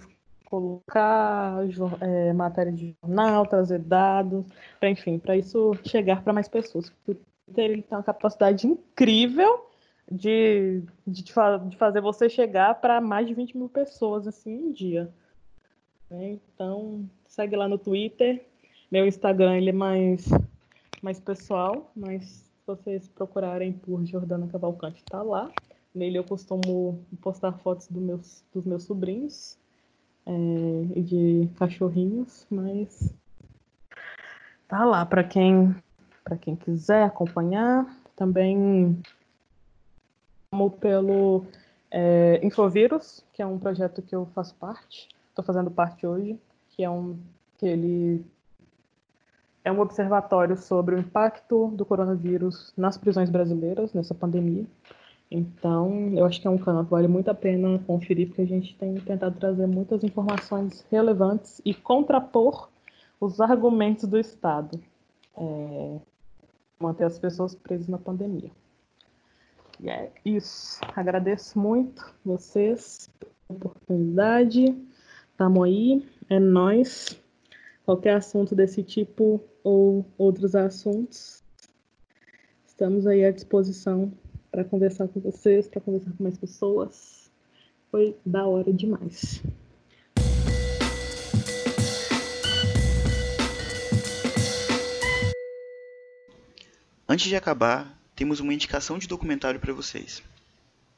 colocar 0.45 1.59
é, 2.01 2.33
matéria 2.33 2.73
de 2.73 2.95
jornal, 3.03 3.47
trazer 3.47 3.81
dados, 3.81 4.45
pra, 4.79 4.89
enfim, 4.89 5.19
para 5.19 5.37
isso 5.37 5.73
chegar 5.85 6.23
para 6.23 6.33
mais 6.33 6.49
pessoas. 6.49 6.89
O 6.89 6.93
Twitter 7.05 7.25
ele 7.65 7.83
tem 7.83 7.97
uma 7.97 8.05
capacidade 8.05 8.67
incrível 8.67 9.67
de, 10.11 10.83
de, 11.07 11.25
de 11.25 11.77
fazer 11.77 12.01
você 12.01 12.29
chegar 12.29 12.81
para 12.81 13.01
mais 13.01 13.27
de 13.27 13.35
20 13.35 13.57
mil 13.57 13.69
pessoas 13.69 14.27
assim 14.27 14.69
em 14.69 14.73
dia. 14.73 15.13
Né? 16.09 16.39
Então, 16.55 17.09
segue 17.27 17.57
lá 17.57 17.69
no 17.69 17.79
Twitter. 17.79 18.45
Meu 18.91 19.07
Instagram 19.07 19.57
ele 19.57 19.71
é 19.71 19.73
mais, 19.73 20.29
mais 21.03 21.19
pessoal, 21.19 21.91
mas 21.95 22.46
vocês 22.67 23.09
procurarem 23.09 23.73
por 23.73 24.05
Jordana 24.05 24.49
Cavalcante, 24.49 25.03
está 25.03 25.23
lá. 25.23 25.51
Nele 25.95 26.19
eu 26.19 26.25
costumo 26.25 27.01
postar 27.23 27.53
fotos 27.53 27.87
do 27.89 28.01
meus, 28.01 28.45
dos 28.53 28.67
meus 28.67 28.83
sobrinhos 28.83 29.57
é, 30.27 30.33
e 30.95 31.03
de 31.03 31.49
cachorrinhos, 31.57 32.47
mas 32.51 33.15
tá 34.69 34.85
lá 34.85 35.07
para 35.07 35.23
quem 35.23 35.75
para 36.25 36.37
quem 36.37 36.57
quiser 36.57 37.05
acompanhar. 37.05 37.87
Também 38.17 39.01
como 40.51 40.71
pelo 40.71 41.47
é, 41.91 42.45
Infovírus, 42.45 43.25
que 43.33 43.41
é 43.41 43.47
um 43.47 43.59
projeto 43.59 44.03
que 44.03 44.15
eu 44.15 44.27
faço 44.35 44.55
parte, 44.57 45.09
estou 45.29 45.45
fazendo 45.45 45.71
parte 45.71 46.07
hoje, 46.07 46.39
que 46.71 46.83
é 46.83 46.91
um 46.91 47.17
que 47.59 47.67
ele 47.67 48.25
é 49.67 49.73
um 49.73 49.81
observatório 49.81 50.57
sobre 50.57 50.95
o 50.95 50.99
impacto 51.01 51.73
do 51.75 51.85
coronavírus 51.85 52.73
nas 52.77 52.97
prisões 52.97 53.29
brasileiras 53.29 53.93
nessa 53.93 54.15
pandemia. 54.15 54.65
Então, 55.29 56.13
eu 56.15 56.25
acho 56.25 56.41
que 56.41 56.47
é 56.47 56.51
um 56.51 56.57
canal 56.57 56.85
que 56.85 56.91
vale 56.93 57.09
muito 57.09 57.29
a 57.29 57.35
pena 57.35 57.77
conferir, 57.81 58.29
porque 58.29 58.43
a 58.43 58.47
gente 58.47 58.77
tem 58.77 58.95
tentado 58.95 59.37
trazer 59.41 59.67
muitas 59.67 60.05
informações 60.05 60.87
relevantes 60.89 61.61
e 61.65 61.75
contrapor 61.75 62.69
os 63.21 63.41
argumentos 63.41 64.05
do 64.05 64.17
Estado. 64.17 64.81
É, 65.37 65.99
manter 66.79 67.05
as 67.05 67.19
pessoas 67.19 67.57
presas 67.57 67.89
na 67.89 67.99
pandemia. 67.99 68.53
E 69.81 69.91
é 69.91 70.13
isso. 70.25 70.81
Agradeço 70.95 71.59
muito 71.59 72.15
vocês 72.25 73.11
pela 73.19 73.33
oportunidade. 73.49 74.81
Tamo 75.37 75.65
aí, 75.65 76.09
é 76.31 76.39
nós. 76.39 77.21
Qualquer 77.87 78.17
assunto 78.17 78.53
desse 78.53 78.83
tipo 78.83 79.41
ou 79.63 80.05
outros 80.19 80.57
assuntos, 80.57 81.41
estamos 82.67 83.07
aí 83.07 83.25
à 83.25 83.31
disposição 83.31 84.13
para 84.51 84.65
conversar 84.65 85.07
com 85.07 85.21
vocês, 85.21 85.69
para 85.69 85.81
conversar 85.81 86.11
com 86.17 86.25
mais 86.25 86.37
pessoas. 86.37 87.31
Foi 87.89 88.17
da 88.27 88.45
hora 88.45 88.73
demais. 88.73 89.41
Antes 97.09 97.29
de 97.29 97.37
acabar, 97.37 97.97
temos 98.17 98.41
uma 98.41 98.53
indicação 98.53 98.99
de 98.99 99.07
documentário 99.07 99.61
para 99.61 99.73
vocês. 99.73 100.25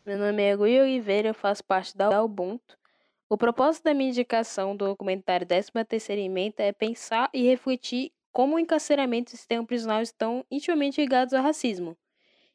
Meu 0.07 0.17
nome 0.17 0.43
é 0.43 0.57
Gui 0.57 0.81
Oliveira, 0.81 1.29
eu 1.29 1.35
faço 1.35 1.63
parte 1.63 1.95
da 1.95 2.25
Ubuntu. 2.25 2.78
O 3.31 3.37
propósito 3.37 3.85
da 3.85 3.95
minha 3.95 4.09
indicação 4.09 4.75
do 4.75 4.87
documentário 4.87 5.47
13ª 5.47 6.19
Emenda 6.19 6.63
é 6.63 6.73
pensar 6.73 7.29
e 7.35 7.43
refletir 7.43 8.11
como 8.33 8.57
o 8.57 8.59
encarceramento 8.59 9.33
e 9.33 9.35
o 9.35 9.37
sistema 9.37 9.67
prisional 9.67 10.01
estão 10.01 10.45
intimamente 10.51 11.01
ligados 11.01 11.35
ao 11.35 11.43
racismo. 11.43 11.95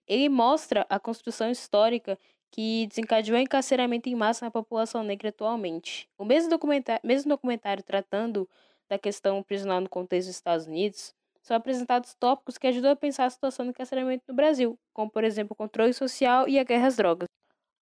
Ele 0.07 0.29
mostra 0.29 0.85
a 0.89 0.99
construção 0.99 1.51
histórica 1.51 2.17
que 2.51 2.87
desencadeou 2.87 3.37
o 3.37 3.41
encarceramento 3.41 4.09
em 4.09 4.15
massa 4.15 4.45
na 4.45 4.51
população 4.51 5.03
negra 5.03 5.29
atualmente. 5.29 6.09
O 6.17 6.25
mesmo 6.25 6.49
documentário, 6.49 7.01
mesmo 7.03 7.29
documentário 7.29 7.83
tratando 7.83 8.49
da 8.89 8.97
questão 8.97 9.43
prisional 9.43 9.81
no 9.81 9.89
contexto 9.89 10.27
dos 10.27 10.35
Estados 10.35 10.67
Unidos, 10.67 11.13
são 11.41 11.55
apresentados 11.57 12.15
tópicos 12.15 12.57
que 12.57 12.67
ajudam 12.67 12.91
a 12.91 12.95
pensar 12.95 13.25
a 13.25 13.29
situação 13.29 13.65
do 13.65 13.69
encarceramento 13.69 14.23
no 14.27 14.33
Brasil, 14.35 14.79
como 14.93 15.11
por 15.11 15.23
exemplo 15.23 15.53
o 15.53 15.55
controle 15.55 15.93
social 15.93 16.47
e 16.49 16.57
a 16.59 16.63
guerra 16.63 16.87
às 16.87 16.95
drogas. 16.95 17.27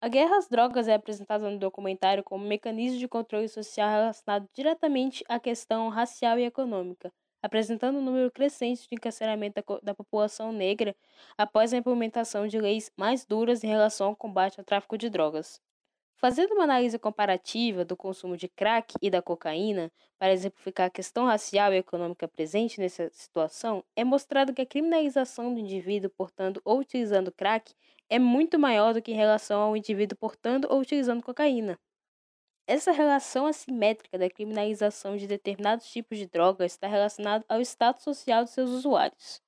A 0.03 0.07
guerra 0.07 0.37
às 0.37 0.47
drogas 0.47 0.87
é 0.87 0.95
apresentada 0.95 1.47
no 1.47 1.59
documentário 1.59 2.23
como 2.23 2.43
um 2.43 2.47
mecanismo 2.47 2.97
de 2.97 3.07
controle 3.07 3.47
social 3.47 3.87
relacionado 3.87 4.49
diretamente 4.51 5.23
à 5.29 5.39
questão 5.39 5.89
racial 5.89 6.39
e 6.39 6.43
econômica, 6.43 7.13
apresentando 7.39 7.99
um 7.99 8.01
número 8.01 8.31
crescente 8.31 8.87
de 8.89 8.95
encarceramento 8.95 9.61
da, 9.61 9.79
da 9.83 9.93
população 9.93 10.51
negra 10.51 10.95
após 11.37 11.71
a 11.71 11.77
implementação 11.77 12.47
de 12.47 12.59
leis 12.59 12.91
mais 12.97 13.25
duras 13.27 13.63
em 13.63 13.67
relação 13.67 14.07
ao 14.07 14.15
combate 14.15 14.59
ao 14.59 14.65
tráfico 14.65 14.97
de 14.97 15.07
drogas. 15.07 15.61
Fazendo 16.17 16.53
uma 16.53 16.63
análise 16.63 16.97
comparativa 16.97 17.85
do 17.85 17.95
consumo 17.95 18.35
de 18.35 18.47
crack 18.47 18.95
e 19.01 19.09
da 19.09 19.21
cocaína 19.21 19.91
para 20.17 20.33
exemplificar 20.33 20.87
a 20.87 20.91
questão 20.91 21.25
racial 21.25 21.73
e 21.73 21.77
econômica 21.77 22.27
presente 22.27 22.79
nessa 22.79 23.09
situação, 23.11 23.83
é 23.95 24.03
mostrado 24.03 24.53
que 24.53 24.61
a 24.61 24.65
criminalização 24.65 25.53
do 25.53 25.59
indivíduo 25.59 26.09
portando 26.09 26.59
ou 26.65 26.79
utilizando 26.79 27.31
crack 27.31 27.73
é 28.11 28.19
muito 28.19 28.59
maior 28.59 28.93
do 28.93 29.01
que 29.01 29.13
em 29.13 29.15
relação 29.15 29.61
ao 29.61 29.77
indivíduo 29.77 30.17
portando 30.17 30.67
ou 30.69 30.81
utilizando 30.81 31.23
cocaína. 31.23 31.79
Essa 32.67 32.91
relação 32.91 33.47
assimétrica 33.47 34.17
da 34.17 34.29
criminalização 34.29 35.15
de 35.15 35.25
determinados 35.25 35.89
tipos 35.89 36.17
de 36.17 36.27
drogas 36.27 36.73
está 36.73 36.87
relacionada 36.87 37.45
ao 37.47 37.61
status 37.61 38.03
social 38.03 38.43
de 38.43 38.49
seus 38.51 38.69
usuários. 38.69 39.41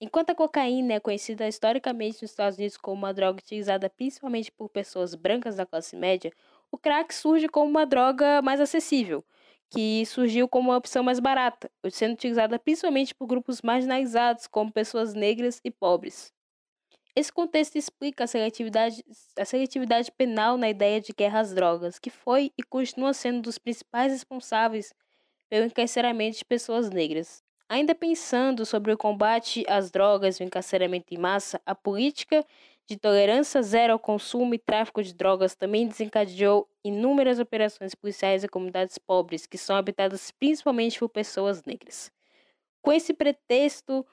Enquanto 0.00 0.30
a 0.30 0.34
cocaína 0.34 0.94
é 0.94 1.00
conhecida 1.00 1.46
historicamente 1.46 2.22
nos 2.22 2.32
Estados 2.32 2.58
Unidos 2.58 2.76
como 2.76 2.96
uma 2.96 3.14
droga 3.14 3.38
utilizada 3.38 3.88
principalmente 3.88 4.50
por 4.50 4.68
pessoas 4.68 5.14
brancas 5.14 5.54
da 5.54 5.64
classe 5.64 5.94
média, 5.94 6.32
o 6.72 6.78
crack 6.78 7.14
surge 7.14 7.48
como 7.48 7.70
uma 7.70 7.86
droga 7.86 8.42
mais 8.42 8.60
acessível, 8.60 9.24
que 9.70 10.04
surgiu 10.06 10.48
como 10.48 10.70
uma 10.70 10.76
opção 10.76 11.04
mais 11.04 11.20
barata, 11.20 11.70
sendo 11.92 12.14
utilizada 12.14 12.58
principalmente 12.58 13.14
por 13.14 13.28
grupos 13.28 13.62
marginalizados, 13.62 14.48
como 14.48 14.72
pessoas 14.72 15.14
negras 15.14 15.60
e 15.64 15.70
pobres. 15.70 16.32
Esse 17.14 17.30
contexto 17.30 17.76
explica 17.76 18.24
a 18.24 18.26
seletividade, 18.26 19.04
a 19.38 19.44
seletividade 19.44 20.10
penal 20.10 20.56
na 20.56 20.70
ideia 20.70 21.00
de 21.00 21.12
guerra 21.12 21.40
às 21.40 21.54
drogas, 21.54 21.98
que 21.98 22.08
foi 22.08 22.50
e 22.56 22.62
continua 22.62 23.12
sendo 23.12 23.38
um 23.38 23.42
dos 23.42 23.58
principais 23.58 24.12
responsáveis 24.12 24.94
pelo 25.50 25.66
encarceramento 25.66 26.38
de 26.38 26.44
pessoas 26.44 26.88
negras. 26.88 27.42
Ainda 27.68 27.94
pensando 27.94 28.64
sobre 28.64 28.92
o 28.92 28.98
combate 28.98 29.64
às 29.68 29.90
drogas 29.90 30.36
e 30.36 30.42
o 30.42 30.46
encarceramento 30.46 31.12
em 31.12 31.18
massa, 31.18 31.60
a 31.66 31.74
política 31.74 32.44
de 32.86 32.96
tolerância 32.96 33.62
zero 33.62 33.92
ao 33.92 33.98
consumo 33.98 34.54
e 34.54 34.58
tráfico 34.58 35.02
de 35.02 35.14
drogas 35.14 35.54
também 35.54 35.86
desencadeou 35.86 36.68
inúmeras 36.82 37.38
operações 37.38 37.94
policiais 37.94 38.42
em 38.42 38.48
comunidades 38.48 38.98
pobres, 38.98 39.46
que 39.46 39.58
são 39.58 39.76
habitadas 39.76 40.30
principalmente 40.30 40.98
por 40.98 41.08
pessoas 41.10 41.62
negras. 41.64 42.10
Com 42.82 42.92
esse 42.92 43.14
pretexto, 43.14 44.04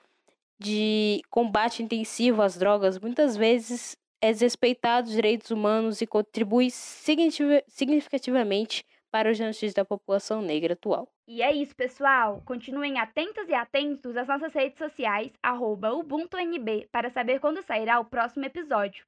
de 0.60 1.22
combate 1.30 1.82
intensivo 1.82 2.42
às 2.42 2.58
drogas 2.58 3.00
muitas 3.00 3.38
vezes 3.38 3.98
é 4.22 4.32
desrespeitado 4.32 5.08
os 5.08 5.14
direitos 5.14 5.50
humanos 5.50 6.02
e 6.02 6.08
contribui 6.08 6.70
significativamente 6.70 8.86
para 9.10 9.30
o 9.30 9.34
genocídio 9.34 9.76
da 9.76 9.86
população 9.86 10.42
negra 10.42 10.74
atual. 10.74 11.10
E 11.28 11.42
é 11.42 11.54
isso, 11.54 11.74
pessoal. 11.76 12.42
Continuem 12.46 13.00
atentas 13.00 13.48
e 13.48 13.54
atentos 13.54 14.18
às 14.18 14.28
nossas 14.28 14.54
redes 14.54 14.78
sociais, 14.78 15.32
UbuntuNB, 15.44 16.90
para 16.92 17.10
saber 17.10 17.40
quando 17.40 17.64
sairá 17.64 18.00
o 18.00 18.06
próximo 18.06 18.46
episódio. 18.46 19.06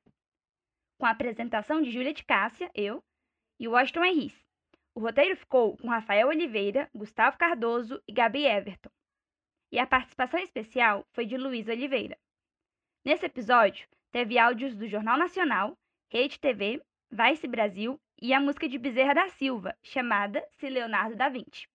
Com 1.00 1.06
a 1.06 1.12
apresentação 1.12 1.82
de 1.82 1.92
Júlia 1.92 2.14
de 2.14 2.24
Cássia, 2.24 2.72
eu, 2.74 3.04
e 3.60 3.68
Washington 3.68 4.06
Henrice. 4.06 4.46
O 4.96 5.02
roteiro 5.02 5.36
ficou 5.36 5.76
com 5.78 5.90
Rafael 5.90 6.30
Oliveira, 6.30 6.90
Gustavo 6.96 7.38
Cardoso 7.38 8.02
e 8.08 8.14
Gabi 8.14 8.46
Everton 8.46 8.90
e 9.72 9.80
a 9.80 9.88
participação 9.88 10.40
especial 10.40 11.06
foi 11.12 11.26
de 11.26 11.38
Luiz 11.38 11.68
Oliveira. 11.68 12.18
Nesse 13.06 13.26
episódio, 13.26 13.88
teve 14.12 14.38
áudios 14.38 14.76
do 14.76 14.88
Jornal 14.88 15.18
Nacional, 15.18 15.78
Rede 16.10 16.40
TV, 16.40 16.82
Vice 17.10 17.48
Brasil 17.48 18.00
e 18.22 18.34
a 18.34 18.40
música 18.40 18.68
de 18.68 18.78
Bezerra 18.78 19.14
da 19.14 19.30
Silva, 19.30 19.76
chamada 19.82 20.46
Se 20.52 20.70
Leonardo 20.70 21.16
da 21.16 21.30
Vinci. 21.30 21.68